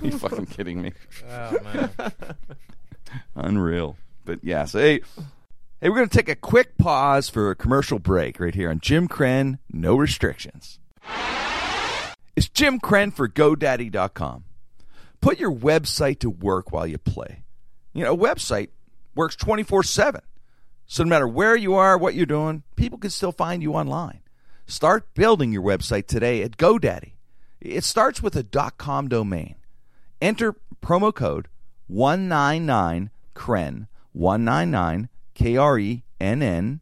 you 0.00 0.12
fucking 0.12 0.46
kidding 0.46 0.80
me? 0.80 0.92
Oh 1.28 1.56
man. 1.64 1.90
Unreal. 3.34 3.96
But 4.24 4.44
yeah, 4.44 4.64
so 4.64 4.78
hey, 4.78 5.00
hey, 5.80 5.88
we're 5.88 5.96
going 5.96 6.08
to 6.08 6.16
take 6.16 6.28
a 6.28 6.36
quick 6.36 6.78
pause 6.78 7.28
for 7.28 7.50
a 7.50 7.56
commercial 7.56 7.98
break 7.98 8.40
right 8.40 8.54
here 8.54 8.70
on 8.70 8.80
Jim 8.80 9.08
Krenn, 9.08 9.58
No 9.70 9.96
Restrictions. 9.96 10.78
It's 12.34 12.48
Jim 12.48 12.80
Krenn 12.80 13.12
for 13.12 13.28
GoDaddy.com. 13.28 14.44
Put 15.20 15.38
your 15.38 15.52
website 15.52 16.18
to 16.20 16.30
work 16.30 16.72
while 16.72 16.86
you 16.86 16.98
play. 16.98 17.42
You 17.92 18.04
know, 18.04 18.14
a 18.14 18.16
website 18.16 18.68
works 19.14 19.36
24 19.36 19.82
7. 19.82 20.20
So 20.86 21.02
no 21.02 21.10
matter 21.10 21.26
where 21.26 21.56
you 21.56 21.74
are, 21.74 21.98
what 21.98 22.14
you're 22.14 22.26
doing, 22.26 22.62
people 22.76 22.98
can 22.98 23.10
still 23.10 23.32
find 23.32 23.62
you 23.62 23.72
online. 23.72 24.20
Start 24.66 25.14
building 25.14 25.52
your 25.52 25.62
website 25.62 26.06
today 26.06 26.42
at 26.42 26.56
GoDaddy. 26.56 27.12
It 27.60 27.84
starts 27.84 28.22
with 28.22 28.36
a 28.36 28.44
.com 28.76 29.08
domain. 29.08 29.56
Enter 30.20 30.54
promo 30.82 31.14
code 31.14 31.48
199CREN, 31.90 33.88
199 34.12 35.08
K 35.36 35.56
R 35.56 35.78
E 35.78 36.02
N 36.20 36.42
N 36.42 36.80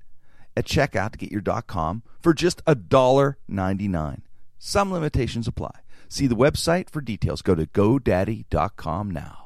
at 0.57 0.65
checkout 0.65 1.13
to 1.13 1.19
get 1.19 1.33
your 1.33 1.43
.com 1.63 2.03
for 2.23 2.33
just 2.33 2.65
$1.99. 2.65 4.23
Some 4.59 4.93
limitations 4.93 5.49
apply. 5.49 5.81
See 6.09 6.27
the 6.27 6.37
website 6.37 6.89
for 6.89 7.01
details. 7.01 7.43
Go 7.43 7.55
to 7.57 7.67
godaddy.com 7.67 9.11
now. 9.11 9.41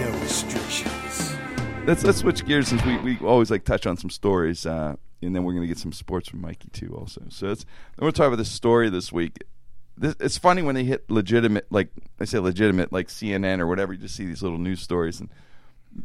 No 0.00 0.10
restrictions. 0.20 1.36
Let's 1.86 2.02
let's 2.02 2.18
switch 2.18 2.46
gears 2.46 2.68
since 2.68 2.82
we, 2.84 2.96
we 2.98 3.18
always 3.18 3.50
like 3.50 3.64
touch 3.64 3.86
on 3.86 3.98
some 3.98 4.08
stories, 4.08 4.64
uh, 4.64 4.96
and 5.20 5.36
then 5.36 5.44
we're 5.44 5.52
gonna 5.52 5.66
get 5.66 5.78
some 5.78 5.92
sports 5.92 6.30
from 6.30 6.40
Mikey 6.40 6.70
too. 6.72 6.96
Also, 6.98 7.22
so 7.28 7.50
it's 7.50 7.66
we're 7.98 8.06
gonna 8.06 8.12
talk 8.12 8.28
about 8.28 8.36
this 8.36 8.50
story 8.50 8.88
this 8.88 9.12
week. 9.12 9.44
This, 9.96 10.14
it's 10.20 10.38
funny 10.38 10.62
when 10.62 10.74
they 10.74 10.84
hit 10.84 11.08
legitimate, 11.10 11.66
like 11.70 11.88
I 12.20 12.24
say 12.24 12.38
legitimate, 12.38 12.92
like 12.92 13.08
CNN 13.08 13.60
or 13.60 13.66
whatever. 13.66 13.92
You 13.92 14.00
just 14.00 14.16
see 14.16 14.26
these 14.26 14.42
little 14.42 14.58
news 14.58 14.80
stories 14.80 15.20
and 15.20 15.28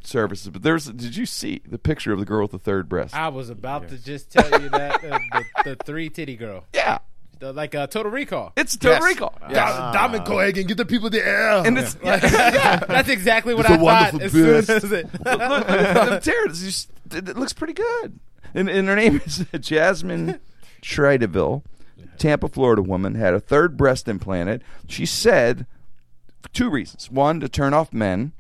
services. 0.03 0.49
But 0.49 0.61
there's, 0.61 0.85
did 0.85 1.15
you 1.15 1.25
see 1.25 1.61
the 1.67 1.79
picture 1.79 2.13
of 2.13 2.19
the 2.19 2.25
girl 2.25 2.43
with 2.43 2.51
the 2.51 2.59
third 2.59 2.87
breast? 2.87 3.15
I 3.15 3.29
was 3.29 3.49
about 3.49 3.89
to 3.89 3.97
just 3.97 4.31
tell 4.31 4.49
you 4.61 4.69
that 4.69 5.03
uh, 5.03 5.19
the, 5.33 5.45
the 5.63 5.75
three 5.83 6.09
titty 6.09 6.35
girl, 6.35 6.65
yeah, 6.73 6.99
the, 7.39 7.51
like 7.53 7.73
uh, 7.73 7.87
Total 7.87 8.11
Recall. 8.11 8.53
it's 8.55 8.77
Total 8.77 8.99
Yes. 8.99 9.03
Recall. 9.15 9.33
Yes. 9.49 9.93
Diamond 9.93 10.25
Cohaagen, 10.25 10.67
get 10.67 10.77
the 10.77 10.85
people 10.85 11.09
the 11.09 11.25
air. 11.25 11.65
and 11.65 11.77
it's 11.79 11.93
That's 12.03 13.09
exactly 13.09 13.55
what 13.55 13.65
It's 13.65 13.71
a 13.71 13.73
I 13.73 13.77
thought 13.77 14.13
wonderful 14.13 14.55
as 14.55 14.67
soon 14.67 14.75
as 14.77 14.91
it. 14.91 15.07
look, 15.25 15.41
I'm 15.41 16.21
tearing. 16.21 16.49
It's 16.51 16.61
just- 16.61 16.91
it 17.11 17.27
it 17.27 17.37
looks 17.37 17.53
pretty 17.53 17.73
good. 17.73 18.19
And, 18.53 18.69
and 18.69 18.87
her 18.87 18.95
name 18.95 19.19
is 19.25 19.43
Jasmine 19.59 20.39
Tridevil, 20.83 21.63
Tampa, 22.20 22.47
Florida 22.47 22.82
woman, 22.82 23.15
had 23.15 23.34
a 23.34 23.39
third 23.39 23.78
breast 23.78 24.07
implanted. 24.07 24.63
She 24.88 25.05
said 25.05 25.65
two 26.53 26.70
reasons. 26.70 27.09
One, 27.09 27.39
to 27.39 27.49
turn 27.49 27.74
off 27.74 27.91
men. 27.93 28.34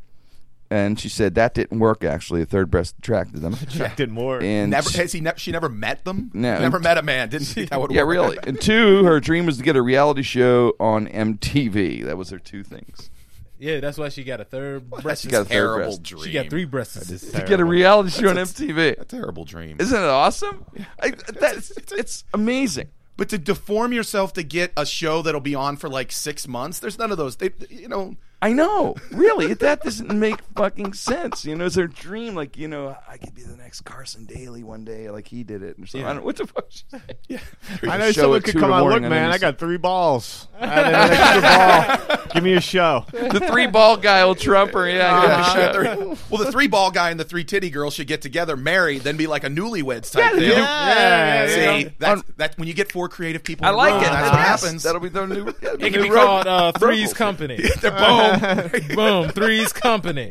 And 0.71 0.99
she 0.99 1.09
said 1.09 1.33
that 1.33 1.55
didn't 1.55 1.79
work, 1.79 2.03
actually. 2.03 2.43
A 2.43 2.45
third 2.45 2.69
breast 2.69 2.93
attracted 2.99 3.41
them. 3.41 3.53
Attracted 3.61 4.11
more. 4.11 4.39
And 4.39 4.69
Never 4.69 4.87
she- 4.87 4.99
has 4.99 5.11
he? 5.11 5.19
Ne- 5.19 5.31
she 5.37 5.51
never 5.51 5.67
met 5.67 6.05
them. 6.05 6.29
No. 6.31 6.59
never 6.59 6.77
met 6.79 6.99
a 6.99 7.01
man. 7.01 7.29
Didn't 7.29 7.47
think 7.47 7.71
that 7.71 7.81
would 7.81 7.89
yeah, 7.89 8.03
work. 8.03 8.11
really. 8.11 8.37
And 8.45 8.61
two, 8.61 9.03
her 9.03 9.19
dream 9.19 9.47
was 9.47 9.57
to 9.57 9.63
get 9.63 9.75
a 9.75 9.81
reality 9.81 10.21
show 10.21 10.73
on 10.79 11.07
MTV. 11.07 12.05
That 12.05 12.17
was 12.17 12.29
her 12.29 12.37
two 12.37 12.63
things. 12.63 13.09
Yeah, 13.57 13.79
that's 13.79 13.97
why 13.97 14.09
she 14.09 14.23
got 14.23 14.41
a 14.41 14.45
third 14.45 14.87
breast. 14.91 15.23
She 15.23 15.29
got 15.29 15.41
a 15.41 15.45
third 15.45 15.49
terrible 15.49 15.85
breast. 15.97 16.03
dream. 16.03 16.23
She 16.23 16.31
got 16.33 16.49
three 16.51 16.65
breasts. 16.65 17.31
To 17.31 17.43
get 17.47 17.59
a 17.59 17.65
reality 17.65 18.11
show 18.11 18.29
on 18.29 18.35
MTV. 18.35 19.01
A 19.01 19.05
terrible 19.05 19.45
dream. 19.45 19.77
Isn't 19.79 19.99
it 19.99 20.05
awesome? 20.07 20.65
I, 21.01 21.09
that's, 21.33 21.71
it's 21.93 22.25
amazing. 22.33 22.89
But 23.19 23.27
to 23.29 23.37
deform 23.37 23.91
yourself 23.91 24.31
to 24.35 24.43
get 24.43 24.71
a 24.77 24.85
show 24.85 25.21
that'll 25.21 25.41
be 25.41 25.53
on 25.53 25.75
for 25.75 25.89
like 25.89 26.09
six 26.09 26.47
months, 26.47 26.79
there's 26.79 26.97
none 26.97 27.11
of 27.11 27.17
those. 27.17 27.35
They, 27.35 27.51
you 27.69 27.89
know, 27.89 28.15
I 28.41 28.53
know, 28.53 28.95
really. 29.11 29.53
That 29.53 29.81
doesn't 29.83 30.17
make 30.17 30.41
fucking 30.55 30.93
sense. 30.93 31.43
You 31.43 31.55
know, 31.57 31.65
it's 31.65 31.75
her 31.75 31.87
dream. 31.87 32.35
Like, 32.35 32.57
you 32.57 32.69
know, 32.69 32.95
I 33.07 33.17
could 33.17 33.35
be 33.35 33.41
the 33.43 33.57
next 33.57 33.81
Carson 33.81 34.25
Daly 34.25 34.63
one 34.63 34.85
day, 34.85 35.09
like 35.09 35.27
he 35.27 35.43
did 35.43 35.61
it, 35.61 35.75
or 35.77 35.85
something. 35.85 36.07
I 36.07 36.13
don't, 36.13 36.23
what 36.23 36.37
the 36.37 36.47
fuck? 36.47 36.65
She 36.69 36.83
say? 36.89 37.01
Yeah, 37.27 37.39
I 37.83 37.97
know 37.97 38.11
someone 38.13 38.41
could 38.41 38.53
come 38.55 38.69
the 38.69 38.75
out. 38.77 38.87
Look, 38.87 39.01
man, 39.01 39.29
I 39.31 39.37
got 39.39 39.57
three 39.57 39.75
balls. 39.77 40.47
I 40.59 40.65
added 40.67 40.93
an 40.95 41.93
extra 41.97 42.17
ball. 42.17 42.25
Give 42.33 42.43
me 42.43 42.53
a 42.53 42.61
show. 42.61 43.05
the 43.11 43.41
three 43.51 43.67
ball 43.67 43.97
guy 43.97 44.23
will 44.23 44.35
trump 44.35 44.71
her. 44.71 44.87
Yeah, 44.87 44.95
Yeah, 45.23 45.57
yeah. 45.57 45.71
the 45.71 45.73
three- 46.05 46.17
well, 46.29 46.45
the 46.45 46.51
three 46.51 46.67
ball 46.67 46.91
guy 46.91 47.09
and 47.11 47.19
the 47.19 47.25
three 47.25 47.43
titty 47.43 47.69
girl 47.69 47.91
should 47.91 48.07
get 48.07 48.21
together, 48.21 48.55
marry, 48.55 48.99
then 48.99 49.17
be 49.17 49.27
like 49.27 49.43
a 49.43 49.47
newlyweds 49.49 50.11
type 50.11 50.23
Yeah, 50.23 50.39
thing. 50.39 50.49
yeah, 50.51 51.45
yeah, 51.45 51.79
See, 51.83 51.89
that's, 51.99 52.23
that's 52.37 52.57
when 52.57 52.67
you 52.69 52.73
get 52.73 52.89
four 52.91 53.09
creative 53.09 53.43
people. 53.43 53.65
I 53.65 53.71
like 53.71 53.93
room, 53.95 54.03
it. 54.03 54.05
That's 54.05 54.29
what 54.31 54.39
happens. 54.39 54.83
That'll 54.83 55.01
be 55.01 55.09
the 55.09 55.25
new. 55.25 55.45
yeah, 55.61 55.73
It 55.79 55.91
can 55.91 56.01
be 56.03 56.09
called 56.09 56.47
uh, 56.47 56.71
Three's. 56.73 57.13
Company. 57.13 57.57
They're 57.81 57.91
boom. 58.37 58.87
Boom, 58.95 59.29
Three's 59.29 59.73
Company. 59.73 60.29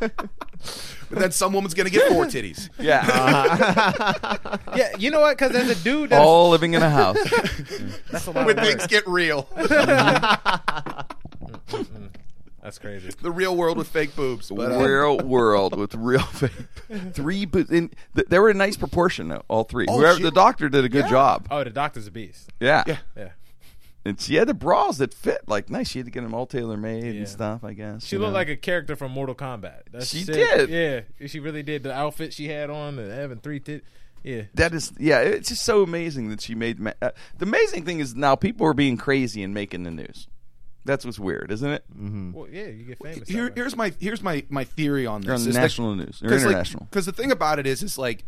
but 0.00 0.12
then 1.10 1.30
some 1.32 1.52
woman's 1.52 1.74
gonna 1.74 1.90
get 1.90 2.10
four 2.12 2.24
titties. 2.26 2.68
Yeah, 2.78 3.00
uh-huh. 3.06 4.58
Yeah, 4.76 4.90
you 4.98 5.10
know 5.10 5.20
what? 5.20 5.38
Because 5.38 5.54
as 5.54 5.68
a 5.70 5.84
dude, 5.84 6.10
that's, 6.10 6.24
all 6.24 6.50
living 6.50 6.74
in 6.74 6.82
a 6.82 6.90
house. 6.90 7.18
that's 8.10 8.26
a 8.26 8.30
lot 8.32 8.46
when 8.46 8.58
of 8.58 8.64
things 8.64 8.80
work. 8.80 8.90
get 8.90 9.06
real, 9.06 9.44
mm-hmm. 9.56 11.76
Mm-hmm. 11.76 12.06
That's 12.62 12.78
crazy. 12.78 13.10
the 13.20 13.32
real 13.32 13.56
world 13.56 13.76
with 13.76 13.88
fake 13.88 14.14
boobs. 14.14 14.48
But, 14.50 14.70
uh, 14.72 14.78
real 14.78 15.18
world 15.18 15.76
with 15.76 15.94
real 15.96 16.20
fake. 16.22 16.52
Three, 17.12 17.44
bo- 17.44 17.64
and 17.68 17.92
th- 18.14 18.28
they 18.28 18.38
were 18.38 18.50
in 18.50 18.58
nice 18.58 18.76
proportion 18.76 19.28
though. 19.28 19.42
All 19.48 19.64
three. 19.64 19.86
Oh, 19.88 19.98
Whoever 19.98 20.18
she- 20.18 20.22
the 20.22 20.30
doctor 20.30 20.68
did 20.68 20.84
a 20.84 20.88
good 20.88 21.04
Yeah. 21.06 21.10
job. 21.10 21.48
Oh, 21.50 21.64
the 21.64 21.70
doctor's 21.70 22.06
a 22.06 22.12
beast. 22.12 22.50
Yeah. 22.60 22.84
Yeah. 22.86 22.98
Yeah. 23.16 23.28
And 24.04 24.20
she 24.20 24.34
had 24.34 24.48
the 24.48 24.54
bras 24.54 24.98
that 24.98 25.14
fit 25.14 25.42
like 25.46 25.70
nice. 25.70 25.88
She 25.90 26.00
had 26.00 26.06
to 26.06 26.10
get 26.10 26.22
them 26.22 26.34
all 26.34 26.46
tailor 26.46 26.76
made 26.76 27.04
Yeah. 27.04 27.20
and 27.20 27.28
stuff. 27.28 27.62
I 27.62 27.72
guess 27.72 28.04
She 28.04 28.18
looked 28.18 28.30
know. 28.30 28.34
like 28.34 28.48
a 28.48 28.56
character 28.56 28.96
from 28.96 29.12
Mortal 29.12 29.34
Kombat. 29.36 29.82
That's 29.92 30.08
She 30.08 30.24
sick. 30.24 30.34
did. 30.34 30.68
Yeah, 31.20 31.26
she 31.28 31.38
really 31.38 31.62
did. 31.62 31.84
The 31.84 31.92
outfit 31.94 32.32
she 32.32 32.48
had 32.48 32.68
on, 32.68 32.98
and 32.98 33.12
having 33.12 33.38
three 33.38 33.60
tit. 33.60 33.84
Yeah. 34.24 34.42
that 34.54 34.72
is 34.74 34.92
yeah. 34.98 35.20
It's 35.20 35.48
just 35.48 35.62
so 35.64 35.82
amazing 35.82 36.30
that 36.30 36.40
she 36.40 36.54
made. 36.54 36.78
Ma- 36.80 36.92
uh, 37.00 37.10
the 37.38 37.44
amazing 37.44 37.84
thing 37.84 38.00
is 38.00 38.14
now 38.14 38.34
people 38.36 38.66
are 38.66 38.74
being 38.74 38.96
crazy 38.96 39.42
and 39.42 39.52
making 39.54 39.82
the 39.84 39.90
news. 39.90 40.26
That's 40.84 41.04
what's 41.04 41.18
weird, 41.20 41.52
isn't 41.52 41.70
it? 41.70 41.84
Mm-hmm. 41.92 42.32
Well, 42.32 42.48
yeah, 42.50 42.66
you 42.66 42.84
get 42.84 42.98
famous. 43.00 43.28
Here, 43.28 43.52
here's 43.54 43.76
my 43.76 43.92
here's 44.00 44.20
my 44.22 44.44
my 44.48 44.64
theory 44.64 45.06
on 45.06 45.20
this. 45.20 45.26
You're 45.26 45.34
on 45.36 45.40
is 45.40 45.54
that- 45.54 45.60
national 45.60 45.94
news 45.94 46.20
or 46.22 46.28
'cause, 46.28 46.42
like- 46.44 46.50
international. 46.50 46.86
Because 46.90 47.06
the 47.06 47.12
thing 47.12 47.30
about 47.30 47.60
it 47.60 47.68
is, 47.68 47.84
is 47.84 47.98
like 47.98 48.24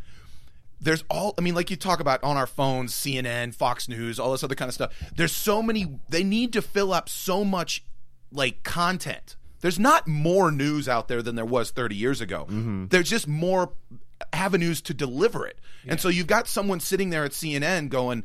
there's 0.80 1.04
all. 1.08 1.34
I 1.38 1.40
mean, 1.40 1.54
like 1.54 1.70
you 1.70 1.76
talk 1.76 2.00
about 2.00 2.22
on 2.22 2.36
our 2.36 2.46
phones, 2.46 2.92
CNN, 2.92 3.54
Fox 3.54 3.88
News, 3.88 4.18
all 4.18 4.32
this 4.32 4.44
other 4.44 4.54
kind 4.54 4.68
of 4.68 4.74
stuff. 4.74 4.92
There's 5.16 5.32
so 5.32 5.62
many. 5.62 5.98
They 6.08 6.24
need 6.24 6.52
to 6.54 6.62
fill 6.62 6.92
up 6.92 7.08
so 7.08 7.44
much 7.44 7.84
like 8.30 8.62
content. 8.62 9.36
There's 9.60 9.78
not 9.78 10.06
more 10.06 10.50
news 10.50 10.88
out 10.88 11.08
there 11.08 11.22
than 11.22 11.36
there 11.36 11.44
was 11.44 11.70
30 11.70 11.96
years 11.96 12.20
ago. 12.20 12.44
Mm-hmm. 12.44 12.88
There's 12.88 13.08
just 13.08 13.26
more 13.26 13.72
avenues 14.32 14.82
to 14.82 14.94
deliver 14.94 15.46
it. 15.46 15.58
And 15.86 16.00
so 16.00 16.08
you've 16.08 16.26
got 16.26 16.48
someone 16.48 16.80
sitting 16.80 17.10
there 17.10 17.24
at 17.24 17.32
CNN 17.32 17.88
going, 17.88 18.24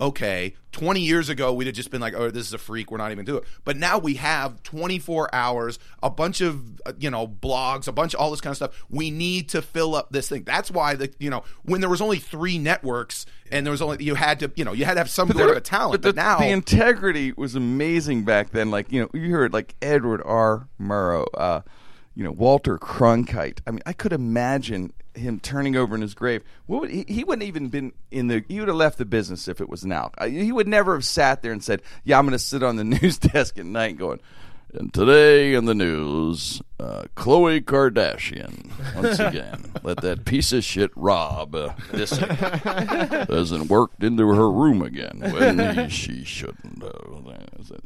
okay, 0.00 0.54
20 0.72 1.00
years 1.00 1.28
ago, 1.28 1.52
we'd 1.52 1.66
have 1.66 1.74
just 1.74 1.90
been 1.90 2.00
like, 2.00 2.14
oh, 2.14 2.30
this 2.30 2.46
is 2.46 2.52
a 2.52 2.58
freak. 2.58 2.90
We're 2.90 2.98
not 2.98 3.10
even 3.10 3.24
doing 3.24 3.42
it. 3.42 3.48
But 3.64 3.76
now 3.76 3.98
we 3.98 4.14
have 4.14 4.62
24 4.62 5.34
hours, 5.34 5.78
a 6.02 6.10
bunch 6.10 6.40
of, 6.40 6.80
uh, 6.86 6.92
you 6.98 7.10
know, 7.10 7.26
blogs, 7.26 7.88
a 7.88 7.92
bunch 7.92 8.14
of 8.14 8.20
all 8.20 8.30
this 8.30 8.40
kind 8.40 8.52
of 8.52 8.56
stuff. 8.56 8.84
We 8.88 9.10
need 9.10 9.48
to 9.50 9.62
fill 9.62 9.94
up 9.94 10.10
this 10.10 10.28
thing. 10.28 10.44
That's 10.44 10.70
why, 10.70 10.94
the 10.94 11.12
you 11.18 11.30
know, 11.30 11.42
when 11.64 11.80
there 11.80 11.90
was 11.90 12.00
only 12.00 12.18
three 12.18 12.58
networks 12.58 13.26
and 13.50 13.66
there 13.66 13.72
was 13.72 13.82
only, 13.82 14.04
you 14.04 14.14
had 14.14 14.40
to, 14.40 14.52
you 14.54 14.64
know, 14.64 14.72
you 14.72 14.84
had 14.84 14.94
to 14.94 15.00
have 15.00 15.10
some 15.10 15.30
sort 15.30 15.50
of 15.50 15.56
a 15.56 15.60
talent. 15.60 16.02
But, 16.02 16.14
the, 16.14 16.20
now, 16.20 16.38
the 16.38 16.48
integrity 16.48 17.32
was 17.32 17.54
amazing 17.54 18.24
back 18.24 18.50
then. 18.50 18.70
Like 18.70 18.92
you 18.92 19.02
know, 19.02 19.10
you 19.18 19.30
heard 19.30 19.52
like 19.52 19.74
Edward 19.82 20.22
R. 20.24 20.68
Murrow, 20.80 21.26
uh, 21.34 21.60
you 22.18 22.24
know 22.24 22.32
Walter 22.32 22.78
Cronkite. 22.78 23.60
I 23.64 23.70
mean, 23.70 23.80
I 23.86 23.92
could 23.92 24.12
imagine 24.12 24.92
him 25.14 25.38
turning 25.38 25.76
over 25.76 25.94
in 25.94 26.00
his 26.00 26.14
grave. 26.14 26.42
What 26.66 26.80
would 26.80 26.90
he, 26.90 27.04
he 27.06 27.22
wouldn't 27.22 27.46
even 27.46 27.68
been 27.68 27.92
in 28.10 28.26
the. 28.26 28.44
He 28.48 28.58
would 28.58 28.66
have 28.66 28.76
left 28.76 28.98
the 28.98 29.04
business 29.04 29.46
if 29.46 29.60
it 29.60 29.68
was 29.68 29.84
now. 29.86 30.10
He 30.26 30.50
would 30.50 30.66
never 30.66 30.94
have 30.94 31.04
sat 31.04 31.42
there 31.42 31.52
and 31.52 31.62
said, 31.62 31.80
"Yeah, 32.02 32.18
I'm 32.18 32.24
going 32.24 32.32
to 32.32 32.38
sit 32.40 32.64
on 32.64 32.74
the 32.74 32.82
news 33.00 33.18
desk 33.18 33.56
at 33.56 33.64
night 33.64 33.98
going." 33.98 34.18
And 34.74 34.92
today 34.92 35.54
in 35.54 35.64
the 35.64 35.74
news, 35.74 36.60
uh, 36.78 37.04
Khloe 37.16 37.62
Kardashian 37.62 38.70
once 38.94 39.18
again 39.18 39.72
let 39.82 39.96
that 40.02 40.26
piece 40.26 40.52
of 40.52 40.62
shit 40.62 40.90
Rob 40.94 41.54
uh, 41.54 41.70
hasn't 41.92 43.70
worked 43.70 44.04
into 44.04 44.28
her 44.28 44.50
room 44.50 44.82
again 44.82 45.20
when 45.32 45.58
he, 45.74 45.88
she 45.88 46.22
shouldn't 46.24 46.82
have. 46.82 46.94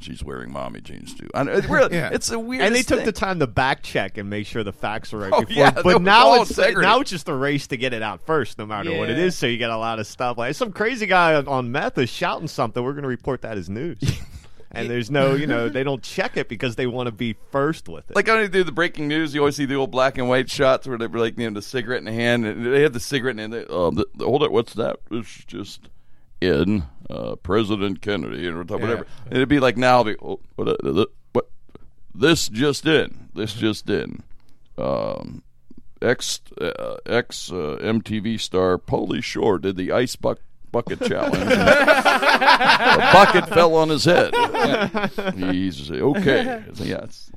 She's 0.00 0.24
wearing 0.24 0.52
mommy 0.52 0.80
jeans 0.80 1.14
too. 1.14 1.28
I 1.34 1.44
know, 1.44 1.52
it 1.52 1.68
really, 1.68 1.94
Yeah. 1.94 2.10
It's 2.12 2.30
a 2.32 2.38
weird. 2.38 2.62
And 2.62 2.74
they 2.74 2.82
took 2.82 3.04
the 3.04 3.12
time 3.12 3.38
to 3.38 3.46
back 3.46 3.82
check 3.82 4.18
and 4.18 4.28
make 4.28 4.46
sure 4.46 4.64
the 4.64 4.72
facts 4.72 5.12
were 5.12 5.20
right 5.20 5.32
Oh, 5.32 5.40
before. 5.40 5.54
yeah, 5.54 5.70
but 5.70 6.02
now 6.02 6.42
it's 6.42 6.50
integrity. 6.50 6.86
now 6.86 7.00
it's 7.00 7.10
just 7.10 7.28
a 7.28 7.34
race 7.34 7.68
to 7.68 7.76
get 7.76 7.92
it 7.92 8.02
out 8.02 8.26
first, 8.26 8.58
no 8.58 8.66
matter 8.66 8.96
what 8.96 9.08
it 9.08 9.18
is. 9.18 9.36
So 9.36 9.46
you 9.46 9.56
get 9.56 9.70
a 9.70 9.76
lot 9.76 10.00
of 10.00 10.06
stuff 10.06 10.36
like 10.38 10.54
some 10.56 10.72
crazy 10.72 11.06
guy 11.06 11.34
on, 11.34 11.46
on 11.46 11.70
meth 11.72 11.96
is 11.98 12.10
shouting 12.10 12.48
something. 12.48 12.82
We're 12.82 12.92
going 12.92 13.02
to 13.04 13.08
report 13.08 13.42
that 13.42 13.56
as 13.56 13.70
news. 13.70 13.98
And 14.74 14.88
there's 14.88 15.10
no, 15.10 15.34
you 15.34 15.46
know, 15.46 15.68
they 15.70 15.84
don't 15.84 16.02
check 16.02 16.36
it 16.36 16.48
because 16.48 16.76
they 16.76 16.86
want 16.86 17.06
to 17.06 17.12
be 17.12 17.36
first 17.50 17.88
with 17.88 18.10
it. 18.10 18.16
Like 18.16 18.26
when 18.26 18.38
I 18.38 18.46
do 18.46 18.64
the 18.64 18.72
breaking 18.72 19.08
news, 19.08 19.34
you 19.34 19.40
always 19.40 19.56
see 19.56 19.66
the 19.66 19.74
old 19.74 19.90
black 19.90 20.18
and 20.18 20.28
white 20.28 20.50
shots 20.50 20.86
where 20.86 20.98
they're 20.98 21.08
like, 21.08 21.38
you 21.38 21.48
know, 21.48 21.54
the 21.54 21.62
cigarette 21.62 21.98
in 21.98 22.04
the 22.06 22.12
hand. 22.12 22.46
And 22.46 22.66
they 22.66 22.82
have 22.82 22.92
the 22.92 23.00
cigarette 23.00 23.38
in 23.38 23.50
the, 23.50 23.70
uh, 23.70 23.90
the, 23.90 24.06
the 24.14 24.24
hold 24.24 24.42
it, 24.42 24.52
what's 24.52 24.74
that? 24.74 24.98
It's 25.10 25.44
just 25.44 25.88
in 26.40 26.84
uh, 27.08 27.36
President 27.36 28.00
Kennedy 28.02 28.48
or 28.48 28.62
whatever. 28.62 29.06
And 29.26 29.34
it'd 29.34 29.48
be 29.48 29.60
like 29.60 29.76
now, 29.76 30.02
be, 30.02 30.16
oh, 30.22 30.40
what, 30.56 30.68
uh, 30.68 31.06
what? 31.32 31.48
This 32.14 32.48
just 32.48 32.86
in. 32.86 33.28
This 33.34 33.54
just 33.54 33.88
in. 33.88 34.22
Um, 34.78 35.42
ex 36.02 36.40
uh, 36.60 36.96
ex 37.06 37.50
uh, 37.52 37.78
MTV 37.80 38.40
star 38.40 38.78
Pauly 38.78 39.22
Shore 39.22 39.58
did 39.58 39.76
the 39.76 39.92
ice 39.92 40.16
buck 40.16 40.40
bucket 40.72 41.00
challenge. 41.02 41.44
the 41.44 43.10
bucket 43.12 43.48
fell 43.48 43.74
on 43.76 43.90
his 43.90 44.04
head. 44.04 44.34
He's 45.36 45.90
okay. 45.90 46.64
Yes. 46.74 47.30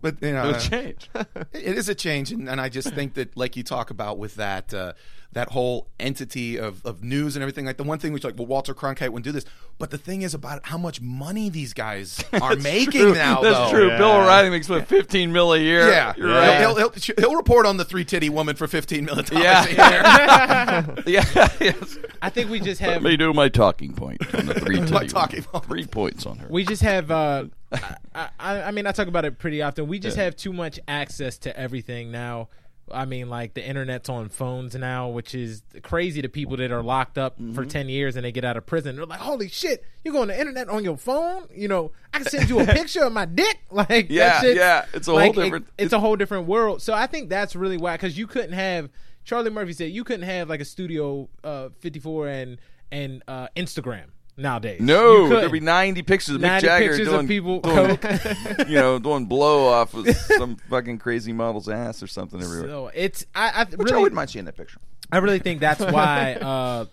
But 0.00 0.22
you 0.22 0.32
know, 0.32 0.50
it's 0.50 0.66
uh, 0.66 0.70
change. 0.70 1.10
it 1.52 1.76
is 1.76 1.88
a 1.88 1.94
change, 1.94 2.30
and, 2.30 2.48
and 2.48 2.60
I 2.60 2.68
just 2.68 2.94
think 2.94 3.14
that, 3.14 3.36
like 3.36 3.56
you 3.56 3.62
talk 3.64 3.90
about 3.90 4.18
with 4.18 4.36
that 4.36 4.72
uh, 4.72 4.92
that 5.32 5.50
whole 5.50 5.88
entity 6.00 6.56
of, 6.58 6.84
of 6.86 7.04
news 7.04 7.36
and 7.36 7.42
everything. 7.42 7.66
Like 7.66 7.76
the 7.76 7.84
one 7.84 7.98
thing 7.98 8.12
which, 8.14 8.24
like, 8.24 8.36
well, 8.38 8.46
Walter 8.46 8.74
Cronkite 8.74 9.10
wouldn't 9.10 9.24
do 9.24 9.30
this, 9.32 9.44
but 9.78 9.90
the 9.90 9.98
thing 9.98 10.22
is 10.22 10.32
about 10.32 10.64
how 10.66 10.78
much 10.78 11.02
money 11.02 11.50
these 11.50 11.74
guys 11.74 12.24
are 12.40 12.56
making 12.56 13.02
True. 13.02 13.14
now. 13.14 13.42
That's 13.42 13.56
though. 13.56 13.70
true. 13.70 13.88
Yeah. 13.88 13.98
Bill 13.98 14.10
O'Reilly 14.12 14.48
makes 14.50 14.68
what 14.70 14.88
fifteen 14.88 15.30
mil 15.32 15.52
a 15.52 15.58
year. 15.58 15.88
Yeah, 15.90 16.14
You're 16.16 16.28
right. 16.30 16.60
He'll, 16.60 16.76
he'll, 16.76 16.90
he'll, 16.90 17.14
he'll 17.18 17.36
report 17.36 17.66
on 17.66 17.76
the 17.76 17.84
three 17.84 18.04
titty 18.06 18.30
woman 18.30 18.56
for 18.56 18.66
fifteen 18.66 19.04
million 19.04 19.26
dollars 19.26 19.44
Yeah. 19.44 19.64
a 19.66 21.04
year. 21.04 21.04
yeah. 21.06 21.48
Yes. 21.60 21.98
I 22.22 22.30
think 22.30 22.50
we 22.50 22.60
just 22.60 22.80
have. 22.80 22.88
Let 22.88 22.94
have 22.94 23.02
me 23.04 23.16
do 23.16 23.32
my 23.34 23.48
talking 23.48 23.92
point 23.92 24.22
on 24.34 24.46
the 24.46 24.54
three. 24.54 24.76
titty. 24.78 24.92
My 24.92 25.00
titty 25.00 25.12
talking 25.12 25.42
one. 25.42 25.52
point. 25.52 25.64
Three 25.66 25.86
points 25.86 26.24
on 26.26 26.38
her. 26.38 26.48
we 26.48 26.64
just 26.64 26.82
have 26.82 27.10
uh 27.10 27.44
I, 27.72 28.28
I 28.40 28.62
I 28.62 28.70
mean 28.70 28.86
I 28.86 28.92
talk 28.92 29.08
about 29.08 29.24
it 29.26 29.38
pretty 29.38 29.60
often. 29.60 29.86
We 29.88 29.98
just 29.98 30.16
have 30.16 30.36
too 30.36 30.52
much 30.54 30.80
access 30.88 31.36
to 31.38 31.54
everything 31.58 32.10
now. 32.10 32.48
I 32.92 33.04
mean 33.04 33.28
like 33.28 33.54
the 33.54 33.66
internet's 33.66 34.08
on 34.08 34.28
phones 34.28 34.74
now, 34.74 35.08
which 35.08 35.34
is 35.34 35.62
crazy 35.82 36.22
to 36.22 36.28
people 36.28 36.56
that 36.58 36.70
are 36.70 36.82
locked 36.82 37.18
up 37.18 37.36
for 37.36 37.42
Mm-hmm. 37.62 37.68
10 37.68 37.88
years 37.88 38.16
and 38.16 38.24
they 38.24 38.32
get 38.32 38.44
out 38.44 38.56
of 38.56 38.66
prison. 38.66 38.96
They're 38.96 39.06
like, 39.06 39.20
"Holy 39.20 39.48
shit, 39.48 39.84
you 40.04 40.12
go 40.12 40.22
on 40.22 40.28
the 40.28 40.38
internet 40.38 40.68
on 40.68 40.84
your 40.84 40.96
phone? 40.96 41.46
You 41.54 41.68
know, 41.68 41.92
I 42.14 42.18
can 42.18 42.26
send 42.28 42.48
you 42.48 42.60
a 42.60 42.66
picture 42.80 43.02
of 43.04 43.12
my 43.12 43.24
dick." 43.24 43.58
Like 43.70 44.06
Yeah, 44.10 44.42
yeah, 44.44 44.84
it's 44.94 45.08
a 45.08 45.10
whole 45.10 45.20
like, 45.20 45.36
it- 45.36 45.42
different- 45.42 45.66
it's 45.78 45.92
a 45.92 46.00
whole 46.00 46.16
different 46.16 46.46
world. 46.46 46.80
So 46.82 46.94
I 46.94 47.06
think 47.06 47.28
that's 47.28 47.54
really 47.56 47.76
why 47.76 47.96
cuz 47.96 48.16
you 48.16 48.26
couldn't 48.26 48.52
have 48.54 48.88
Charlie 49.24 49.50
Murphy 49.50 49.72
said 49.74 49.90
you 49.92 50.04
couldn't 50.04 50.26
have 50.26 50.48
like 50.48 50.60
a 50.60 50.64
Studio 50.64 51.28
uh 51.44 51.68
54 51.80 52.28
and 52.28 52.58
and 52.90 53.22
uh 53.28 53.48
Instagram 53.56 54.06
nowadays. 54.38 54.80
no, 54.80 55.28
there'd 55.28 55.52
be 55.52 55.60
ninety 55.60 56.02
pictures 56.02 56.34
of 56.36 56.40
Mick 56.40 56.60
Jagger 56.60 56.88
pictures 56.88 57.08
doing, 57.08 57.20
of 57.20 57.28
people 57.28 57.60
doing, 57.60 57.98
you 58.68 58.76
know, 58.76 58.98
doing 58.98 59.26
blow 59.26 59.66
off 59.68 59.92
of 59.94 60.08
some 60.16 60.56
fucking 60.70 60.98
crazy 60.98 61.32
model's 61.32 61.68
ass 61.68 62.02
or 62.02 62.06
something 62.06 62.40
everywhere. 62.42 62.68
So 62.68 62.90
it's 62.94 63.26
I, 63.34 63.50
I 63.50 63.64
Which 63.64 63.88
I 63.88 63.92
really 63.92 64.02
wouldn't 64.04 64.16
mind 64.16 64.30
seeing 64.30 64.44
that 64.46 64.56
picture. 64.56 64.78
I 65.12 65.18
really 65.18 65.38
think 65.40 65.60
that's 65.60 65.80
why 65.80 66.34
uh 66.40 66.84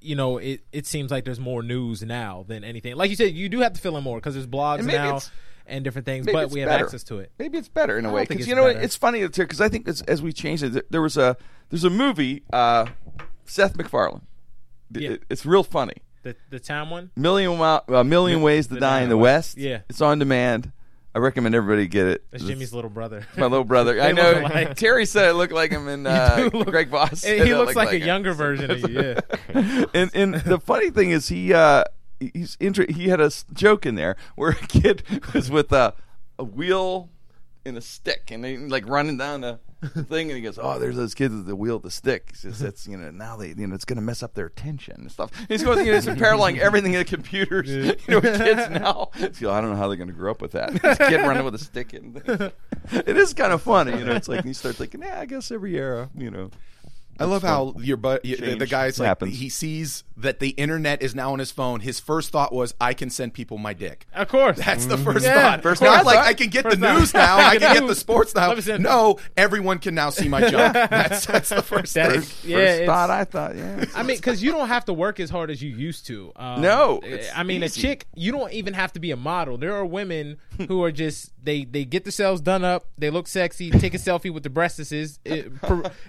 you 0.00 0.14
know 0.14 0.38
it 0.38 0.60
it 0.72 0.86
seems 0.86 1.10
like 1.10 1.24
there's 1.24 1.40
more 1.40 1.62
news 1.62 2.02
now 2.02 2.44
than 2.46 2.64
anything. 2.64 2.94
Like 2.96 3.10
you 3.10 3.16
said, 3.16 3.34
you 3.34 3.48
do 3.48 3.60
have 3.60 3.72
to 3.72 3.80
fill 3.80 3.96
in 3.96 4.04
more 4.04 4.18
because 4.18 4.34
there's 4.34 4.46
blogs 4.46 4.80
And 4.80 4.88
now 4.88 5.20
and 5.66 5.84
different 5.84 6.04
things, 6.04 6.26
but 6.30 6.50
we 6.50 6.60
have 6.60 6.68
better. 6.68 6.84
access 6.84 7.04
to 7.04 7.18
it. 7.20 7.30
Maybe 7.38 7.56
it's 7.56 7.68
better 7.68 7.96
in 7.96 8.04
a 8.04 8.12
way 8.12 8.24
because 8.26 8.46
you 8.48 8.54
know 8.54 8.62
what? 8.62 8.74
better. 8.74 8.84
it's 8.84 8.96
funny 8.96 9.26
because 9.26 9.60
I 9.60 9.68
think 9.68 9.86
it's, 9.86 10.02
as 10.02 10.20
we 10.20 10.32
changed 10.32 10.62
it, 10.64 10.90
there- 10.90 11.00
was 11.00 11.16
a 11.16 11.36
there's 11.70 11.84
a 11.84 11.90
movie 11.90 12.42
uh, 12.52 12.86
Seth 13.44 13.76
MacFarlane. 13.76 14.22
It- 14.94 15.22
it's 15.30 15.46
real 15.46 15.62
funny. 15.62 15.94
The 16.22 16.36
the 16.50 16.60
town 16.60 16.90
one. 16.90 17.10
Million 17.16 17.58
a 17.88 18.04
million 18.04 18.42
ways 18.42 18.66
to 18.68 18.78
die 18.78 19.00
in 19.02 19.08
the 19.08 19.16
West. 19.16 19.56
Yeah. 19.56 19.80
it's 19.88 20.00
on 20.00 20.18
demand. 20.18 20.72
I 21.14 21.18
recommend 21.18 21.54
everybody 21.56 21.88
get 21.88 22.06
it. 22.06 22.24
That's 22.30 22.44
It's 22.44 22.50
Jimmy's 22.50 22.72
little 22.72 22.90
brother. 22.90 23.26
my 23.36 23.42
little 23.46 23.64
brother. 23.64 24.00
I 24.02 24.12
know. 24.12 24.30
look 24.32 24.50
alike. 24.52 24.76
Terry 24.76 25.06
said 25.06 25.24
I 25.24 25.30
look 25.32 25.50
like 25.50 25.72
him, 25.72 25.88
and 25.88 26.06
uh, 26.06 26.48
do 26.48 26.58
look- 26.58 26.68
Greg 26.68 26.88
Voss. 26.88 27.24
he 27.24 27.40
I 27.40 27.44
looks 27.56 27.68
look 27.68 27.76
like, 27.76 27.92
a 27.92 27.98
him. 27.98 28.06
younger 28.06 28.32
version 28.32 28.70
of 28.70 28.78
you. 28.88 29.00
Yeah. 29.00 29.84
and 29.94 30.10
and 30.14 30.34
the 30.34 30.60
funny 30.60 30.90
thing 30.90 31.10
is 31.10 31.28
he 31.28 31.52
uh 31.52 31.84
he's 32.20 32.56
inter- 32.60 32.86
he 32.88 33.08
had 33.08 33.20
a 33.20 33.24
s- 33.24 33.44
joke 33.52 33.86
in 33.86 33.94
there 33.96 34.14
where 34.36 34.50
a 34.50 34.54
kid 34.54 35.02
was 35.34 35.50
with 35.50 35.72
a 35.72 35.94
a 36.38 36.44
wheel 36.44 37.08
and 37.64 37.76
a 37.76 37.80
stick 37.80 38.30
and 38.30 38.44
they 38.44 38.56
like 38.56 38.86
running 38.88 39.16
down 39.18 39.40
the 39.40 39.58
thing 40.08 40.28
and 40.30 40.36
he 40.36 40.42
goes 40.42 40.58
oh 40.60 40.78
there's 40.78 40.96
those 40.96 41.14
kids 41.14 41.34
with 41.34 41.46
the 41.46 41.56
wheel 41.56 41.76
with 41.76 41.84
the 41.84 41.90
stick. 41.90 42.30
He 42.30 42.36
says 42.36 42.60
it's 42.62 42.86
you 42.86 42.96
know 42.96 43.10
now 43.10 43.36
they 43.36 43.48
you 43.48 43.66
know 43.66 43.74
it's 43.74 43.84
going 43.84 43.96
to 43.96 44.02
mess 44.02 44.22
up 44.22 44.34
their 44.34 44.46
attention 44.46 44.96
and 44.98 45.10
stuff. 45.10 45.30
He's 45.48 45.62
going 45.62 45.78
you 45.86 45.92
know, 45.92 46.00
he's 46.00 46.06
paralleling 46.18 46.58
everything 46.60 46.92
in 46.92 46.98
the 46.98 47.04
computers 47.04 47.70
you 47.70 47.96
know 48.08 48.20
with 48.20 48.38
kids 48.38 48.68
now. 48.70 49.10
So 49.32 49.50
I 49.50 49.60
don't 49.60 49.70
know 49.70 49.76
how 49.76 49.88
they're 49.88 49.96
going 49.96 50.08
to 50.08 50.14
grow 50.14 50.30
up 50.30 50.42
with 50.42 50.52
that. 50.52 50.72
This 50.82 50.98
kid 50.98 51.20
running 51.22 51.44
with 51.44 51.54
a 51.54 51.58
stick 51.58 51.92
and 51.92 52.22
things. 52.22 52.52
it 52.92 53.16
is 53.16 53.32
kind 53.34 53.52
of 53.52 53.62
funny 53.62 53.98
you 53.98 54.04
know 54.04 54.12
it's 54.12 54.28
like 54.28 54.44
you 54.44 54.54
start 54.54 54.76
thinking 54.76 55.02
yeah 55.02 55.20
I 55.20 55.26
guess 55.26 55.50
every 55.50 55.76
era 55.76 56.10
you 56.16 56.30
know 56.30 56.50
I 57.20 57.24
love 57.24 57.42
how 57.42 57.74
your 57.78 57.96
but 57.96 58.22
the, 58.22 58.54
the 58.54 58.66
guy's 58.66 58.98
like 58.98 59.06
happens. 59.06 59.38
he 59.38 59.48
sees 59.48 60.04
that 60.16 60.38
the 60.40 60.50
internet 60.50 61.02
is 61.02 61.14
now 61.14 61.32
on 61.32 61.38
his 61.38 61.50
phone. 61.50 61.80
His 61.80 62.00
first 62.00 62.30
thought 62.30 62.52
was, 62.52 62.74
"I 62.80 62.94
can 62.94 63.10
send 63.10 63.34
people 63.34 63.58
my 63.58 63.72
dick." 63.74 64.06
Of 64.14 64.28
course. 64.28 64.58
That's 64.58 64.86
the 64.86 64.96
mm-hmm. 64.96 65.04
first 65.04 65.24
Yeah, 65.24 65.40
thought. 65.40 65.62
First 65.62 65.80
course. 65.80 65.90
not 65.96 66.04
like 66.06 66.18
I 66.18 66.34
can 66.34 66.48
get 66.50 66.64
the 66.64 66.70
First 66.70 66.80
thought. 66.80 66.98
news 66.98 67.14
now. 67.14 67.36
I 67.48 67.56
can 67.58 67.74
get 67.74 67.86
the 67.86 67.94
sports 67.94 68.34
now. 68.34 68.48
Let 68.48 68.56
me 68.56 68.62
send- 68.62 68.82
No, 68.82 69.18
everyone 69.36 69.78
can 69.78 69.94
now 69.94 70.10
see 70.10 70.28
my 70.28 70.40
junk. 70.50 70.74
That's 70.74 71.26
that's 71.26 71.48
the 71.50 71.62
first 71.62 71.94
That 71.94 72.10
thing. 72.12 72.20
is- 72.20 72.44
yeah, 72.44 72.56
first 72.56 72.72
it's- 72.82 72.86
thought 72.86 73.10
I 73.10 73.24
thought 73.24 73.56
yeah 73.56 73.84
I 73.94 74.02
mean, 74.02 74.16
because 74.16 74.42
you 74.42 74.50
don't 74.52 74.68
have 74.68 74.84
to 74.86 74.92
work 74.92 75.20
as 75.20 75.30
hard 75.30 75.50
as 75.50 75.62
you 75.62 75.70
used 75.70 76.06
to. 76.06 76.32
Um, 76.36 76.60
No, 76.60 76.98
eh, 76.98 77.08
it's 77.14 77.28
I 77.36 77.42
mean, 77.42 77.62
easy. 77.62 77.80
a 77.80 77.82
chick, 77.82 78.06
you 78.14 78.32
don't 78.32 78.52
even 78.52 78.74
have 78.74 78.92
to 78.94 79.00
be 79.00 79.10
a 79.10 79.16
model. 79.16 79.56
There 79.58 79.74
are 79.74 79.84
women 79.86 80.38
who 80.68 80.82
are 80.84 80.92
just 80.92 81.32
they 81.42 81.64
they 81.64 81.84
get 81.84 82.04
themselves 82.04 82.40
done 82.42 82.64
up, 82.64 82.86
they 82.98 83.08
look 83.10 83.26
sexy, 83.26 83.70
take 83.70 83.94
a 83.94 83.98
selfie 83.98 84.32
with 84.32 84.42
the 84.42 84.50
breastises. 84.50 85.18
Eh, 85.24 85.44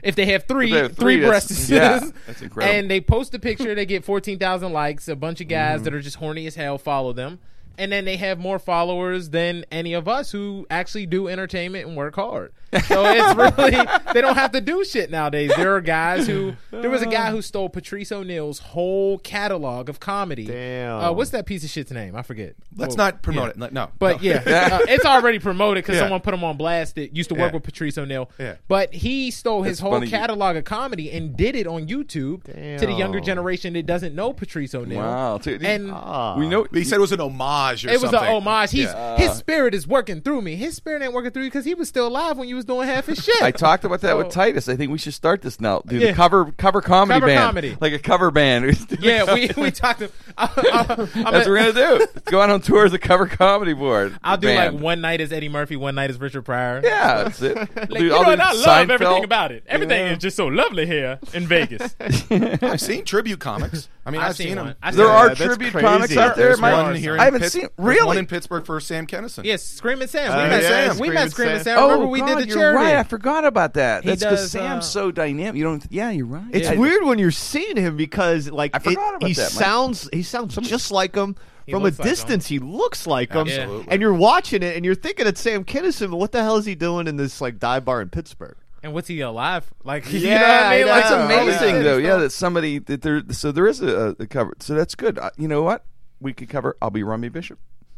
if 0.03 0.15
they 0.15 0.25
have 0.25 0.45
three, 0.47 0.67
If 0.67 0.71
they 0.73 0.81
have 0.81 0.95
three, 1.01 1.19
breasts. 1.19 1.69
yeah, 1.69 1.99
that's 2.27 2.41
incredible. 2.41 2.75
and 2.75 2.89
they 2.89 3.01
post 3.01 3.33
a 3.33 3.39
picture, 3.39 3.75
they 3.75 3.85
get 3.85 4.05
fourteen 4.05 4.39
thousand 4.39 4.73
likes. 4.73 5.07
A 5.07 5.15
bunch 5.15 5.41
of 5.41 5.47
guys 5.47 5.77
mm-hmm. 5.77 5.83
that 5.85 5.93
are 5.93 6.01
just 6.01 6.17
horny 6.17 6.47
as 6.47 6.55
hell 6.55 6.77
follow 6.77 7.13
them. 7.13 7.39
And 7.77 7.91
then 7.91 8.05
they 8.05 8.17
have 8.17 8.37
more 8.37 8.59
followers 8.59 9.29
than 9.29 9.65
any 9.71 9.93
of 9.93 10.07
us 10.07 10.31
who 10.31 10.67
actually 10.69 11.05
do 11.05 11.27
entertainment 11.27 11.87
and 11.87 11.97
work 11.97 12.15
hard. 12.15 12.53
So 12.87 13.05
it's 13.05 13.35
really 13.35 13.85
they 14.13 14.21
don't 14.21 14.35
have 14.37 14.51
to 14.51 14.61
do 14.61 14.83
shit 14.85 15.09
nowadays. 15.11 15.51
There 15.55 15.75
are 15.75 15.81
guys 15.81 16.27
who 16.27 16.53
there 16.71 16.89
was 16.89 17.01
a 17.01 17.05
guy 17.07 17.31
who 17.31 17.41
stole 17.51 17.69
Patrice 17.69 18.11
O'Neal's 18.11 18.59
whole 18.59 19.17
catalog 19.19 19.89
of 19.89 19.99
comedy. 19.99 20.45
Damn. 20.45 20.99
Uh, 21.03 21.11
what's 21.11 21.31
that 21.31 21.45
piece 21.45 21.63
of 21.63 21.69
shit's 21.69 21.91
name? 21.91 22.15
I 22.15 22.21
forget. 22.21 22.55
Let's 22.75 22.95
Well, 22.95 23.07
not 23.07 23.21
promote 23.21 23.57
yeah. 23.57 23.65
it. 23.65 23.73
No, 23.73 23.89
But 23.99 24.17
no. 24.17 24.29
yeah, 24.29 24.35
uh, 24.73 24.85
it's 24.87 25.05
already 25.05 25.39
promoted 25.39 25.83
because 25.83 25.95
Yeah. 25.95 26.03
someone 26.03 26.21
put 26.21 26.33
him 26.33 26.43
on 26.43 26.57
blast 26.57 26.95
that 26.95 27.15
used 27.15 27.29
to 27.29 27.35
work 27.35 27.51
Yeah. 27.51 27.55
with 27.57 27.63
Patrice 27.63 27.97
O'Neal. 27.97 28.29
Yeah. 28.39 28.55
But 28.67 28.93
he 28.93 29.31
stole 29.31 29.63
his 29.63 29.73
It's 29.73 29.79
whole 29.81 29.91
funny 29.93 30.05
you- 30.07 30.11
catalog 30.11 30.55
of 30.55 30.63
comedy 30.63 31.11
and 31.11 31.35
did 31.35 31.55
it 31.55 31.67
on 31.67 31.87
YouTube 31.87 32.43
to 32.45 32.85
the 32.85 32.93
younger 32.93 33.19
generation 33.19 33.73
that 33.73 33.85
doesn't 33.85 34.15
know 34.15 34.31
Patrice 34.33 34.73
O'Neal. 34.73 34.99
Wow. 34.99 35.39
So 35.39 35.57
he- 35.57 35.65
And 35.65 35.91
Ah. 35.91 36.37
we 36.37 36.47
know 36.47 36.65
he 36.73 36.83
said 36.83 36.97
it 36.97 37.01
was 37.01 37.11
an 37.11 37.19
homage 37.21 37.85
or 37.85 37.89
something. 37.89 37.93
it 37.93 38.01
was 38.01 38.13
an 38.13 38.27
homage. 38.35 38.71
He's 38.71 38.85
Yeah. 38.85 39.17
his 39.17 39.31
spirit 39.33 39.73
is 39.73 39.85
working 39.87 40.21
through 40.21 40.41
me. 40.41 40.55
His 40.55 40.75
spirit 40.75 41.01
ain't 41.01 41.13
working 41.13 41.31
through 41.31 41.43
you 41.43 41.49
because 41.49 41.65
he 41.65 41.73
was 41.73 41.89
still 41.89 42.07
alive 42.07 42.37
when 42.37 42.47
you 42.47 42.60
was 42.61 42.65
doing 42.65 42.87
half 42.87 43.07
his 43.07 43.23
shit. 43.23 43.41
I 43.41 43.51
talked 43.51 43.83
about 43.83 44.01
that 44.01 44.17
with 44.17 44.29
Titus. 44.29 44.69
I 44.69 44.75
think 44.75 44.91
we 44.91 44.97
should 44.97 45.13
start 45.13 45.41
this 45.41 45.59
now. 45.59 45.81
Do 45.85 45.97
Yeah. 45.97 46.07
the 46.07 46.13
cover 46.13 46.51
cover 46.57 46.81
comedy 46.81 47.15
Cover 47.19 47.27
band, 47.27 47.39
comedy. 47.39 47.77
like 47.81 47.93
a 47.93 47.99
cover 47.99 48.29
band. 48.31 48.77
yeah, 48.99 49.33
we 49.33 49.49
we 49.57 49.71
talked. 49.71 49.99
To, 49.99 50.11
I, 50.37 50.45
I, 50.45 50.95
That's 50.95 51.15
what 51.15 51.47
we're 51.47 51.71
gonna 51.73 51.73
do. 51.99 52.07
Go 52.25 52.41
out 52.41 52.49
on 52.49 52.61
tour 52.61 52.85
as 52.85 52.93
a 52.93 52.99
cover 52.99 53.25
comedy 53.27 53.73
board. 53.73 54.17
I'll 54.23 54.37
do 54.37 54.47
band. 54.47 54.75
like 54.75 54.83
one 54.83 55.01
night 55.01 55.21
as 55.21 55.31
Eddie 55.31 55.49
Murphy, 55.49 55.75
one 55.75 55.95
night 55.95 56.09
as 56.09 56.19
Richard 56.19 56.43
Pryor. 56.43 56.81
Yeah, 56.83 57.23
that's 57.23 57.41
it. 57.41 57.57
Like, 57.75 57.89
Do- 57.89 58.05
you 58.05 58.13
I'll 58.13 58.23
know 58.23 58.35
do 58.35 58.37
what? 58.37 58.39
I 58.41 58.53
love 58.53 58.87
Seinfeld. 58.87 58.89
everything 58.91 59.23
about 59.23 59.51
it. 59.51 59.63
Everything 59.67 60.05
Yeah. 60.05 60.11
is 60.13 60.17
just 60.19 60.37
so 60.37 60.47
lovely 60.47 60.85
here 60.85 61.19
in 61.33 61.47
Vegas. 61.47 61.95
I've 61.99 62.79
seen 62.81 63.03
tribute 63.05 63.39
comics. 63.39 63.89
I 64.05 64.11
mean, 64.11 64.21
I've 64.21 64.29
I've, 64.29 64.35
seen 64.35 64.47
seen 64.47 64.55
them. 64.55 64.75
I've 64.81 64.95
There 64.95 65.05
seen 65.05 65.15
are 65.15 65.27
one. 65.27 65.35
tribute 65.35 65.71
crazy. 65.71 65.85
comics 65.87 66.17
out 66.17 66.35
there. 66.35 66.47
There's 66.47 66.59
My- 66.61 66.73
one 66.83 66.95
here 66.95 67.13
in 67.15 67.19
I 67.19 67.25
haven't 67.25 67.41
Pitts- 67.41 67.53
seen 67.53 67.61
there's 67.77 67.87
really. 67.87 68.05
one 68.07 68.17
in 68.17 68.25
Pittsburgh 68.27 68.65
for 68.65 68.79
Sam 68.79 69.05
Kinison. 69.07 69.43
Yes, 69.43 69.63
Screaming 69.63 70.07
Sam. 70.07 70.31
Uh, 70.31 70.43
we 70.43 70.49
met, 70.49 70.63
yeah, 70.63 70.87
we 70.89 70.93
Screaming 70.95 71.13
met 71.15 71.31
Screaming 71.31 71.55
Sam. 71.57 71.63
Sam. 71.63 71.77
Oh, 71.79 71.85
Remember 71.89 72.07
we 72.07 72.21
did 72.21 72.37
the 72.39 72.45
you're 72.51 72.59
charity. 72.73 72.77
right. 72.85 72.95
I 72.95 73.03
forgot 73.03 73.45
about 73.45 73.73
that. 73.75 74.03
He 74.03 74.09
That's 74.09 74.23
because 74.23 74.39
does, 74.41 74.51
Sam's 74.51 74.85
uh, 74.85 74.87
so 74.87 75.11
dynamic. 75.11 75.57
You 75.57 75.63
don't. 75.63 75.85
Yeah, 75.89 76.09
you're 76.11 76.25
right. 76.25 76.45
It's 76.51 76.67
I- 76.69 76.75
weird 76.75 77.03
when 77.03 77.17
you're 77.19 77.31
seeing 77.31 77.77
him 77.77 77.97
because 77.97 78.49
like 78.49 78.75
I 78.75 78.79
forgot 78.79 79.13
it- 79.13 79.17
about 79.17 79.27
he 79.27 79.33
that, 79.33 79.41
Mike. 79.53 79.63
sounds 79.63 80.09
he 80.13 80.23
sounds 80.23 80.55
just 80.57 80.91
like 80.91 81.15
him. 81.15 81.35
He 81.65 81.73
From 81.73 81.81
a 81.81 81.85
looks 81.85 81.99
like 81.99 82.07
him. 82.07 82.11
distance, 82.11 82.47
he 82.47 82.57
looks 82.59 83.05
like 83.05 83.31
him, 83.33 83.47
Absolutely. 83.47 83.85
and 83.89 84.01
you're 84.01 84.13
watching 84.15 84.63
it, 84.63 84.75
and 84.75 84.83
you're 84.83 84.95
thinking 84.95 85.27
it's 85.27 85.39
Sam 85.39 85.63
Kinison, 85.63 86.09
but 86.09 86.17
what 86.17 86.31
the 86.31 86.41
hell 86.41 86.57
is 86.57 86.65
he 86.65 86.73
doing 86.75 87.07
in 87.07 87.17
this 87.17 87.39
like 87.39 87.59
dive 87.59 87.85
bar 87.85 88.01
in 88.01 88.09
Pittsburgh? 88.09 88.57
And 88.83 88.93
what's 88.93 89.07
he 89.07 89.21
alive? 89.21 89.71
Like, 89.83 90.05
you 90.11 90.19
Yeah, 90.21 90.39
know 90.39 90.41
what 90.41 90.49
I 90.49 90.65
I 90.65 90.77
mean? 90.77 90.85
know. 90.87 90.91
Like, 90.91 91.03
That's 91.03 91.11
Oh, 91.13 91.25
amazing, 91.25 91.75
yeah. 91.75 91.81
though. 91.83 91.97
Yeah, 91.97 92.15
that 92.17 92.31
somebody 92.31 92.79
that 92.79 93.03
there. 93.03 93.21
So 93.29 93.51
there 93.51 93.67
is 93.67 93.79
a, 93.79 94.15
a 94.19 94.25
cover. 94.25 94.55
So 94.59 94.73
that's 94.73 94.95
good. 94.95 95.19
Uh, 95.19 95.29
you 95.37 95.47
know 95.47 95.61
what? 95.61 95.85
We 96.19 96.33
could 96.33 96.49
cover. 96.49 96.75
I'll 96.81 96.89
be 96.89 97.03
Rummy 97.03 97.29
Bishop. 97.29 97.59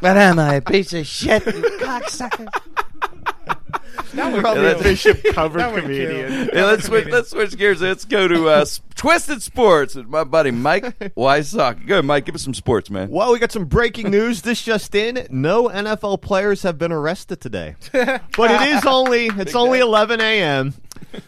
But 0.00 0.16
am 0.16 0.38
I 0.38 0.54
a 0.54 0.60
piece 0.60 0.92
of 0.92 1.06
shit, 1.08 1.44
you 1.46 1.52
cocksucker? 1.80 2.46
Now 4.14 4.32
we're 4.32 4.40
probably 4.40 4.62
that's- 4.64 4.80
a 4.80 4.84
Bishop 4.84 5.24
cover 5.34 5.58
That 5.58 5.72
would 5.72 5.82
comedian. 5.82 6.28
kill. 6.46 6.54
Yeah, 6.56 6.64
let's 6.66 6.84
switch, 6.86 7.06
let's 7.08 7.30
switch 7.30 7.56
gears. 7.56 7.80
Let's 7.80 8.04
go 8.04 8.26
to 8.28 8.48
uh, 8.48 8.64
Twisted 8.94 9.42
Sports 9.42 9.94
with 9.94 10.06
my 10.08 10.24
buddy 10.24 10.50
Mike 10.50 10.98
Wysocki. 11.16 11.86
Good, 11.86 12.04
Mike. 12.04 12.24
Give 12.26 12.34
us 12.34 12.42
some 12.42 12.54
sports, 12.54 12.90
man. 12.90 13.10
Well, 13.10 13.32
we 13.32 13.38
got 13.38 13.52
some 13.52 13.66
breaking 13.66 14.10
news. 14.10 14.42
This 14.42 14.62
just 14.62 14.94
in: 14.94 15.26
no 15.30 15.68
NFL 15.68 16.20
players 16.22 16.62
have 16.62 16.78
been 16.78 16.92
arrested 16.92 17.40
today. 17.40 17.76
But 18.36 18.50
it 18.50 18.68
is 18.76 18.86
only 18.86 19.26
it's 19.26 19.54
only 19.54 19.80
11 19.80 20.20
a.m., 20.20 20.74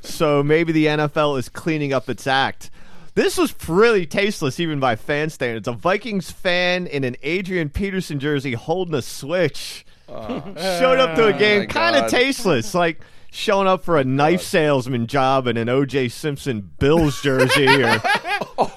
so 0.01 0.43
maybe 0.43 0.73
the 0.73 0.87
NFL 0.87 1.39
is 1.39 1.49
cleaning 1.49 1.93
up 1.93 2.09
its 2.09 2.27
act. 2.27 2.71
This 3.15 3.37
was 3.37 3.51
pretty 3.53 4.07
tasteless, 4.07 4.61
even 4.61 4.79
by 4.79 4.95
fan 4.97 5.31
standards. 5.31 5.67
A 5.67 5.73
Vikings 5.73 6.31
fan 6.31 6.87
in 6.87 7.03
an 7.03 7.17
Adrian 7.23 7.69
Peterson 7.69 8.21
jersey 8.21 8.53
holding 8.53 8.95
a 8.95 9.03
switch 9.03 9.85
showed 10.11 10.99
up 10.99 11.17
to 11.17 11.29
a 11.29 11.35
oh 11.35 11.39
game, 11.39 11.61
my 11.61 11.67
kind 11.67 11.97
of 11.97 12.11
tasteless, 12.11 12.75
like 12.75 13.01
showing 13.31 13.69
up 13.69 13.85
for 13.85 13.97
a 13.97 14.05
knife 14.05 14.43
salesman 14.43 15.07
job 15.07 15.47
in 15.47 15.57
an 15.57 15.69
O.J. 15.69 16.09
Simpson 16.09 16.71
Bills 16.79 17.21
jersey, 17.23 17.67
or 17.67 18.03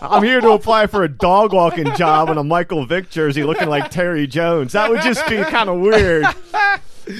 I'm 0.01 0.23
here 0.23 0.41
to 0.41 0.51
apply 0.51 0.87
for 0.87 1.03
a 1.03 1.09
dog 1.09 1.53
walking 1.53 1.93
job 1.95 2.29
in 2.29 2.37
a 2.37 2.43
Michael 2.43 2.85
Vick 2.85 3.09
jersey, 3.09 3.43
looking 3.43 3.67
like 3.67 3.89
Terry 3.89 4.27
Jones. 4.27 4.73
That 4.73 4.89
would 4.89 5.01
just 5.01 5.27
be 5.27 5.37
kind 5.37 5.69
of 5.69 5.79
weird, 5.79 6.25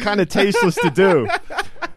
kind 0.01 0.21
of 0.21 0.29
tasteless 0.29 0.75
to 0.75 0.89
do. 0.89 1.27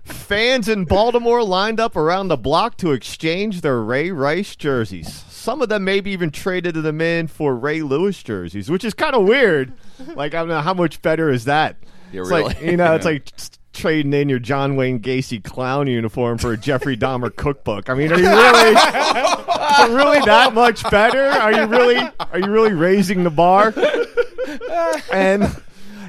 Fans 0.04 0.68
in 0.68 0.84
Baltimore 0.84 1.42
lined 1.42 1.78
up 1.78 1.96
around 1.96 2.28
the 2.28 2.36
block 2.36 2.76
to 2.78 2.92
exchange 2.92 3.60
their 3.60 3.80
Ray 3.80 4.10
Rice 4.10 4.56
jerseys. 4.56 5.24
Some 5.28 5.62
of 5.62 5.68
them 5.68 5.84
maybe 5.84 6.10
even 6.10 6.30
traded 6.30 6.74
them 6.74 7.00
in 7.00 7.28
for 7.28 7.54
Ray 7.54 7.82
Lewis 7.82 8.22
jerseys, 8.22 8.70
which 8.70 8.84
is 8.84 8.94
kind 8.94 9.14
of 9.14 9.24
weird. 9.24 9.72
Like, 10.14 10.34
I 10.34 10.38
don't 10.38 10.48
know 10.48 10.60
how 10.60 10.74
much 10.74 11.02
better 11.02 11.30
is 11.30 11.44
that? 11.44 11.76
Yeah, 12.12 12.20
it's 12.20 12.30
really. 12.30 12.42
like 12.44 12.60
you 12.62 12.76
know, 12.76 12.94
it's 12.94 13.04
like 13.04 13.30
trading 13.72 14.12
in 14.12 14.28
your 14.28 14.38
John 14.38 14.76
Wayne 14.76 15.00
Gacy 15.00 15.42
clown 15.42 15.86
uniform 15.86 16.38
for 16.38 16.52
a 16.52 16.56
Jeffrey 16.56 16.96
Dahmer 16.96 17.34
cookbook. 17.34 17.88
I 17.88 17.94
mean, 17.94 18.10
are 18.10 18.18
you 18.18 18.28
really, 18.28 18.70
is 18.70 19.78
it 19.78 19.94
really 19.94 20.20
that 20.24 20.54
much 20.54 20.82
better? 20.90 21.22
Are 21.22 21.52
you 21.52 21.66
really, 21.66 22.08
are 22.18 22.38
you 22.38 22.50
really 22.50 22.72
raising 22.72 23.22
the 23.22 23.30
bar? 23.30 23.74
And 25.12 25.54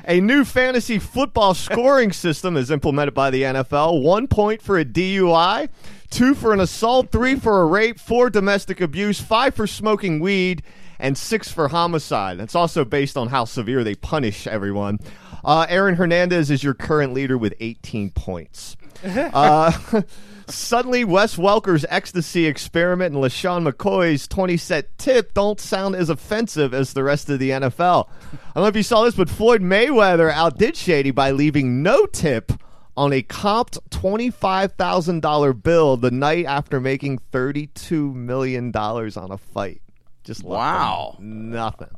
a 0.06 0.22
new 0.22 0.46
fantasy 0.46 1.00
football 1.00 1.54
scoring 1.54 2.12
system 2.14 2.56
is 2.56 2.72
implemented 2.72 3.14
by 3.14 3.30
the 3.30 3.44
NFL. 3.44 4.02
One 4.02 4.28
point 4.28 4.62
for 4.62 4.80
a 4.80 4.86
DUI, 4.86 5.70
two 6.10 6.34
for 6.34 6.54
an 6.54 6.60
assault, 6.60 7.12
three 7.12 7.36
for 7.36 7.62
a 7.62 7.66
rape, 7.66 8.00
four 8.00 8.30
domestic 8.30 8.80
abuse, 8.80 9.20
five 9.20 9.54
for 9.54 9.68
smoking 9.68 10.20
weed, 10.20 10.64
and 11.00 11.18
six 11.18 11.52
for 11.52 11.68
homicide. 11.68 12.38
That's 12.40 12.56
also 12.56 12.86
based 12.86 13.18
on 13.18 13.28
how 13.28 13.46
severe 13.46 13.84
they 13.84 13.96
punish 13.96 14.48
everyone. 14.48 15.00
Uh, 15.44 15.66
Aaron 15.70 15.96
Hernandez 15.96 16.50
is 16.52 16.64
your 16.64 16.74
current 16.74 17.14
leader 17.14 17.38
with 17.38 17.54
18 17.60 18.12
points. 18.12 18.76
Uh, 19.06 19.72
suddenly, 20.48 21.04
Wes 21.06 21.38
Welker's 21.38 21.86
ecstasy 21.88 22.48
experiment 22.48 23.14
and 23.14 23.24
LeSean 23.24 23.72
McCoy's 23.72 24.28
20 24.28 24.58
set 24.58 24.98
tip 24.98 25.36
don't 25.36 25.60
sound 25.60 25.96
as 25.96 26.10
offensive 26.10 26.74
as 26.74 26.94
the 26.94 27.04
rest 27.04 27.30
of 27.30 27.38
the 27.38 27.52
NFL. 27.52 28.10
I 28.10 28.38
don't 28.56 28.64
know 28.64 28.66
if 28.68 28.76
you 28.76 28.82
saw 28.82 29.04
this, 29.04 29.14
but 29.14 29.30
Floyd 29.30 29.62
Mayweather 29.62 30.32
outdid 30.32 30.76
Shady 30.76 31.12
by 31.12 31.30
leaving 31.30 31.84
no 31.84 32.08
tip 32.08 32.52
on 32.96 33.14
a 33.14 33.22
comped 33.22 33.78
$25,000 33.92 35.62
bill 35.64 35.98
the 35.98 36.10
night 36.12 36.46
after 36.46 36.80
making 36.80 37.20
$32 37.32 38.14
million 38.16 38.72
on 38.76 39.32
a 39.32 39.38
fight. 39.38 39.82
Just 40.24 40.44
Wow. 40.44 41.16
nothing. 41.20 41.90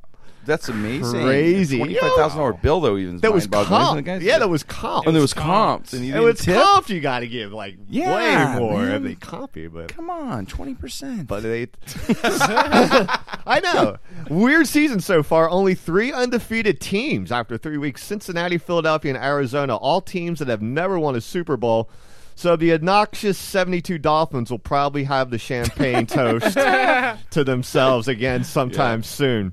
That's 0.49 0.67
amazing. 0.67 1.21
Crazy. 1.23 1.77
Twenty-five 1.77 2.11
thousand 2.17 2.39
dollar 2.39 2.53
bill 2.53 2.81
though. 2.81 2.97
Even 2.97 3.17
That 3.19 3.31
was 3.33 3.43
mind-boggling, 3.49 4.03
comp. 4.03 4.05
guys? 4.05 4.23
Yeah, 4.23 4.39
that 4.39 4.49
was 4.49 4.63
comp. 4.63 5.05
And 5.05 5.15
there 5.15 5.21
was 5.21 5.35
was 5.35 5.41
comps, 5.43 5.93
and 5.93 6.03
you 6.03 6.07
And 6.13 6.21
didn't 6.21 6.25
with 6.25 6.41
tip. 6.41 6.55
comp, 6.61 6.89
you 6.89 6.99
got 6.99 7.19
to 7.19 7.27
give 7.27 7.53
like 7.53 7.77
Yeah, 7.87 8.55
way 8.55 8.59
more 8.59 8.81
man. 8.81 8.95
if 8.95 9.03
they 9.03 9.15
comp 9.15 9.55
you, 9.55 9.69
but 9.69 9.87
Come 9.93 10.09
on, 10.09 10.45
twenty 10.45 10.73
percent. 10.73 11.27
but 11.27 11.43
they. 11.43 11.67
I 12.23 13.59
know. 13.63 13.97
Weird 14.29 14.67
season 14.67 14.99
so 14.99 15.23
far. 15.23 15.49
Only 15.49 15.75
three 15.75 16.11
undefeated 16.11 16.79
teams 16.79 17.31
after 17.31 17.57
three 17.57 17.77
weeks: 17.77 18.03
Cincinnati, 18.03 18.57
Philadelphia, 18.57 19.13
and 19.15 19.23
Arizona. 19.23 19.75
All 19.75 20.01
teams 20.01 20.39
that 20.39 20.47
have 20.47 20.61
never 20.61 20.99
won 20.99 21.15
a 21.15 21.21
Super 21.21 21.57
Bowl. 21.57 21.89
So 22.35 22.55
the 22.55 22.71
obnoxious 22.71 23.37
72 23.37 23.97
Dolphins 23.97 24.49
will 24.49 24.59
probably 24.59 25.03
have 25.03 25.29
the 25.29 25.37
champagne 25.37 26.05
toast 26.07 26.53
to 26.55 27.43
themselves 27.43 28.07
again 28.07 28.45
sometime 28.45 29.03
soon. 29.03 29.51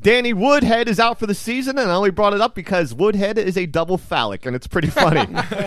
Danny 0.00 0.32
Woodhead 0.32 0.88
is 0.88 0.98
out 0.98 1.18
for 1.18 1.26
the 1.26 1.34
season, 1.34 1.78
and 1.78 1.90
I 1.90 1.94
only 1.94 2.10
brought 2.10 2.32
it 2.32 2.40
up 2.40 2.54
because 2.54 2.94
Woodhead 2.94 3.36
is 3.36 3.58
a 3.58 3.66
double 3.66 3.98
phallic, 3.98 4.46
and 4.46 4.56
it's 4.56 4.66
pretty 4.66 4.88
funny. 4.90 5.26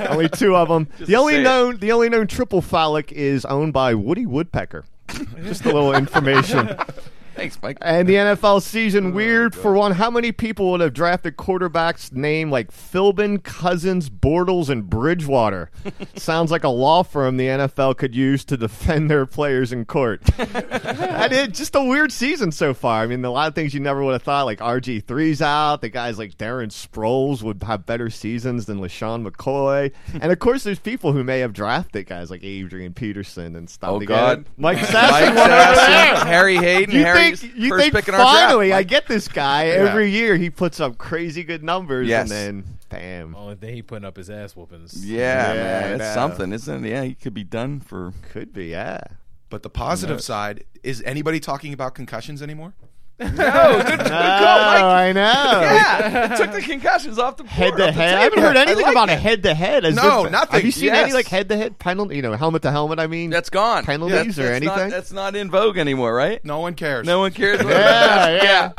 only 0.10 0.28
two 0.30 0.56
of 0.56 0.70
them. 0.70 0.88
the 1.00 1.16
only 1.16 1.34
say 1.36 1.42
it. 1.42 1.44
known, 1.44 1.78
the 1.78 1.92
only 1.92 2.10
known 2.10 2.26
triple 2.28 2.62
phallic 2.62 3.12
is 3.12 3.46
owned 3.46 3.74
by 3.74 3.94
Woody 3.94 4.26
Woodpecker. 4.26 4.86
Just 5.44 5.66
a 5.66 5.72
little 5.72 5.94
information. 5.94 6.76
Thanks, 7.36 7.60
Mike. 7.62 7.78
And 7.82 8.08
the 8.08 8.16
NFL 8.16 8.62
season 8.62 9.08
oh, 9.08 9.12
weird 9.12 9.56
for 9.56 9.74
one. 9.74 9.92
How 9.94 10.10
many 10.12 10.32
people 10.32 10.72
would 10.72 10.82
have 10.82 10.94
drafted 10.94 11.36
quarterbacks 11.36 12.12
named 12.12 12.52
like 12.52 12.72
Philbin, 12.72 13.44
Cousins, 13.44 14.10
Bortles, 14.10 14.70
and 14.70 14.90
Bridgewater? 14.90 15.72
Sounds 16.16 16.52
like 16.52 16.64
a 16.64 16.70
law 16.70 17.04
firm 17.04 17.38
the 17.38 17.48
NFL 17.48 17.98
could 17.98 18.16
use 18.16 18.46
to 18.46 18.58
defend 18.58 19.10
their 19.10 19.26
players 19.26 19.72
in 19.72 19.86
court. 19.86 20.22
and 20.38 21.34
it 21.34 21.54
just 21.54 21.76
a 21.76 21.84
weird 21.84 22.12
season 22.12 22.52
so 22.52 22.74
far. 22.74 23.02
I 23.02 23.08
mean, 23.08 23.26
a 23.26 23.32
lot 23.32 23.48
of 23.48 23.56
things 23.56 23.74
you 23.74 23.80
never 23.80 24.04
would 24.04 24.14
have 24.14 24.24
thought. 24.24 24.46
Like 24.46 24.60
RG 24.60 25.04
3's 25.04 25.42
out. 25.42 25.82
The 25.82 25.90
guys 25.90 26.20
like 26.20 26.38
Darren 26.38 26.70
Sproles 26.70 27.42
would 27.42 27.64
have 27.64 27.86
better 27.86 28.10
seasons 28.10 28.66
than 28.66 28.80
LeSean 28.80 29.28
McCoy. 29.28 29.92
and 30.22 30.32
of 30.32 30.40
course, 30.40 30.64
there's 30.64 30.80
people 30.80 31.14
who 31.14 31.24
may 31.24 31.40
have 31.40 31.54
drafted 31.54 32.06
guys 32.06 32.30
like 32.30 32.44
Adrian 32.44 32.94
Peterson 32.94 33.56
and 33.56 33.70
stuff. 33.70 33.90
Oh, 33.90 34.00
God. 34.00 34.46
Mike 34.58 34.78
Mike 34.78 34.88
Sasson, 34.88 35.36
there. 35.36 35.76
Sasson, 35.76 36.26
Harry 36.26 36.58
Hayden, 36.58 36.96
You 36.96 37.04
Harry's 37.04 37.23
think 37.32 37.56
you 37.56 37.78
think 37.78 37.94
pick 37.94 38.08
in 38.08 38.14
finally 38.14 38.74
I 38.74 38.84
get 38.84 39.08
this 39.08 39.28
guy 39.28 39.68
every 39.68 40.10
year 40.12 40.36
he 40.38 40.50
puts 40.50 40.80
up 40.80 40.98
crazy 40.98 41.44
good 41.44 41.64
numbers 41.64 42.08
Yes. 42.08 42.32
Oh, 42.32 42.36
and 42.36 42.64
then 42.64 42.78
bam 42.90 43.36
Only 43.36 43.56
thing 43.56 43.74
he 43.76 43.82
putting 43.82 44.06
up 44.06 44.18
his 44.18 44.30
ass 44.30 44.56
whoopings. 44.56 45.06
Yeah, 45.06 45.54
Yeah, 45.54 45.54
man, 45.54 45.84
I 45.84 45.88
it's 45.96 46.00
know. 46.00 46.14
something, 46.14 46.52
isn't 46.54 46.86
it? 46.86 46.90
Yeah, 46.90 47.04
he 47.04 47.14
could 47.16 47.34
be 47.34 47.44
done 47.44 47.80
for. 47.80 48.14
could 48.32 48.54
be 48.54 48.68
yeah 48.68 49.00
But 49.50 49.64
the 49.64 49.70
positive 49.70 50.22
side 50.22 50.66
is 50.84 51.02
anybody 51.06 51.40
talking 51.40 51.74
about 51.74 51.96
concussions 51.96 52.42
anymore? 52.42 52.74
No, 53.20 53.28
good, 53.28 54.00
good 54.00 54.08
oh, 54.12 54.16
I 54.16 55.12
know 55.14 55.22
Yeah, 55.22 56.34
it 56.34 56.38
took 56.38 56.52
the 56.52 56.62
concussions 56.62 57.20
off 57.20 57.38
the 57.38 57.44
board, 57.44 57.52
head 57.54 57.78
to 57.78 57.92
head. 57.92 58.16
I 58.18 58.22
haven't 58.22 58.40
heard 58.40 58.58
anything 58.58 58.84
like 58.84 58.92
about 58.94 59.10
it. 59.10 59.14
a 59.14 59.16
head 59.18 59.44
to 59.44 59.54
head 59.54 59.84
No, 59.96 60.24
nothing. 60.24 60.52
have 60.56 60.66
you 60.66 60.72
seen 60.72 60.90
any 60.90 61.14
like 61.14 61.28
head 61.28 61.48
to 61.50 61.56
head 61.56 61.78
penalty 61.80 62.16
you 62.18 62.22
know 62.22 62.34
helmet 62.34 62.64
to 62.64 62.72
helmet 62.72 63.00
I 63.00 63.08
mean 63.08 63.30
That's 63.30 63.50
gone. 63.50 63.86
Penalties 63.86 64.38
Yeah, 64.38 64.44
or 64.46 64.48
that's 64.50 64.66
not- 64.66 64.74
anything? 64.78 64.90
that's 64.92 65.12
not 65.12 65.36
in 65.36 65.52
vogue 65.52 65.78
anymore, 65.78 66.14
right? 66.14 66.44
No 66.44 66.60
one 66.60 66.74
cares. 66.74 67.06
No 67.06 67.20
one 67.20 67.32
cares. 67.32 67.62
Yeah 67.64 67.68
that. 67.70 68.44
yeah 68.44 68.72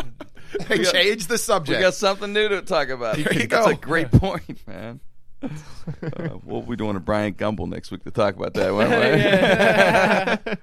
They 0.68 0.85
changed 0.85 1.28
the 1.28 1.39
subject. 1.39 1.78
We 1.78 1.82
got 1.82 1.95
something 1.95 2.32
new 2.32 2.49
to 2.49 2.62
talk 2.62 2.89
about. 2.89 3.16
There 3.16 3.32
you 3.35 3.47
That's 3.49 3.66
go. 3.66 3.72
a 3.72 3.74
great 3.76 4.11
point, 4.12 4.64
man. 4.68 5.01
Uh, 5.43 6.39
we'll 6.45 6.62
be 6.62 6.76
doing 6.76 6.97
a 6.97 7.01
Bryant 7.01 7.37
Gumbel 7.37 7.68
next 7.68 7.91
week 7.91 8.05
to 8.05 8.11
talk 8.12 8.37
about 8.37 8.55
that 8.55 8.72
one. 10.57 10.59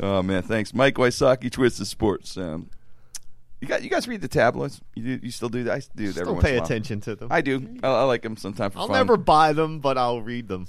Oh 0.00 0.22
man, 0.22 0.42
thanks, 0.42 0.72
Mike 0.74 0.94
Wysocki, 0.94 1.50
Twisted 1.50 1.86
Sports. 1.86 2.36
Um, 2.36 2.70
you 3.60 3.68
got 3.68 3.82
you 3.82 3.90
guys 3.90 4.08
read 4.08 4.20
the 4.20 4.28
tabloids? 4.28 4.80
You 4.94 5.18
do, 5.18 5.26
you 5.26 5.30
still 5.32 5.48
do 5.48 5.64
that? 5.64 5.72
I 5.72 5.82
do. 5.94 6.08
Every 6.18 6.34
pay 6.40 6.50
in 6.50 6.56
a 6.56 6.58
while. 6.58 6.64
attention 6.64 7.00
to 7.02 7.14
them 7.14 7.28
I 7.30 7.40
do. 7.42 7.76
I, 7.82 7.88
I 7.88 8.02
like 8.04 8.22
them 8.22 8.36
sometimes 8.36 8.74
I'll 8.76 8.88
fun. 8.88 8.96
never 8.96 9.16
buy 9.16 9.52
them 9.52 9.78
but 9.78 9.96
I'll 9.96 10.20
read 10.20 10.48
them 10.48 10.66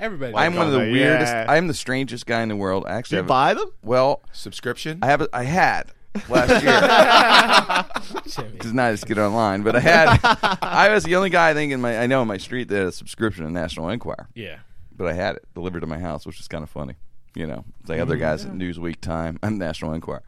Everybody. 0.00 0.34
I'm 0.34 0.56
one 0.56 0.66
of 0.66 0.72
the 0.72 0.84
Yeah. 0.84 0.92
weirdest. 0.92 1.32
I'm 1.32 1.68
the 1.68 1.74
strangest 1.74 2.26
guy 2.26 2.42
in 2.42 2.48
the 2.48 2.56
world. 2.56 2.84
I 2.86 2.88
do 2.88 2.94
actually 2.94 3.14
you 3.16 3.22
have 3.22 3.26
a- 3.26 3.28
buy 3.28 3.54
them 3.54 3.70
Well, 3.84 4.22
Subscription? 4.32 4.98
I 5.02 5.06
have. 5.06 5.20
A, 5.20 5.28
I 5.32 5.44
had 5.44 5.92
last 6.28 6.62
year. 6.62 8.22
Jimmy. 8.26 8.50
because 8.50 8.72
now 8.72 8.86
I 8.86 8.90
just 8.92 9.06
get 9.06 9.18
online. 9.18 9.62
But 9.62 9.76
I 9.76 9.80
had, 9.80 10.18
I 10.60 10.88
was 10.92 11.04
the 11.04 11.14
only 11.14 11.30
guy 11.30 11.50
I 11.50 11.54
think 11.54 11.72
in 11.72 11.80
my, 11.80 11.96
I 11.98 12.06
know 12.08 12.20
in 12.22 12.26
my 12.28 12.38
street 12.38 12.66
that 12.68 12.76
had 12.76 12.86
a 12.88 12.92
subscription 12.92 13.44
to 13.44 13.50
National 13.52 13.88
Enquirer. 13.88 14.28
Yeah. 14.34 14.58
But 14.96 15.06
I 15.06 15.12
had 15.12 15.36
it 15.36 15.44
delivered 15.54 15.80
to 15.80 15.86
my 15.86 15.98
house, 16.00 16.26
which 16.26 16.40
is 16.40 16.48
kind 16.48 16.64
of 16.64 16.70
funny. 16.70 16.94
You 17.34 17.46
know, 17.46 17.64
like 17.86 18.00
other 18.00 18.16
guys 18.16 18.44
at 18.44 18.52
Newsweek, 18.52 19.00
Time, 19.00 19.38
I'm 19.42 19.58
National 19.58 19.94
Enquirer, 19.94 20.22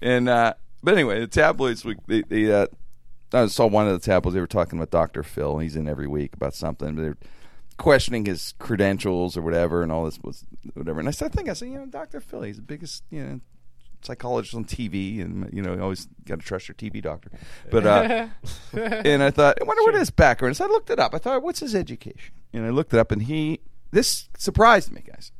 and 0.00 0.28
uh, 0.28 0.54
but 0.82 0.94
anyway, 0.94 1.20
the 1.20 1.26
tabloids. 1.26 1.84
We, 1.84 1.96
the, 2.06 2.24
they 2.28 2.52
uh, 2.52 2.66
I 3.32 3.46
saw 3.46 3.66
one 3.66 3.86
of 3.86 3.92
the 3.92 4.04
tabloids. 4.04 4.34
They 4.34 4.40
were 4.40 4.46
talking 4.46 4.78
about 4.78 4.90
Dr. 4.90 5.22
Phil. 5.22 5.58
He's 5.58 5.76
in 5.76 5.88
every 5.88 6.06
week 6.06 6.34
about 6.34 6.54
something. 6.54 6.96
They're 6.96 7.18
questioning 7.76 8.24
his 8.24 8.54
credentials 8.58 9.36
or 9.36 9.42
whatever, 9.42 9.82
and 9.82 9.92
all 9.92 10.04
this 10.04 10.18
was 10.22 10.44
whatever. 10.74 11.00
And 11.00 11.08
I 11.08 11.12
said, 11.12 11.32
I 11.32 11.34
think 11.34 11.48
I 11.48 11.52
said, 11.52 11.68
you 11.68 11.78
know, 11.78 11.86
Dr. 11.86 12.20
Phil, 12.20 12.42
he's 12.42 12.56
the 12.56 12.62
biggest, 12.62 13.02
you 13.10 13.22
know, 13.22 13.40
psychologist 14.02 14.54
on 14.54 14.64
TV, 14.64 15.20
and 15.20 15.50
you 15.52 15.62
know, 15.62 15.74
you 15.74 15.82
always 15.82 16.06
got 16.24 16.40
to 16.40 16.46
trust 16.46 16.68
your 16.68 16.74
TV 16.74 17.02
doctor. 17.02 17.30
But 17.70 17.86
uh, 17.86 18.28
and 18.72 19.22
I 19.22 19.30
thought, 19.30 19.58
I 19.60 19.64
wonder 19.64 19.82
what 19.82 19.94
his 19.94 20.10
background 20.10 20.52
is. 20.52 20.60
I 20.60 20.66
looked 20.66 20.90
it 20.90 20.98
up. 20.98 21.14
I 21.14 21.18
thought, 21.18 21.42
what's 21.42 21.60
his 21.60 21.74
education? 21.74 22.34
And 22.52 22.64
I 22.64 22.70
looked 22.70 22.94
it 22.94 23.00
up, 23.00 23.12
and 23.12 23.22
he 23.22 23.60
this 23.90 24.28
surprised 24.38 24.92
me, 24.92 25.02
guys. 25.06 25.32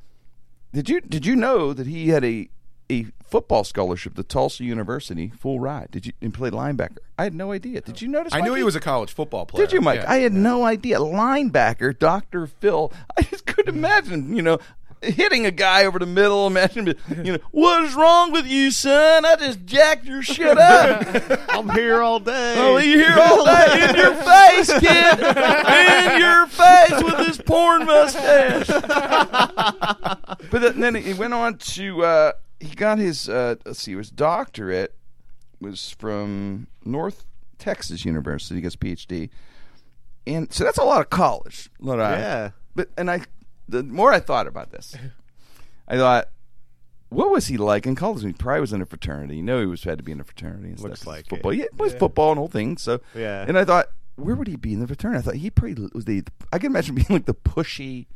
Did 0.73 0.89
you 0.89 1.01
did 1.01 1.25
you 1.25 1.37
know 1.37 1.73
that 1.73 1.87
he 1.87 2.09
had 2.09 2.25
a 2.25 2.49
a 2.91 3.07
football 3.25 3.65
scholarship 3.65 4.15
to 4.15 4.23
Tulsa 4.23 4.65
University, 4.65 5.33
full 5.37 5.61
ride. 5.61 5.91
Did 5.91 6.07
you 6.07 6.13
and 6.21 6.33
played 6.33 6.53
linebacker? 6.53 6.99
I 7.19 7.25
had 7.25 7.35
no 7.35 7.53
idea. 7.53 7.81
Did 7.81 8.01
you 8.01 8.09
notice? 8.09 8.33
I 8.33 8.41
knew 8.41 8.55
he 8.55 8.63
was 8.63 8.77
a 8.77 8.81
college 8.81 9.13
football 9.13 9.47
player. 9.47 9.67
Did 9.67 9.73
you, 9.73 9.81
Mike? 9.81 10.01
Yeah. 10.01 10.11
I 10.11 10.19
had 10.19 10.33
no 10.33 10.65
idea. 10.65 10.99
Linebacker, 10.99 11.99
Doctor 11.99 12.47
Phil. 12.47 12.93
I 13.19 13.23
just 13.23 13.47
couldn't 13.47 13.75
imagine. 13.75 14.35
You 14.37 14.43
know. 14.43 14.59
Hitting 15.03 15.47
a 15.47 15.51
guy 15.51 15.85
over 15.85 15.99
the 15.99 16.07
middle, 16.07 16.47
imagine, 16.47 16.95
you 17.23 17.33
know, 17.35 17.39
what 17.51 17.85
is 17.85 17.95
wrong 17.95 18.33
with 18.33 18.47
you, 18.47 18.71
son? 18.71 19.25
I 19.25 19.37
just 19.37 19.65
jacked 19.67 20.05
your 20.07 20.23
shit 20.23 20.57
up. 20.59 21.41
I'm 21.51 21.69
here 21.71 22.03
all 22.03 22.19
day. 22.19 22.55
Oh, 22.59 22.77
you 22.79 22.99
here 22.99 23.17
all 23.19 23.45
day 23.45 23.89
in 23.89 23.95
your 23.97 24.15
face, 24.15 24.73
kid. 24.79 25.21
In 25.21 26.19
your 26.21 26.47
face 26.47 27.03
with 27.03 27.27
his 27.27 27.39
porn 27.39 27.85
mustache. 27.87 28.67
but 30.51 30.77
then- 30.77 30.95
he 30.97 31.13
went 31.15 31.35
on 31.35 31.59
to. 31.59 32.03
Uh, 32.05 32.33
he 32.61 32.75
got 32.75 32.99
his. 32.99 33.29
Uh, 33.29 33.57
let's 33.65 33.83
see, 33.83 33.95
his 33.95 34.11
doctorate 34.11 34.95
was 35.61 35.95
from 35.99 36.69
North 36.85 37.27
Texas 37.59 38.05
University. 38.05 38.57
He 38.57 38.61
gets 38.61 38.77
PhD, 38.77 39.31
and 40.27 40.53
so 40.53 40.65
that's 40.65 40.79
a 40.79 40.85
lot 40.85 41.01
of 41.01 41.11
college. 41.11 41.71
A 41.83 41.85
lot 41.85 42.01
of, 42.01 42.19
Yeah. 42.19 42.51
But 42.75 42.89
and 42.97 43.11
I, 43.11 43.21
the 43.69 43.83
more 43.83 44.13
I 44.13 44.21
thought 44.21 44.47
about 44.47 44.71
this, 44.71 44.95
I 45.89 45.97
thought. 45.97 46.29
What 47.09 47.31
was 47.31 47.47
he 47.47 47.57
like 47.57 47.87
in 47.87 47.95
college? 47.95 48.25
He 48.25 48.33
probably 48.33 48.63
was 48.63 48.73
in 48.73 48.83
a 48.83 48.85
fraternity. 48.85 49.37
You 49.37 49.43
know, 49.45 49.61
he 49.61 49.67
was 49.67 49.85
had 49.85 49.99
to 49.99 50.03
be 50.03 50.11
in 50.11 50.21
a 50.21 50.25
fraternity. 50.25 50.71
And 50.71 50.81
Looks 50.81 51.03
stuff. 51.03 51.07
like 51.07 51.29
football. 51.29 51.53
it. 51.53 51.59
Yeah, 51.59 51.65
it 51.67 51.79
was 51.79 51.95
football 51.95 52.33
and 52.33 52.39
whole 52.39 52.49
thing. 52.49 52.77
So 52.79 53.01
Yeah. 53.15 53.45
and 53.47 53.57
I 53.57 53.65
thought, 53.65 53.87
where 54.17 54.35
would 54.35 54.49
he 54.49 54.57
be 54.57 54.73
in 54.73 54.81
the 54.81 54.89
fraternity? 54.89 55.21
I 55.21 55.23
thought 55.23 55.35
he 55.37 55.51
probably 55.51 55.89
was 55.95 56.05
the. 56.05 56.25
I 56.53 56.59
can 56.59 56.73
imagine 56.73 56.95
being 56.97 57.07
like 57.09 57.27
the 57.27 57.35
pushy 57.35 58.07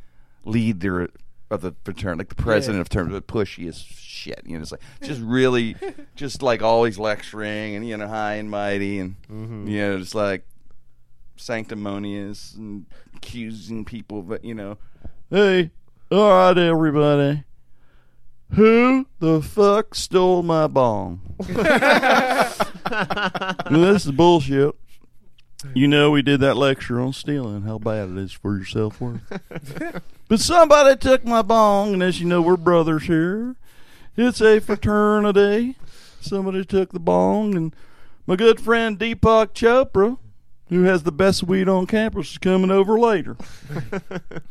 leader 0.43 1.09
of 1.49 1.61
the 1.61 1.73
fraternity, 1.85 2.19
like 2.19 2.29
the 2.29 2.35
president 2.35 2.81
of 2.81 2.89
terms, 2.89 3.13
but 3.13 3.27
pushy 3.27 3.67
as 3.69 3.79
shit. 3.79 4.41
You 4.45 4.57
know, 4.57 4.61
it's 4.61 4.71
like 4.73 4.81
just 5.01 5.21
really, 5.21 5.77
just 6.15 6.41
like 6.41 6.61
always 6.61 6.99
lecturing 6.99 7.75
and 7.75 7.87
you 7.87 7.95
know 7.95 8.07
high 8.07 8.35
and 8.35 8.51
mighty 8.51 8.99
and 8.99 9.15
mm-hmm. 9.23 9.67
you 9.67 9.77
know 9.79 9.99
just 9.99 10.15
like 10.15 10.45
sanctimonious 11.37 12.53
and 12.55 12.85
accusing 13.15 13.85
people, 13.85 14.21
but 14.21 14.43
you 14.43 14.53
know, 14.53 14.77
hey, 15.31 15.71
all 16.11 16.29
right, 16.29 16.57
everybody. 16.57 17.45
Who 18.55 19.07
the 19.19 19.41
fuck 19.41 19.95
stole 19.95 20.43
my 20.43 20.67
bong? 20.67 21.21
this 23.71 24.05
is 24.05 24.11
bullshit. 24.11 24.75
You 25.73 25.87
know 25.87 26.11
we 26.11 26.21
did 26.21 26.41
that 26.41 26.57
lecture 26.57 26.99
on 26.99 27.13
stealing, 27.13 27.61
how 27.61 27.77
bad 27.77 28.09
it 28.09 28.17
is 28.17 28.33
for 28.33 28.57
your 28.57 28.65
self 28.65 28.99
worth. 28.99 29.21
but 30.27 30.39
somebody 30.41 30.97
took 30.97 31.23
my 31.23 31.41
bong, 31.41 31.93
and 31.93 32.03
as 32.03 32.19
you 32.19 32.27
know, 32.27 32.41
we're 32.41 32.57
brothers 32.57 33.03
here. 33.03 33.55
It's 34.17 34.41
a 34.41 34.59
fraternity. 34.59 35.77
Somebody 36.19 36.65
took 36.65 36.91
the 36.91 36.99
bong, 36.99 37.55
and 37.55 37.73
my 38.27 38.35
good 38.35 38.59
friend 38.59 38.99
Deepak 38.99 39.53
Chopra, 39.53 40.17
who 40.71 40.83
has 40.83 41.03
the 41.03 41.11
best 41.11 41.43
weed 41.43 41.67
on 41.67 41.85
campus, 41.85 42.31
is 42.31 42.37
coming 42.37 42.71
over 42.71 42.97
later. 42.97 43.35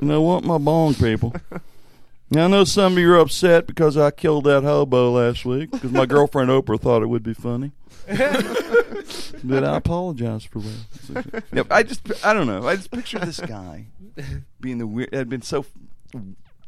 and 0.01 0.13
I 0.13 0.19
want 0.19 0.45
my 0.45 0.59
bong, 0.59 0.95
people. 0.95 1.35
Now, 2.31 2.45
I 2.45 2.49
know 2.49 2.65
some 2.65 2.93
of 2.93 2.99
you 2.99 3.13
are 3.15 3.19
upset 3.19 3.67
because 3.67 3.97
I 3.97 4.11
killed 4.11 4.45
that 4.45 4.63
hobo 4.63 5.11
last 5.13 5.45
week 5.47 5.71
because 5.71 5.91
my 5.91 6.05
girlfriend 6.07 6.51
Oprah 6.51 6.79
thought 6.79 7.03
it 7.03 7.07
would 7.07 7.23
be 7.23 7.35
funny. 7.35 7.73
but 8.07 9.65
I 9.65 9.77
apologize 9.77 10.45
for 10.45 10.61
that. 10.61 11.67
I 11.71 11.83
just, 11.83 12.03
I 12.25 12.35
don't 12.35 12.47
know. 12.47 12.69
I 12.69 12.77
just 12.77 12.91
picture 12.91 13.19
this 13.19 13.41
guy 13.41 13.87
being 14.61 14.79
the 14.79 14.87
weird. 14.87 15.09
It 15.13 15.17
had 15.17 15.29
been 15.29 15.43
so 15.43 15.65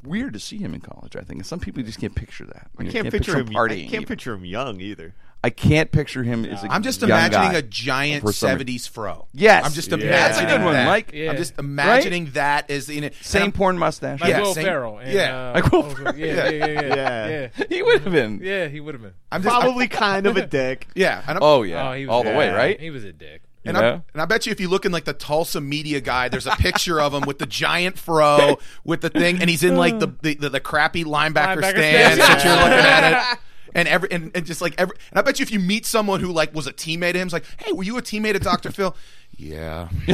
weird 0.02 0.32
to 0.34 0.38
see 0.40 0.58
him 0.58 0.74
in 0.74 0.80
college. 0.80 1.16
I 1.16 1.20
think 1.20 1.38
and 1.40 1.46
some 1.46 1.60
people 1.60 1.82
just 1.82 2.00
can't 2.00 2.14
picture 2.14 2.44
that. 2.46 2.70
I 2.78 2.82
You 2.84 2.90
can't 2.92 3.10
picture 3.10 3.36
him. 3.38 3.48
I 3.48 3.52
partying. 3.52 3.82
can't 3.82 3.94
even. 3.94 4.04
picture 4.06 4.34
him 4.34 4.44
young 4.44 4.80
either. 4.80 5.14
I 5.44 5.50
can't 5.50 5.90
picture 5.90 6.22
him 6.22 6.44
as 6.44 6.62
a 6.62 6.72
I'm 6.72 6.84
just 6.84 7.00
young 7.00 7.10
imagining 7.10 7.50
guy 7.50 7.58
a 7.58 7.62
giant 7.62 8.22
for 8.22 8.32
some- 8.32 8.48
70s 8.60 8.88
fro. 8.88 9.26
Yes. 9.32 9.64
I'm 9.64 9.72
just 9.72 9.88
Yeah. 9.90 9.94
imagining 9.96 10.10
That's 10.20 10.38
a 10.38 10.46
good 10.46 10.64
one, 10.64 10.74
that. 10.74 10.86
Mike. 10.86 11.10
Yeah. 11.12 11.30
I'm 11.32 11.36
just 11.36 11.58
imagining 11.58 12.30
that 12.34 12.70
as 12.70 12.88
in 12.88 13.02
it. 13.02 13.14
Same 13.22 13.42
and 13.42 13.48
I'm- 13.48 13.52
porn 13.52 13.76
mustache. 13.76 14.20
Like 14.20 14.30
Yeah, 14.30 14.40
Will 14.42 14.54
same- 14.54 14.64
Ferrell. 14.66 14.98
And, 14.98 15.12
yeah. 15.12 15.48
uh, 15.50 15.52
Like 15.54 15.72
Will 15.72 15.82
Ferrell. 15.82 16.16
Yeah, 16.16 16.48
yeah, 16.48 16.66
yeah, 16.66 16.66
yeah. 16.66 16.80
Yeah. 16.94 17.48
yeah. 17.58 17.64
he 17.68 17.82
would 17.82 18.02
have 18.02 18.12
been. 18.12 18.38
Yeah, 18.40 18.68
he 18.68 18.78
would 18.78 18.94
have 18.94 19.02
been. 19.02 19.14
I'm 19.32 19.42
just, 19.42 19.52
Probably 19.52 19.88
kind 20.06 20.28
of 20.28 20.36
a 20.36 20.46
dick. 20.46 20.86
yeah. 20.94 21.22
And 21.26 21.38
I'm, 21.38 21.42
Oh 21.42 21.62
yeah, 21.64 21.88
Oh, 21.90 21.92
he 21.94 22.06
was 22.06 22.12
all 22.12 22.20
a- 22.20 22.30
the 22.30 22.36
way, 22.38 22.48
right? 22.50 22.78
He 22.80 22.90
was 22.90 23.02
a 23.02 23.12
dick. 23.12 23.42
And, 23.64 23.76
Yeah. 23.76 23.82
I, 23.82 24.02
and 24.12 24.20
I 24.22 24.24
bet 24.24 24.44
you 24.46 24.52
if 24.52 24.58
you 24.60 24.68
look 24.68 24.84
in 24.84 24.92
like 24.92 25.04
the 25.04 25.12
Tulsa 25.12 25.60
media 25.60 26.00
guide, 26.00 26.32
there's 26.32 26.46
a 26.46 26.56
picture 26.56 27.00
of 27.00 27.14
him 27.14 27.22
with 27.22 27.38
the 27.38 27.46
giant 27.46 27.96
fro, 27.98 28.58
with 28.84 29.00
the 29.02 29.10
thing, 29.10 29.40
and 29.40 29.48
he's 29.48 29.62
in 29.62 29.76
like 29.76 29.98
the 30.00 30.08
the, 30.22 30.34
the, 30.34 30.48
the 30.50 30.60
crappy 30.60 31.04
linebacker, 31.04 31.60
Linebacker 31.60 31.70
stance 31.70 32.14
stance. 32.14 32.18
that 32.18 32.44
you're 32.44 32.56
looking 32.56 32.72
at 32.72 33.32
it. 33.32 33.38
And 33.74 33.88
every 33.88 34.10
and, 34.10 34.30
and 34.34 34.44
just 34.44 34.60
like 34.60 34.74
every 34.76 34.94
and 35.10 35.18
I 35.18 35.22
bet 35.22 35.38
you 35.38 35.44
if 35.44 35.50
you 35.50 35.58
meet 35.58 35.86
someone 35.86 36.20
who 36.20 36.30
like 36.30 36.54
was 36.54 36.66
a 36.66 36.72
teammate 36.74 37.10
of 37.10 37.16
him, 37.16 37.26
it's 37.28 37.32
like, 37.32 37.46
hey, 37.56 37.72
were 37.72 37.84
you 37.84 37.96
a 37.96 38.02
teammate 38.02 38.34
of 38.36 38.42
Dr. 38.42 38.70
Phil? 38.70 38.94
Yeah. 39.38 39.88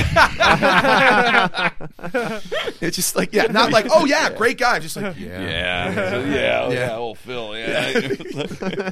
it's 2.81 2.95
just 2.97 3.17
like 3.17 3.33
yeah, 3.33 3.47
not 3.51 3.73
like 3.73 3.87
oh 3.91 4.05
yeah, 4.05 4.31
great 4.31 4.59
guy. 4.59 4.79
Just 4.79 4.95
like 4.97 5.19
yeah, 5.19 5.41
Yeah, 5.43 6.19
yeah, 6.25 6.71
yeah, 6.71 6.97
old 6.97 7.19
Phil. 7.19 7.59
Yeah, 7.59 8.01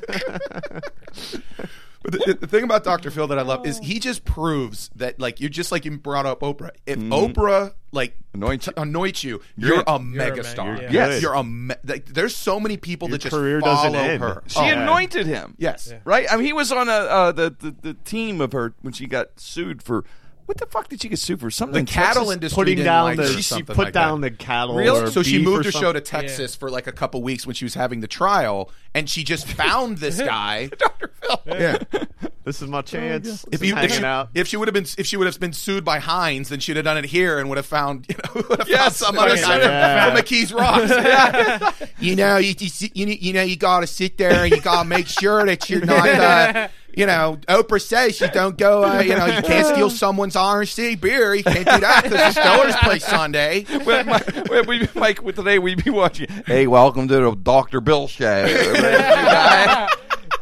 But 2.11 2.25
the, 2.27 2.35
the 2.41 2.47
thing 2.47 2.65
about 2.65 2.85
Dr. 2.85 3.11
Phil 3.11 3.27
that 3.29 3.39
I 3.39 3.43
love 3.43 3.67
is 3.67 3.79
he 3.79 3.99
just 3.99 4.25
proves 4.25 4.91
that 4.97 5.19
like 5.21 5.41
you're 5.41 5.51
just 5.51 5.73
like 5.73 5.85
you 5.85 5.97
brought 5.99 6.27
up 6.27 6.41
Oprah. 6.41 6.71
If 6.87 6.99
Oprah 6.99 7.75
like 7.93 8.17
Anoints 8.35 8.67
you. 8.67 8.73
anoints 8.77 9.25
you, 9.25 9.41
You're 9.57 9.77
you're, 9.77 9.85
a 9.87 10.01
You're 10.03 10.23
a 10.23 10.31
megastar. 10.31 10.75
man. 10.75 10.83
You're 10.83 10.91
Yes. 10.93 11.23
You're 11.23 11.35
a 11.35 11.43
me- 11.45 11.75
like, 11.85 12.05
there's 12.07 12.37
so 12.37 12.61
many 12.61 12.77
people 12.77 13.09
Your 13.09 13.17
that 13.19 13.23
just 13.23 13.35
career 13.35 13.61
follow 13.61 13.75
doesn't 13.91 13.95
end. 13.95 14.23
her. 14.23 14.43
she 14.47 14.61
Oh, 14.61 14.65
anointed 14.65 15.27
him. 15.27 15.55
yes. 15.59 15.93
right. 16.05 16.27
I 16.31 16.37
mean, 16.37 16.45
he 16.47 16.53
was 16.53 16.71
on 16.73 16.89
a, 16.89 16.93
uh, 16.93 17.33
the, 17.33 17.51
the 17.59 17.75
the 17.83 17.95
team 17.95 18.41
of 18.41 18.53
her 18.53 18.75
when 18.83 18.93
she 18.93 19.07
got 19.07 19.41
sued 19.41 19.83
for 19.83 20.05
what 20.47 20.59
the 20.59 20.67
fuck 20.67 20.89
did 20.89 21.03
she 21.03 21.09
get 21.09 21.19
sued 21.19 21.41
for? 21.41 21.51
Something 21.51 21.75
The 21.75 21.79
in 21.81 21.87
cattle 21.87 22.23
Texas? 22.23 22.35
industry 22.35 22.55
Putting 22.57 22.77
didn't 22.77 22.87
down 22.87 23.05
like 23.05 23.17
the 23.19 23.23
her 23.33 23.43
she 23.43 23.63
put 23.63 23.77
like 23.79 23.93
down 23.93 24.21
that. 24.23 24.31
the 24.31 24.37
cattle. 24.37 24.75
Really? 24.77 25.01
or 25.03 25.11
So 25.11 25.23
she 25.23 25.43
moved 25.43 25.67
or 25.67 25.69
her 25.69 25.73
show 25.73 25.93
to 25.93 25.99
something. 26.05 26.29
Texas 26.29 26.57
for 26.57 26.71
like 26.71 26.87
a 26.87 26.93
couple 26.93 27.23
weeks 27.23 27.47
when 27.47 27.55
she 27.55 27.65
was 27.65 27.75
having 27.75 28.01
the 28.01 28.09
trial, 28.09 28.71
and 28.95 29.09
she 29.11 29.23
just 29.25 29.47
found 29.47 29.99
this 29.99 30.19
guy. 30.21 30.67
Dr. 30.79 31.09
Phil. 31.21 31.41
yeah. 31.47 31.79
This 32.47 32.63
is 32.63 32.69
my 32.69 32.81
chance. 32.83 33.45
If 33.51 33.65
you 33.65 33.77
if 33.77 33.93
she, 33.93 34.05
out. 34.05 34.29
if 34.33 34.47
she 34.47 34.57
would 34.57 34.69
have 34.69 34.73
been 34.73 34.87
if 34.99 35.05
she 35.05 35.17
would 35.17 35.27
have 35.27 35.41
been 35.41 35.53
sued 35.53 35.85
by 35.85 35.99
Heinz, 35.99 36.49
then 36.51 36.61
she'd 36.61 36.77
have 36.77 36.85
done 36.85 36.97
it 36.97 37.05
here 37.05 37.41
and 37.41 37.49
would 37.49 37.57
have 37.59 37.67
found 37.67 38.07
you 38.09 38.15
know 38.15 38.43
would 38.49 38.61
have 38.61 38.69
Yes. 38.69 38.81
found 39.01 39.17
some 39.17 39.19
other 39.19 39.35
Yeah. 39.35 39.43
guy 39.43 39.59
Yeah. 39.59 40.15
from 40.15 40.23
McKees 40.23 40.55
Rocks. 40.55 41.91
you 41.99 42.15
know, 42.15 42.37
you, 42.37 42.55
you 42.57 42.89
you 42.95 43.07
you 43.07 43.33
know 43.33 43.43
you 43.43 43.57
got 43.57 43.81
to 43.81 43.89
sit 43.89 44.17
there 44.17 44.45
and 44.45 44.53
you 44.55 44.61
got 44.61 44.85
to 44.85 44.89
make 44.89 45.09
sure 45.09 45.45
that 45.45 45.69
you're 45.69 45.85
not. 45.85 46.07
Uh, 46.09 46.69
you 46.97 47.05
know, 47.05 47.39
Oprah 47.47 47.81
says 47.81 48.19
you 48.21 48.29
don't 48.29 48.57
go. 48.57 48.83
Uh, 48.83 49.01
you 49.01 49.15
know, 49.15 49.27
you 49.27 49.43
can't 49.43 49.67
steal 49.67 49.91
someone's 50.05 50.35
RC 50.35 50.99
beer. 50.99 51.35
You 51.35 51.45
can't 51.45 51.59
do 51.59 51.81
that 51.81 52.05
because 52.05 52.35
the 52.35 52.41
Steelers 52.41 52.79
play 52.83 52.99
Sunday. 52.99 53.67
Well, 53.85 54.03
Mike, 54.05 54.49
well, 54.49 54.65
we, 54.65 54.89
Mike, 54.95 55.23
with 55.23 55.37
today 55.37 55.59
we'd 55.59 55.85
be 55.85 55.91
watching. 55.91 56.27
Hey, 56.47 56.67
welcome 56.67 57.07
to 57.09 57.15
the 57.21 57.35
Dr. 57.37 57.83
Bill 57.83 58.09
show. 58.09 58.47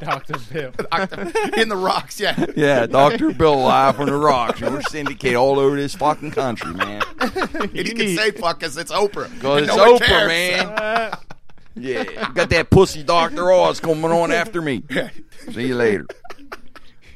Dr. 0.01 0.35
Bill. 0.53 0.73
in 1.57 1.69
the 1.69 1.77
rocks. 1.77 2.21
Yeah, 2.21 2.47
yeah, 2.57 2.87
Dr. 2.87 3.33
Bill 3.33 3.61
live 3.61 3.97
from 3.97 4.07
the 4.07 4.15
rocks. 4.17 4.61
We're 4.61 4.83
syndicated 4.83 5.37
all 5.37 5.59
over 5.59 5.75
this 5.75 5.97
fucking 5.97 6.31
country, 6.31 6.73
man. 6.73 7.03
and 7.19 7.75
you 7.75 7.95
can 7.95 8.17
say 8.17 8.31
fuck 8.31 8.61
because 8.61 8.77
it's 8.77 8.93
Oprah. 8.93 9.33
Because 9.35 9.63
it's 9.63 9.77
no 9.77 9.97
Oprah, 9.97 10.07
cares. 10.07 10.29
man. 10.29 11.17
Yeah, 11.77 12.31
got 12.33 12.51
that 12.51 12.71
pussy 12.71 13.03
Dr. 13.03 13.51
Oz 13.51 13.81
coming 13.81 14.05
on 14.05 14.31
after 14.31 14.63
me. 14.63 14.85
See 15.53 15.69
you 15.69 15.75
later. 15.75 16.07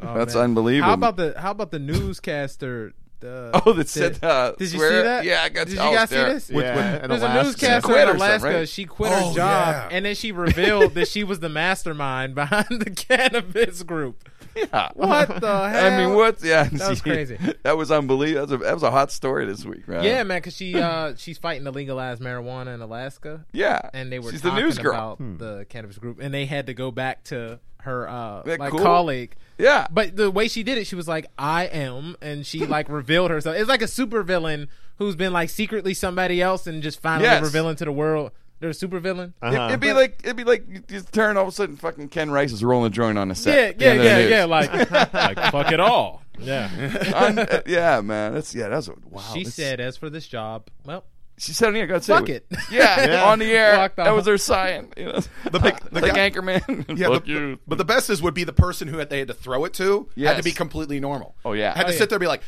That's 0.01 0.34
man. 0.34 0.44
unbelievable. 0.44 0.88
How 0.88 0.94
about 0.94 1.16
the 1.16 1.34
How 1.38 1.51
about 1.51 1.70
the 1.70 1.78
newscaster? 1.78 2.92
Uh, 3.20 3.61
Oh, 3.66 3.72
that 3.72 3.88
said, 3.88 4.22
uh, 4.22 4.53
did 4.53 4.70
you 4.70 4.78
swear- 4.78 4.90
see 4.90 5.03
that? 5.03 5.24
yeah, 5.24 5.42
I 5.42 5.49
got- 5.49 5.66
Did 5.66 5.74
you 5.74 5.80
I 5.80 5.88
was 5.90 5.96
guys 5.99 6.09
see 6.11 6.14
this? 6.16 6.49
With- 6.51 6.64
Yeah, 6.64 7.03
in 7.03 7.09
There's 7.11 7.22
a 7.24 7.34
newscaster 7.42 7.99
in 7.99 8.09
Alaska. 8.11 8.49
right? 8.49 8.68
She 8.68 8.84
quit 8.84 9.11
Oh, 9.12 9.30
her 9.30 9.34
job, 9.34 9.74
yeah. 9.74 9.88
and 9.90 10.05
then 10.07 10.14
she 10.14 10.30
revealed 10.30 10.94
that 10.94 11.09
she 11.09 11.24
was 11.24 11.40
the 11.40 11.49
mastermind 11.49 12.34
behind 12.36 12.66
the 12.70 12.90
cannabis 12.90 13.82
group. 13.82 14.28
Yeah. 14.55 14.90
What 14.94 15.40
the 15.40 15.68
hell? 15.68 15.92
I 15.92 15.96
mean, 15.99 16.14
what? 16.14 16.42
Yeah, 16.44 16.62
That 16.70 16.90
was 16.90 17.03
crazy. 17.03 17.38
That 17.64 17.76
was 17.76 17.90
unbelievable. 17.90 18.46
That 18.46 18.53
was 18.59 18.61
a, 18.61 18.64
that 18.66 18.74
was 18.74 18.82
a 18.84 18.90
hot 18.92 19.11
story 19.11 19.46
this 19.46 19.64
week, 19.64 19.88
right? 19.88 20.05
Yeah, 20.05 20.22
man, 20.22 20.38
because 20.38 20.55
she 20.57 20.76
uh, 20.76 21.14
she's 21.16 21.38
fighting 21.38 21.64
to 21.64 21.72
legalize 21.72 22.20
marijuana 22.20 22.72
in 22.72 22.80
Alaska, 22.82 23.44
yeah. 23.53 23.80
and 23.92 24.12
they 24.12 24.20
were 24.20 24.30
She's 24.30 24.42
the 24.42 24.51
talking 24.51 24.64
news 24.64 24.78
girl. 24.78 24.94
about 24.94 25.38
the 25.40 25.66
cannabis 25.68 25.99
group, 25.99 26.20
and 26.20 26.32
they 26.32 26.46
had 26.46 26.66
to 26.66 26.74
go 26.74 26.92
back 26.92 27.24
to 27.24 27.59
her 27.78 28.09
uh, 28.09 28.42
like 28.46 28.70
cool? 28.70 28.78
colleague. 28.78 29.34
Yeah, 29.59 29.87
But 29.91 30.17
the 30.17 30.31
way 30.31 30.47
she 30.49 30.63
did 30.63 30.79
it, 30.79 30.87
she 30.87 30.95
was 30.95 31.09
like, 31.09 31.27
"I 31.37 31.65
am," 31.65 32.17
and 32.23 32.47
she 32.47 32.65
like 32.67 32.89
revealed 33.01 33.31
herself. 33.31 33.57
It's 33.57 33.69
like 33.69 33.83
a 33.83 33.89
super 33.89 34.23
villain 34.23 34.69
who's 34.99 35.17
been 35.17 35.33
like 35.33 35.51
secretly 35.51 35.95
somebody 35.95 36.41
else 36.41 36.67
and 36.67 36.83
just 36.83 37.01
finally 37.01 37.25
Yes. 37.29 37.43
revealing 37.43 37.77
to 37.77 37.85
the 37.85 37.93
world 37.93 38.31
they're 38.61 38.71
a 38.71 38.75
super 38.75 38.99
villain. 38.99 39.35
Uh-huh. 39.41 39.67
It'd 39.69 39.79
be 39.81 39.93
like 39.93 40.21
it'd 40.25 40.37
be 40.37 40.43
like 40.45 40.65
you 40.69 40.81
just 40.81 41.13
turn 41.13 41.37
all 41.37 41.45
of 41.45 41.49
a 41.49 41.53
sudden 41.53 41.77
fucking 41.77 42.09
Ken 42.09 42.29
Rice 42.31 42.51
is 42.51 42.65
rolling 42.65 42.89
a 42.89 42.91
joint 42.91 43.17
on 43.17 43.29
the 43.29 43.35
Yeah, 43.35 43.41
set. 43.41 43.81
yeah, 43.81 43.87
End 43.89 43.99
of 44.01 44.05
the 44.05 44.11
yeah, 44.11 44.29
yeah. 44.29 44.45
Like, 44.47 44.91
like 45.15 45.53
fuck 45.53 45.71
it 45.73 45.79
all. 45.81 46.23
Yeah. 46.41 46.69
Uh, 47.15 47.61
yeah, 47.67 48.01
man. 48.01 48.35
That's 48.35 48.55
yeah. 48.57 48.69
That's 48.69 48.89
a 48.89 48.95
wow. 49.11 49.23
she 49.33 49.41
that's- 49.45 49.55
said, 49.55 49.79
"As 49.81 49.97
for 49.97 50.11
this 50.11 50.27
job, 50.27 50.69
well, 50.85 51.05
She 51.39 51.53
said, 51.53 51.74
"Yeah, 51.76 51.86
go 51.86 51.99
say 52.01 52.14
Fuck 52.14 52.28
it. 52.28 52.47
Yeah, 52.70 53.24
on 53.26 53.39
the 53.39 53.47
air. 53.53 53.76
Walked 53.78 53.97
That 53.97 54.11
was 54.11 54.26
her 54.26 54.39
sign. 54.39 54.89
You 54.97 55.05
know, 55.07 55.20
The 55.51 55.59
like, 55.59 55.82
big- 55.84 55.91
the 55.93 56.01
like 56.01 56.14
guy- 56.14 56.30
Anchorman. 56.30 56.99
Yeah, 56.99 57.09
Fuck 57.09 57.24
the, 57.24 57.30
you. 57.30 57.59
but 57.66 57.78
the 57.78 57.84
best 57.84 58.11
is 58.11 58.20
would 58.22 58.34
be 58.34 58.45
the 58.45 58.53
person 58.53 58.89
who 58.89 58.99
had, 58.99 59.09
they 59.11 59.20
had 59.20 59.28
to 59.28 59.34
throw 59.34 59.64
it 59.64 59.72
to 59.74 60.01
had 60.01 60.09
Yes. 60.16 60.36
to 60.39 60.43
be 60.43 60.53
completely 60.53 61.01
normal. 61.01 61.34
Oh, 61.45 61.53
yeah. 61.53 61.74
had 61.76 61.86
to 61.86 61.93
Oh, 61.95 61.97
sit 61.97 62.09
there 62.11 62.16
and 62.16 62.20
be 62.20 62.26
like, 62.26 62.43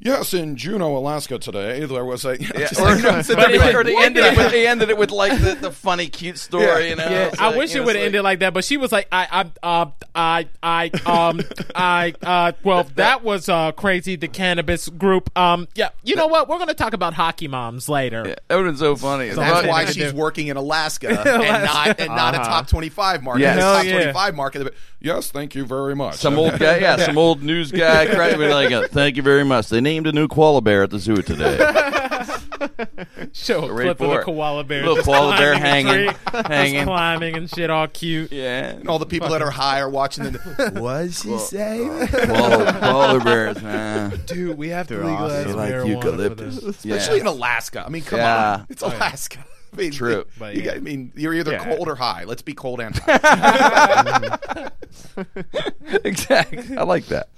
"Yes, 0.00 0.34
in 0.34 0.56
Juneau, 0.56 0.96
Alaska 0.96 1.38
today 1.38 1.84
there 1.84 2.04
was 2.04 2.24
a." 2.24 2.36
You 2.40 2.66
or, 2.78 2.84
like, 2.84 3.02
no, 3.02 3.22
sit 3.22 3.36
there 3.36 3.36
but 3.36 3.44
and 3.44 3.52
be 3.52 3.58
they, 3.58 3.64
like, 3.64 3.74
or 3.74 3.84
they 3.84 3.96
ended 3.96 4.24
it 4.24 4.30
with 4.30 4.38
heck?" 4.38 4.50
they 4.52 4.66
ended 4.66 4.90
it 4.90 4.98
with 4.98 5.10
like 5.10 5.40
the, 5.40 5.54
the 5.54 5.70
funny 5.70 6.08
cute 6.08 6.38
story. 6.38 6.64
Yeah. 6.64 6.78
You 6.90 6.96
know, 6.96 7.04
Yeah, 7.04 7.26
It's 7.28 7.40
I 7.40 7.48
like, 7.48 7.56
wish 7.56 7.74
it 7.74 7.80
would 7.80 7.90
it's 7.90 7.96
have 7.96 8.06
ended 8.06 8.22
like 8.22 8.38
that, 8.40 8.54
but 8.54 8.64
she 8.64 8.76
was 8.76 8.92
like, 8.92 9.08
I, 9.12 9.50
I, 9.62 9.66
uh, 9.66 9.90
I, 10.14 10.48
I, 10.62 10.90
um, 11.06 11.40
I, 11.74 12.14
uh, 12.22 12.52
well, 12.64 12.84
that 12.96 13.22
was 13.22 13.48
uh, 13.48 13.72
crazy. 13.72 14.16
The 14.16 14.28
cannabis 14.28 14.88
group. 14.88 15.36
Um, 15.38 15.68
yeah, 15.74 15.90
you 16.02 16.16
know 16.16 16.26
what? 16.26 16.48
We're 16.48 16.58
gonna 16.58 16.74
talk 16.74 16.92
about 16.92 17.14
hockey 17.14 17.48
moms 17.48 17.88
later. 17.88 18.24
Yeah, 18.26 18.34
that 18.48 18.56
would 18.56 18.66
have 18.66 18.74
been 18.74 18.78
so 18.78 18.96
funny. 18.96 19.26
It's 19.26 19.36
That's 19.36 19.66
why 19.66 19.84
she's 19.86 20.12
do. 20.12 20.16
working 20.18 20.48
in 20.48 20.56
Alaska 20.56 21.08
and 21.08 21.64
not 21.64 22.00
and 22.00 22.08
not 22.08 22.34
a 22.34 22.38
top 22.38 22.68
twenty-five 22.68 23.22
market. 23.22 23.42
Yes. 23.42 23.58
A 23.58 23.60
top 23.60 23.84
yeah. 23.84 23.92
twenty-five 23.92 24.34
market. 24.34 24.74
Yes, 25.02 25.30
thank 25.30 25.54
you 25.54 25.64
very 25.64 25.96
much. 25.96 26.16
Some 26.16 26.38
old 26.38 26.58
guy, 26.58 26.76
yeah, 26.78 26.96
some 26.98 27.16
old 27.26 27.42
news 27.42 27.72
guy, 27.72 28.06
cracked 28.06 28.38
me 28.38 28.48
like, 28.48 28.70
uh, 28.70 28.86
"Thank 28.88 29.16
you 29.16 29.22
very 29.22 29.44
much." 29.44 29.68
They 29.70 29.80
named 29.80 30.06
a 30.06 30.12
new 30.12 30.28
koala 30.28 30.60
bear 30.60 30.82
at 30.82 30.90
the 30.90 30.98
zoo 30.98 31.16
today. 31.22 31.56
Show 33.32 33.64
a 33.64 33.72
Right 33.72 33.84
clip 33.84 33.90
of 33.92 33.98
for 33.98 34.06
the 34.08 34.20
it. 34.20 34.24
koala 34.24 34.64
bear, 34.64 34.80
Little 34.80 34.96
just 34.96 35.06
koala 35.06 35.36
bear 35.36 35.52
climbing 35.54 35.86
a 35.86 35.90
hanging, 35.90 35.94
tree, 36.12 36.18
just 36.32 36.46
hanging. 36.48 36.84
climbing 36.84 37.36
and 37.36 37.48
shit, 37.50 37.70
all 37.70 37.86
cute. 37.88 38.30
Yeah, 38.32 38.70
And 38.70 38.88
all 38.88 38.98
the 38.98 39.06
people 39.06 39.28
that 39.30 39.40
are 39.40 39.50
high 39.50 39.80
are 39.80 39.88
watching. 39.88 40.24
The, 40.24 40.70
what 40.80 41.12
she 41.14 41.38
say? 41.38 41.78
koala, 42.26 42.72
koala 42.80 43.20
bears, 43.24 43.62
man. 43.62 44.20
Dude, 44.26 44.58
we 44.58 44.68
have 44.68 44.86
to 44.88 44.96
They're 44.96 45.04
legalize 45.04 45.46
They 45.46 45.52
like 45.54 45.72
marijuana 45.72 45.88
eucalyptus. 45.88 46.58
for 46.60 46.64
this. 46.66 46.84
Yeah. 46.84 46.94
Especially 46.96 47.20
in 47.20 47.26
Alaska. 47.26 47.84
I 47.86 47.88
mean, 47.88 48.02
come 48.02 48.18
Yeah. 48.18 48.52
on, 48.54 48.66
it's 48.68 48.82
Alaska. 48.82 49.38
I 49.72 49.76
mean, 49.76 49.92
True. 49.92 50.24
But 50.38 50.54
you 50.54 50.62
yeah. 50.62 50.66
got, 50.68 50.76
I 50.76 50.80
mean, 50.80 51.12
you're 51.14 51.34
either 51.34 51.52
Yeah. 51.52 51.64
cold 51.76 51.88
or 51.88 51.94
high. 51.94 52.24
Let's 52.24 52.42
be 52.42 52.54
cold 52.54 52.80
and 52.80 52.96
high. 52.96 54.70
exactly. 56.04 56.76
I 56.76 56.82
like 56.82 57.06
that. 57.06 57.28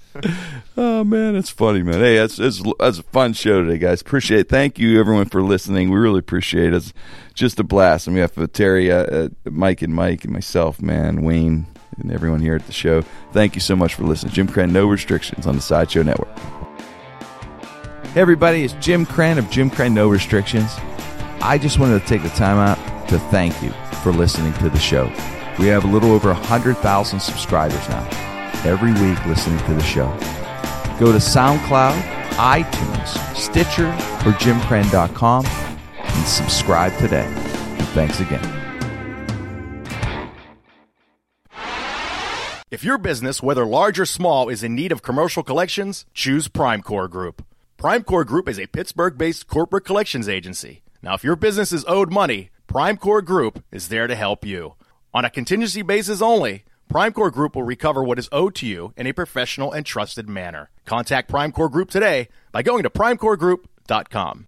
Oh 0.77 1.03
man, 1.03 1.35
it's 1.35 1.49
funny, 1.49 1.81
man. 1.81 1.99
Hey, 1.99 2.17
that's 2.17 2.37
that's 2.37 2.99
a 2.99 3.03
fun 3.03 3.33
show 3.33 3.63
today, 3.63 3.79
guys. 3.79 4.01
Appreciate. 4.01 4.41
it. 4.41 4.49
Thank 4.49 4.77
you, 4.77 4.99
everyone, 4.99 5.25
for 5.25 5.41
listening. 5.41 5.89
We 5.89 5.97
really 5.97 6.19
appreciate 6.19 6.67
it. 6.73 6.75
It's 6.75 6.93
just 7.33 7.59
a 7.59 7.63
blast. 7.63 8.05
And 8.07 8.15
we 8.15 8.21
have 8.21 8.37
uh, 8.37 8.45
Terry, 8.51 8.91
uh, 8.91 8.97
uh, 9.05 9.29
Mike, 9.45 9.81
and 9.81 9.93
Mike, 9.93 10.23
and 10.23 10.31
myself, 10.33 10.81
man, 10.81 11.23
Wayne, 11.23 11.65
and 11.99 12.11
everyone 12.11 12.41
here 12.41 12.55
at 12.55 12.65
the 12.67 12.71
show. 12.71 13.01
Thank 13.31 13.55
you 13.55 13.61
so 13.61 13.75
much 13.75 13.95
for 13.95 14.03
listening. 14.03 14.33
Jim 14.33 14.47
Krenn, 14.47 14.71
no 14.71 14.87
restrictions 14.87 15.47
on 15.47 15.55
the 15.55 15.61
Sideshow 15.61 16.03
Network. 16.03 16.29
Hey, 18.13 18.21
everybody, 18.21 18.63
it's 18.63 18.73
Jim 18.73 19.07
Krenn 19.07 19.39
of 19.39 19.49
Jim 19.49 19.71
Krenn, 19.71 19.93
no 19.93 20.07
restrictions. 20.09 20.71
I 21.41 21.57
just 21.57 21.79
wanted 21.79 22.01
to 22.01 22.07
take 22.07 22.23
the 22.23 22.29
time 22.29 22.57
out 22.57 22.77
to 23.09 23.19
thank 23.19 23.61
you 23.61 23.71
for 24.01 24.11
listening 24.11 24.53
to 24.53 24.69
the 24.69 24.79
show. 24.79 25.05
We 25.59 25.67
have 25.67 25.83
a 25.83 25.87
little 25.87 26.11
over 26.11 26.29
100,000 26.29 27.19
subscribers 27.19 27.89
now, 27.89 28.07
every 28.63 28.91
week 28.93 29.23
listening 29.25 29.59
to 29.65 29.73
the 29.73 29.83
show. 29.83 30.07
Go 30.99 31.11
to 31.11 31.19
SoundCloud, 31.19 32.01
iTunes, 32.33 33.35
Stitcher, 33.35 33.87
or 34.27 34.33
jimkrenn.com 34.39 35.45
and 35.45 36.27
subscribe 36.27 36.95
today. 36.97 37.25
And 37.25 37.87
thanks 37.89 38.19
again. 38.19 38.59
If 42.71 42.83
your 42.83 42.97
business, 42.97 43.43
whether 43.43 43.65
large 43.65 43.99
or 43.99 44.05
small, 44.05 44.49
is 44.49 44.63
in 44.63 44.73
need 44.73 44.91
of 44.91 45.03
commercial 45.03 45.43
collections, 45.43 46.05
choose 46.13 46.47
Primecore 46.47 47.09
Group. 47.09 47.45
Primecore 47.77 48.25
Group 48.25 48.49
is 48.49 48.59
a 48.59 48.65
Pittsburgh 48.65 49.17
based 49.17 49.45
corporate 49.47 49.85
collections 49.85 50.27
agency. 50.27 50.82
Now, 51.03 51.15
if 51.15 51.23
your 51.23 51.35
business 51.35 51.73
is 51.73 51.83
owed 51.85 52.13
money, 52.13 52.49
Primecore 52.65 53.23
Group 53.23 53.61
is 53.73 53.89
there 53.89 54.07
to 54.07 54.15
help 54.15 54.45
you. 54.45 54.75
On 55.13 55.25
a 55.25 55.29
contingency 55.29 55.81
basis 55.81 56.21
only, 56.21 56.63
Primecore 56.89 57.31
Group 57.31 57.57
will 57.57 57.63
recover 57.63 58.01
what 58.01 58.17
is 58.17 58.29
owed 58.31 58.55
to 58.55 58.65
you 58.65 58.93
in 58.95 59.05
a 59.05 59.11
professional 59.11 59.73
and 59.73 59.85
trusted 59.85 60.29
manner. 60.29 60.69
Contact 60.85 61.29
Primecore 61.29 61.69
Group 61.69 61.91
today 61.91 62.29
by 62.53 62.63
going 62.63 62.83
to 62.83 62.89
primecoregroup.com. 62.89 64.41